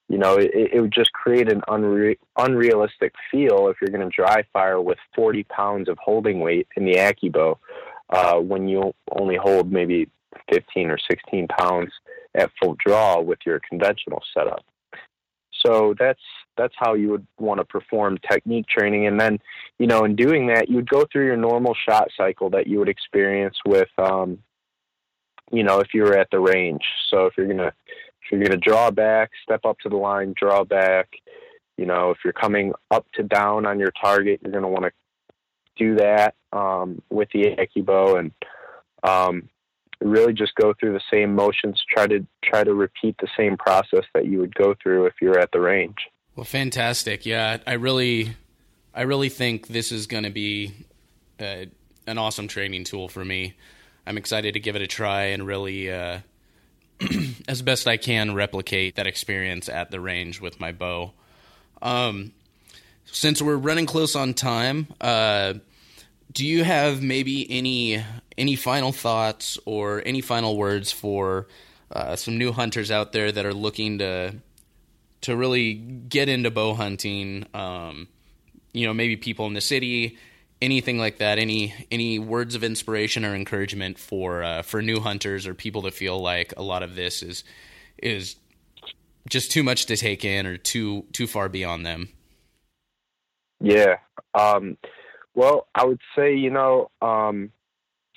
you 0.10 0.18
know, 0.18 0.38
it, 0.38 0.52
it 0.74 0.82
would 0.82 0.92
just 0.92 1.14
create 1.14 1.52
an 1.52 1.62
unre- 1.70 2.18
unrealistic 2.36 3.14
feel 3.30 3.68
if 3.68 3.78
you're 3.80 3.92
going 3.96 4.10
to 4.10 4.16
dry 4.16 4.44
fire 4.52 4.82
with 4.82 4.98
40 5.16 5.44
pounds 5.44 5.88
of 5.88 6.00
holding 6.04 6.40
weight 6.40 6.68
in 6.76 6.84
the 6.84 6.96
AccuBow 6.96 7.58
uh, 8.10 8.40
when 8.40 8.68
you 8.68 8.92
only 9.12 9.36
hold 9.36 9.72
maybe 9.72 10.10
15 10.52 10.90
or 10.90 10.98
16 11.10 11.48
pounds 11.48 11.92
at 12.34 12.50
full 12.60 12.76
draw 12.84 13.22
with 13.22 13.40
your 13.46 13.62
conventional 13.70 14.22
setup. 14.34 14.66
So 15.66 15.94
that's 15.98 16.20
that's 16.60 16.76
how 16.78 16.94
you 16.94 17.10
would 17.10 17.26
want 17.40 17.60
to 17.60 17.66
perform 17.66 18.18
technique 18.30 18.68
training, 18.68 19.08
and 19.08 19.20
then 19.20 19.40
you 19.80 19.88
know 19.88 20.04
in 20.04 20.16
doing 20.16 20.48
that 20.48 20.70
you 20.70 20.76
would 20.76 20.90
go 20.90 21.06
through 21.12 21.26
your 21.26 21.38
normal 21.38 21.74
shot 21.88 22.10
cycle 22.16 22.50
that 22.52 22.68
you 22.68 22.78
would 22.80 22.90
experience 22.90 23.58
with 23.66 23.90
um, 23.98 24.38
you 25.52 25.64
know 25.64 25.80
if 25.80 25.94
you 25.94 26.04
were 26.04 26.18
at 26.18 26.30
the 26.32 26.40
range. 26.40 26.84
So 27.10 27.26
if 27.26 27.34
you're 27.38 27.48
gonna 27.48 27.72
if 28.22 28.32
you're 28.32 28.44
to 28.44 28.58
draw 28.58 28.92
back, 28.92 29.32
step 29.42 29.62
up 29.66 29.80
to 29.80 29.90
the 29.90 29.96
line, 29.96 30.34
draw 30.38 30.64
back. 30.64 31.10
You 31.78 31.86
know, 31.86 32.12
if 32.12 32.18
you're 32.24 32.34
coming 32.34 32.74
up 32.92 33.06
to 33.14 33.24
down 33.24 33.66
on 33.66 33.80
your 33.80 33.92
target, 34.00 34.42
you're 34.44 34.52
to 34.52 34.68
want 34.68 34.86
to 34.86 34.92
do 35.78 35.96
that 35.96 36.36
um, 36.52 37.02
with 37.10 37.30
the 37.34 37.56
AccuBow 37.56 38.20
and 38.20 38.32
um, 39.04 39.50
really 40.02 40.34
just 40.34 40.54
go 40.56 40.74
through 40.74 40.94
the 40.94 41.02
same 41.12 41.34
motions. 41.34 41.82
Try 41.90 42.08
to 42.08 42.26
try 42.44 42.64
to 42.64 42.74
repeat 42.74 43.16
the 43.20 43.30
same 43.38 43.58
process 43.58 44.04
that 44.14 44.26
you 44.26 44.40
would 44.40 44.54
go 44.56 44.76
through 44.82 45.06
if 45.06 45.14
you're 45.22 45.40
at 45.40 45.52
the 45.52 45.60
range. 45.60 45.98
Well, 46.40 46.46
fantastic. 46.46 47.26
Yeah, 47.26 47.58
I 47.68 47.74
really, 47.74 48.34
I 48.96 49.02
really 49.02 49.28
think 49.28 49.68
this 49.68 49.92
is 49.92 50.08
going 50.08 50.24
to 50.24 50.30
be 50.30 50.72
uh, 51.38 51.66
an 52.08 52.18
awesome 52.18 52.48
training 52.48 52.86
tool 52.86 53.10
for 53.10 53.26
me. 53.26 53.56
I'm 54.08 54.18
excited 54.18 54.54
to 54.54 54.62
give 54.62 54.78
it 54.78 54.82
a 54.82 54.88
try 54.88 55.24
and 55.24 55.46
really 55.46 55.92
uh, 55.92 56.20
as 57.50 57.62
best 57.62 57.90
I 57.90 57.98
can 57.98 58.36
replicate 58.36 58.96
that 58.96 59.06
experience 59.06 59.68
at 59.68 59.92
the 59.92 60.00
range 60.00 60.40
with 60.40 60.62
my 60.62 60.72
bow. 60.72 61.12
Um, 61.82 62.32
since 63.04 63.42
we're 63.42 63.58
running 63.58 63.86
close 63.86 64.16
on 64.16 64.34
time, 64.34 64.88
uh, 65.02 65.56
do 66.32 66.46
you 66.46 66.64
have 66.64 67.04
maybe 67.04 67.52
any 67.52 68.02
any 68.38 68.56
final 68.56 68.94
thoughts 68.94 69.60
or 69.66 70.02
any 70.06 70.22
final 70.22 70.56
words 70.56 70.90
for 70.90 71.48
uh, 71.92 72.16
some 72.16 72.38
new 72.38 72.54
hunters 72.54 72.92
out 72.92 73.12
there 73.12 73.30
that 73.30 73.46
are 73.46 73.54
looking 73.54 73.98
to 73.98 74.36
to 75.22 75.36
really 75.36 75.74
get 75.74 76.30
into 76.30 76.52
bow 76.52 76.74
hunting? 76.74 77.46
Um, 77.54 78.08
you 78.74 78.86
know, 78.86 78.94
maybe 78.94 79.16
people 79.16 79.48
in 79.48 79.54
the 79.54 79.62
city, 79.62 80.18
anything 80.62 80.98
like 80.98 81.18
that 81.18 81.40
any 81.40 81.74
any 81.92 82.20
words 82.20 82.56
of 82.56 82.64
inspiration 82.64 83.24
or 83.24 83.36
encouragement 83.36 83.98
for 83.98 84.44
uh, 84.44 84.62
for 84.62 84.82
new 84.82 85.00
hunters 85.00 85.48
or 85.48 85.54
people 85.54 85.82
that 85.84 85.94
feel 85.94 86.20
like 86.20 86.54
a 86.58 86.62
lot 86.62 86.84
of 86.84 86.96
this 86.96 87.24
is 87.24 87.44
is 88.02 88.36
just 89.30 89.52
too 89.52 89.64
much 89.64 89.86
to 89.86 89.96
take 89.96 90.26
in 90.26 90.46
or 90.46 90.58
too 90.58 91.06
too 91.14 91.28
far 91.28 91.50
beyond 91.50 91.86
them 91.86 92.10
yeah 93.62 93.98
um, 94.34 94.78
well 95.36 95.68
i 95.76 95.86
would 95.86 96.00
say 96.16 96.36
you 96.36 96.50
know 96.50 96.90
um, 97.02 97.52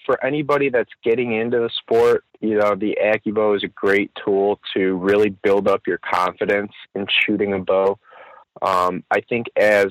for 0.05 0.23
anybody 0.25 0.69
that's 0.69 0.93
getting 1.05 1.33
into 1.33 1.59
the 1.59 1.71
sport 1.79 2.25
you 2.43 2.59
know 2.59 2.75
the 2.75 2.99
AccuBow 3.03 3.57
is 3.57 3.65
a 3.65 3.69
great 3.69 4.11
tool 4.25 4.61
to 4.75 4.97
really 4.97 5.31
build 5.31 5.69
up 5.69 5.87
your 5.87 5.99
confidence 5.99 6.73
in 6.95 7.07
shooting 7.09 7.55
a 7.55 7.59
bow 7.59 7.99
um, 8.61 9.03
i 9.11 9.21
think 9.21 9.47
as 9.57 9.89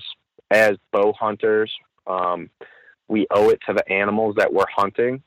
as 0.52 0.78
bow 0.92 1.14
hunters 1.20 1.72
um, 2.08 2.50
we 3.08 3.28
owe 3.32 3.50
it 3.50 3.60
to 3.68 3.74
the 3.74 3.92
animals 3.92 4.36
that 4.38 4.54
we're 4.54 4.66
hunting 4.76 5.22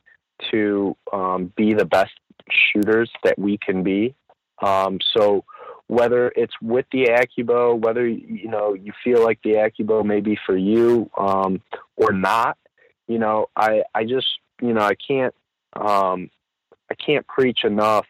to 0.50 0.96
um, 1.12 1.52
be 1.56 1.74
the 1.74 1.84
best 1.84 2.12
shooters 2.50 3.10
that 3.22 3.38
we 3.38 3.58
can 3.58 3.82
be. 3.82 4.14
Um, 4.62 4.98
so 5.16 5.44
whether 5.86 6.32
it's 6.34 6.54
with 6.62 6.86
the 6.92 7.06
AccuBow, 7.06 7.78
whether 7.78 8.06
you 8.06 8.48
know 8.48 8.74
you 8.74 8.92
feel 9.02 9.22
like 9.22 9.38
the 9.42 9.52
AccuBow 9.52 10.04
may 10.04 10.20
be 10.20 10.38
for 10.46 10.56
you 10.56 11.10
um, 11.18 11.60
or 11.96 12.12
not, 12.12 12.56
you 13.06 13.18
know, 13.18 13.46
I 13.54 13.82
I 13.94 14.04
just 14.04 14.26
you 14.62 14.72
know 14.72 14.80
I 14.80 14.94
can't 14.94 15.34
um, 15.74 16.30
I 16.90 16.94
can't 16.94 17.26
preach 17.26 17.64
enough 17.64 18.06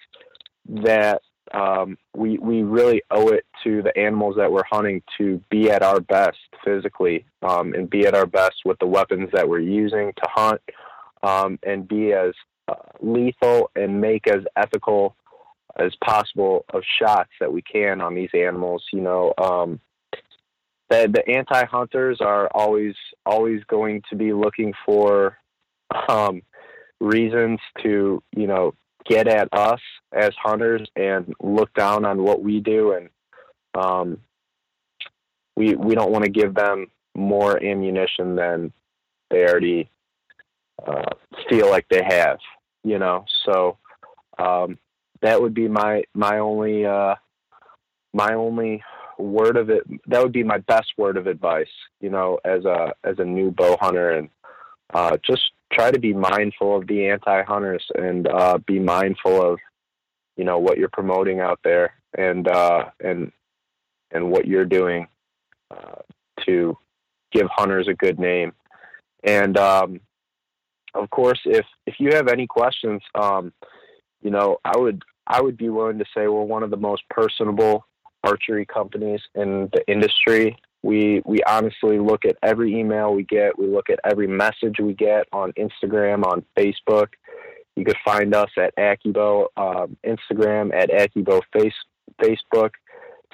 that 0.69 1.23
um, 1.53 1.97
we 2.17 2.39
we 2.39 2.63
really 2.63 3.03
owe 3.11 3.29
it 3.29 3.45
to 3.63 3.83
the 3.83 3.97
animals 3.97 4.37
that 4.37 4.51
we're 4.51 4.65
hunting 4.69 5.03
to 5.19 5.41
be 5.51 5.71
at 5.71 5.83
our 5.83 6.01
best 6.01 6.39
physically 6.65 7.27
um, 7.43 7.75
and 7.75 7.89
be 7.89 8.07
at 8.07 8.15
our 8.15 8.27
best 8.27 8.57
with 8.65 8.79
the 8.79 8.87
weapons 8.87 9.31
that 9.33 9.49
we're 9.49 9.61
using 9.61 10.13
to 10.17 10.29
hunt 10.29 10.61
um, 11.23 11.59
and 11.65 11.87
be 11.87 12.13
as 12.13 12.33
uh, 12.69 12.75
lethal 13.01 13.71
and 13.77 14.01
make 14.01 14.27
as 14.27 14.43
ethical 14.57 15.17
as 15.77 15.93
possible 16.05 16.65
of 16.73 16.83
shots 16.99 17.31
that 17.41 17.53
we 17.53 17.63
can 17.63 18.01
on 18.01 18.15
these 18.15 18.31
animals. 18.33 18.85
You 18.93 19.01
know, 19.03 19.35
um, 19.39 19.81
the, 20.91 21.09
the 21.13 21.29
anti-hunters 21.29 22.21
are 22.21 22.49
always 22.55 22.95
always 23.27 23.63
going 23.65 24.03
to 24.11 24.17
be 24.17 24.33
looking 24.33 24.73
for 24.85 25.39
um, 26.09 26.43
reasons 27.05 27.61
to 27.83 28.23
you 28.35 28.47
know 28.47 28.75
get 29.05 29.29
at 29.29 29.49
us 29.53 29.81
as 30.13 30.31
hunters 30.43 30.89
and 30.97 31.35
look 31.43 31.73
down 31.75 32.05
on 32.05 32.23
what 32.23 32.43
we 32.43 32.61
do. 32.61 32.93
And 32.93 33.09
um, 33.75 34.19
we 35.57 35.75
we 35.75 35.95
don't 35.95 36.13
want 36.13 36.25
to 36.25 36.31
give 36.31 36.55
them 36.55 36.87
more 37.15 37.63
ammunition 37.63 38.35
than 38.35 38.73
they 39.31 39.45
already 39.45 39.91
uh, 40.85 41.11
feel 41.49 41.71
like 41.71 41.87
they 41.89 42.03
have 42.03 42.39
you 42.85 42.99
know? 42.99 43.25
So 43.45 43.79
um, 44.39 44.79
that 45.23 45.41
would 45.41 45.55
be 45.55 45.67
my 45.67 46.05
my 46.15 46.39
only 46.39 46.87
uh, 46.87 47.17
my 48.13 48.35
only 48.35 48.85
word 49.19 49.57
of 49.57 49.71
it 49.71 49.85
that 50.07 50.23
would 50.23 50.33
be 50.33 50.43
my 50.43 50.59
best 50.59 50.93
word 50.99 51.17
of 51.17 51.29
advice 51.29 51.69
you 52.01 52.11
know 52.11 52.37
as 52.45 52.65
a 52.65 52.93
as 53.05 53.17
a 53.21 53.25
new 53.25 53.49
bow 53.53 53.77
hunter 53.81 54.11
and 54.11 54.29
uh, 54.93 55.17
just 55.25 55.53
try 55.75 55.91
to 55.91 55.99
be 55.99 56.13
mindful 56.13 56.77
of 56.77 56.87
the 56.87 57.09
anti-hunters 57.09 57.85
and 57.97 58.29
uh, 58.29 58.59
be 58.67 58.79
mindful 58.79 59.43
of 59.43 59.59
you 60.37 60.45
know 60.45 60.59
what 60.59 60.79
you're 60.79 60.89
promoting 60.89 61.41
out 61.41 61.61
there 61.65 61.95
and 62.17 62.49
uh, 62.49 62.87
and 63.01 63.33
and 64.11 64.31
what 64.31 64.47
you're 64.47 64.65
doing 64.65 65.07
uh, 65.71 66.01
to 66.47 66.77
give 67.33 67.47
hunters 67.51 67.89
a 67.89 67.95
good 67.95 68.19
name. 68.19 68.53
And 69.25 69.57
um, 69.59 70.01
of 70.95 71.11
course, 71.11 71.41
if 71.45 71.67
if 71.87 71.97
you 71.99 72.15
have 72.15 72.29
any 72.29 72.47
questions, 72.47 73.03
um, 73.15 73.53
you 74.23 74.31
know 74.31 74.59
I 74.65 74.77
would 74.77 75.03
I 75.27 75.41
would 75.41 75.57
be 75.57 75.69
willing 75.69 75.99
to 75.99 76.05
say 76.15 76.29
we're 76.29 76.43
one 76.43 76.63
of 76.63 76.71
the 76.71 76.77
most 76.77 77.03
personable 77.11 77.87
archery 78.23 78.67
companies 78.67 79.21
in 79.35 79.69
the 79.73 79.85
industry. 79.89 80.57
We 80.85 81.23
we 81.25 81.39
honestly 81.47 81.99
look 81.99 82.27
at 82.27 82.37
every 82.43 82.79
email 82.79 83.15
we 83.15 83.23
get. 83.23 83.59
We 83.59 83.67
look 83.67 83.89
at 83.89 84.01
every 84.05 84.27
message 84.27 84.81
we 84.83 84.93
get 84.93 85.27
on 85.33 85.51
Instagram, 85.53 86.27
on 86.27 86.45
Facebook. 86.59 87.07
You 87.75 87.87
could 87.87 87.97
find 88.05 88.35
us 88.35 88.51
at 88.59 88.77
AccuBow 88.77 89.47
um, 89.57 89.97
Instagram, 90.05 90.75
at 90.75 90.91
AccuBow 90.91 91.41
face, 91.55 91.73
Facebook. 92.23 92.73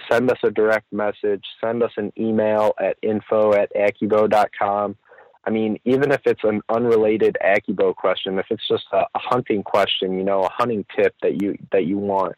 Send 0.08 0.30
us 0.30 0.38
a 0.44 0.50
direct 0.52 0.92
message. 0.92 1.44
Send 1.60 1.82
us 1.82 1.90
an 1.96 2.12
email 2.16 2.72
at 2.78 2.96
info 3.02 3.52
at 3.52 3.68
AccuBow.com. 3.74 4.96
I 5.44 5.50
mean, 5.50 5.80
even 5.84 6.12
if 6.12 6.20
it's 6.26 6.44
an 6.44 6.60
unrelated 6.68 7.36
AccuBow 7.44 7.96
question, 7.96 8.38
if 8.38 8.46
it's 8.50 8.68
just 8.68 8.84
a, 8.92 8.98
a 8.98 9.18
hunting 9.18 9.64
question, 9.64 10.16
you 10.16 10.22
know, 10.22 10.44
a 10.44 10.52
hunting 10.52 10.86
tip 10.94 11.16
that 11.22 11.42
you 11.42 11.58
that 11.72 11.84
you 11.84 11.98
want, 11.98 12.36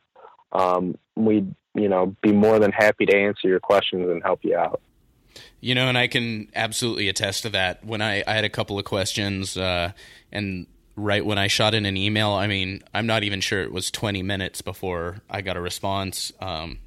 um, 0.52 0.96
we'd 1.16 1.54
you 1.74 1.90
know 1.90 2.16
be 2.22 2.32
more 2.32 2.58
than 2.58 2.72
happy 2.72 3.04
to 3.04 3.14
answer 3.14 3.46
your 3.46 3.60
questions 3.60 4.08
and 4.08 4.22
help 4.22 4.40
you 4.42 4.56
out. 4.56 4.80
You 5.60 5.74
know, 5.74 5.88
and 5.88 5.96
I 5.96 6.08
can 6.08 6.48
absolutely 6.54 7.08
attest 7.08 7.42
to 7.42 7.50
that. 7.50 7.84
When 7.84 8.02
I, 8.02 8.24
I 8.26 8.34
had 8.34 8.44
a 8.44 8.48
couple 8.48 8.78
of 8.78 8.84
questions, 8.84 9.56
uh, 9.56 9.92
and 10.32 10.66
right 10.96 11.24
when 11.24 11.38
I 11.38 11.46
shot 11.46 11.74
in 11.74 11.86
an 11.86 11.96
email. 11.96 12.30
I 12.32 12.46
mean, 12.46 12.82
I'm 12.92 13.06
not 13.06 13.24
even 13.24 13.40
sure 13.40 13.62
it 13.62 13.72
was 13.72 13.90
20 13.90 14.22
minutes 14.22 14.62
before 14.62 15.18
I 15.28 15.40
got 15.40 15.56
a 15.56 15.60
response. 15.60 16.32
Um, 16.40 16.78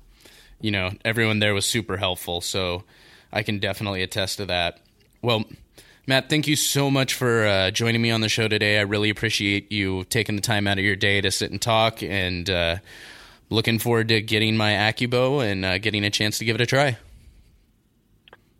you 0.61 0.71
know, 0.71 0.91
everyone 1.03 1.39
there 1.39 1.53
was 1.53 1.65
super 1.65 1.97
helpful, 1.97 2.41
so 2.41 2.83
I 3.31 3.43
can 3.43 3.59
definitely 3.59 4.03
attest 4.03 4.37
to 4.37 4.45
that. 4.45 4.79
Well, 5.21 5.45
Matt, 6.07 6.29
thank 6.29 6.47
you 6.47 6.55
so 6.55 6.91
much 6.91 7.13
for 7.15 7.45
uh, 7.45 7.71
joining 7.71 8.01
me 8.01 8.11
on 8.11 8.21
the 8.21 8.29
show 8.29 8.47
today. 8.47 8.77
I 8.77 8.81
really 8.81 9.09
appreciate 9.09 9.71
you 9.71 10.03
taking 10.05 10.35
the 10.35 10.41
time 10.41 10.67
out 10.67 10.77
of 10.77 10.83
your 10.83 10.95
day 10.95 11.19
to 11.19 11.31
sit 11.31 11.51
and 11.51 11.61
talk, 11.61 12.03
and 12.03 12.49
uh, 12.49 12.77
looking 13.49 13.79
forward 13.79 14.09
to 14.09 14.21
getting 14.21 14.55
my 14.55 14.71
AccuBow 14.71 15.43
and 15.43 15.65
uh, 15.65 15.77
getting 15.79 16.05
a 16.05 16.11
chance 16.11 16.37
to 16.37 16.45
give 16.45 16.55
it 16.55 16.61
a 16.61 16.65
try. 16.65 16.97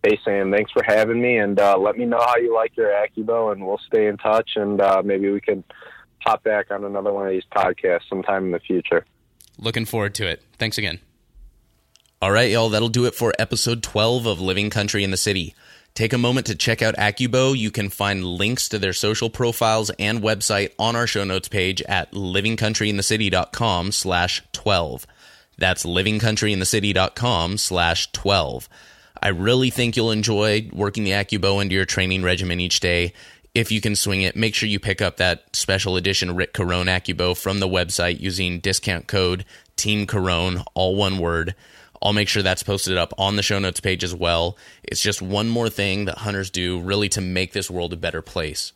Hey 0.05 0.19
Sam, 0.23 0.51
thanks 0.51 0.71
for 0.71 0.83
having 0.85 1.19
me, 1.19 1.37
and 1.39 1.59
uh, 1.59 1.75
let 1.79 1.97
me 1.97 2.05
know 2.05 2.19
how 2.19 2.35
you 2.37 2.53
like 2.53 2.77
your 2.77 2.89
AccuBow, 2.91 3.51
and 3.51 3.65
we'll 3.65 3.79
stay 3.87 4.05
in 4.05 4.17
touch, 4.17 4.51
and 4.55 4.79
uh, 4.79 5.01
maybe 5.03 5.31
we 5.31 5.41
can 5.41 5.63
hop 6.19 6.43
back 6.43 6.69
on 6.69 6.83
another 6.83 7.11
one 7.11 7.25
of 7.25 7.31
these 7.31 7.45
podcasts 7.51 8.07
sometime 8.07 8.45
in 8.45 8.51
the 8.51 8.59
future. 8.59 9.03
Looking 9.57 9.85
forward 9.85 10.13
to 10.15 10.27
it. 10.27 10.43
Thanks 10.59 10.77
again. 10.77 10.99
All 12.21 12.29
right, 12.29 12.51
y'all, 12.51 12.69
that'll 12.69 12.89
do 12.89 13.05
it 13.05 13.15
for 13.15 13.33
episode 13.39 13.81
12 13.81 14.27
of 14.27 14.39
Living 14.39 14.69
Country 14.69 15.03
in 15.03 15.09
the 15.09 15.17
City. 15.17 15.55
Take 15.95 16.13
a 16.13 16.19
moment 16.19 16.45
to 16.45 16.55
check 16.55 16.83
out 16.83 16.93
AccuBow. 16.97 17.57
You 17.57 17.71
can 17.71 17.89
find 17.89 18.23
links 18.23 18.69
to 18.69 18.77
their 18.77 18.93
social 18.93 19.31
profiles 19.31 19.89
and 19.97 20.21
website 20.21 20.69
on 20.77 20.95
our 20.95 21.07
show 21.07 21.23
notes 21.23 21.47
page 21.47 21.81
at 21.81 22.11
livingcountryinthecity.com 22.11 23.91
slash 23.91 24.43
12. 24.51 25.07
That's 25.57 25.83
livingcountryinthecity.com 25.83 27.57
slash 27.57 28.11
12. 28.11 28.69
I 29.21 29.29
really 29.29 29.69
think 29.69 29.95
you'll 29.95 30.11
enjoy 30.11 30.69
working 30.73 31.03
the 31.03 31.11
AccuBow 31.11 31.61
into 31.61 31.75
your 31.75 31.85
training 31.85 32.23
regimen 32.23 32.59
each 32.59 32.79
day. 32.79 33.13
If 33.53 33.71
you 33.71 33.81
can 33.81 33.95
swing 33.95 34.21
it, 34.21 34.35
make 34.35 34.53
sure 34.53 34.67
you 34.67 34.79
pick 34.79 35.01
up 35.01 35.17
that 35.17 35.55
special 35.55 35.95
edition 35.95 36.35
Rick 36.35 36.53
Carone 36.53 36.87
AccuBow 36.87 37.37
from 37.37 37.59
the 37.59 37.67
website 37.67 38.19
using 38.19 38.59
discount 38.59 39.07
code 39.07 39.45
Team 39.75 40.05
Carone, 40.05 40.63
all 40.73 40.95
one 40.95 41.19
word. 41.19 41.55
I'll 42.01 42.13
make 42.13 42.27
sure 42.27 42.43
that's 42.43 42.63
posted 42.63 42.97
up 42.97 43.13
on 43.17 43.35
the 43.35 43.43
show 43.43 43.57
notes 43.59 43.79
page 43.79 44.03
as 44.03 44.13
well. 44.13 44.57
It's 44.83 45.01
just 45.01 45.21
one 45.21 45.47
more 45.47 45.69
thing 45.69 46.05
that 46.05 46.19
hunters 46.19 46.49
do 46.49 46.79
really 46.79 47.09
to 47.09 47.21
make 47.21 47.53
this 47.53 47.71
world 47.71 47.93
a 47.93 47.97
better 47.97 48.21
place. 48.21 48.73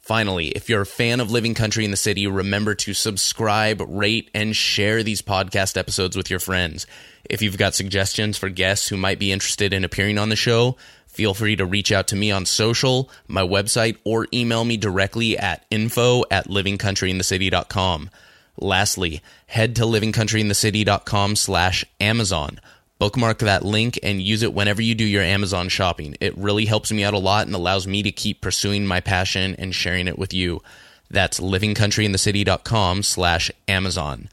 Finally, 0.00 0.48
if 0.48 0.68
you're 0.68 0.80
a 0.80 0.86
fan 0.86 1.20
of 1.20 1.30
Living 1.30 1.54
Country 1.54 1.84
in 1.84 1.90
the 1.90 1.96
City, 1.96 2.26
remember 2.26 2.74
to 2.74 2.94
subscribe, 2.94 3.82
rate, 3.86 4.30
and 4.34 4.56
share 4.56 5.02
these 5.02 5.22
podcast 5.22 5.76
episodes 5.76 6.16
with 6.16 6.30
your 6.30 6.40
friends. 6.40 6.86
If 7.30 7.42
you've 7.42 7.56
got 7.56 7.76
suggestions 7.76 8.36
for 8.36 8.48
guests 8.48 8.88
who 8.88 8.96
might 8.96 9.20
be 9.20 9.30
interested 9.30 9.72
in 9.72 9.84
appearing 9.84 10.18
on 10.18 10.30
the 10.30 10.36
show, 10.36 10.76
feel 11.06 11.32
free 11.32 11.54
to 11.54 11.64
reach 11.64 11.92
out 11.92 12.08
to 12.08 12.16
me 12.16 12.32
on 12.32 12.44
social, 12.44 13.08
my 13.28 13.42
website, 13.42 13.98
or 14.02 14.26
email 14.34 14.64
me 14.64 14.76
directly 14.76 15.38
at 15.38 15.64
info 15.70 16.24
at 16.28 16.48
livingcountryinthecity.com. 16.48 18.10
Lastly, 18.58 19.22
head 19.46 19.76
to 19.76 19.82
livingcountryinthecity.com 19.82 21.36
slash 21.36 21.84
Amazon. 22.00 22.58
Bookmark 22.98 23.38
that 23.38 23.64
link 23.64 23.96
and 24.02 24.20
use 24.20 24.42
it 24.42 24.52
whenever 24.52 24.82
you 24.82 24.96
do 24.96 25.04
your 25.04 25.22
Amazon 25.22 25.68
shopping. 25.68 26.16
It 26.20 26.36
really 26.36 26.66
helps 26.66 26.90
me 26.90 27.04
out 27.04 27.14
a 27.14 27.18
lot 27.18 27.46
and 27.46 27.54
allows 27.54 27.86
me 27.86 28.02
to 28.02 28.10
keep 28.10 28.40
pursuing 28.40 28.88
my 28.88 28.98
passion 28.98 29.54
and 29.56 29.72
sharing 29.72 30.08
it 30.08 30.18
with 30.18 30.34
you. 30.34 30.62
That's 31.08 31.38
livingcountryinthecity.com 31.38 33.04
slash 33.04 33.52
Amazon. 33.68 34.28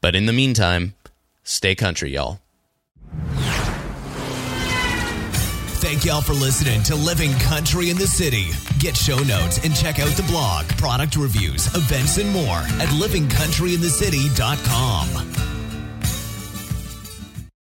But 0.00 0.14
in 0.14 0.24
the 0.24 0.32
meantime, 0.32 0.94
stay 1.48 1.74
country, 1.74 2.12
y'all. 2.12 2.38
Thank 5.80 6.04
y'all 6.04 6.20
for 6.20 6.34
listening 6.34 6.82
to 6.84 6.94
Living 6.96 7.32
Country 7.38 7.88
in 7.88 7.96
the 7.96 8.06
City. 8.06 8.48
Get 8.78 8.94
show 8.96 9.18
notes 9.18 9.58
and 9.64 9.74
check 9.74 9.98
out 10.00 10.10
the 10.10 10.22
blog, 10.24 10.68
product 10.70 11.16
reviews, 11.16 11.66
events, 11.74 12.18
and 12.18 12.30
more 12.30 12.58
at 12.80 12.88
livingcountryinthecity.com. 12.88 15.57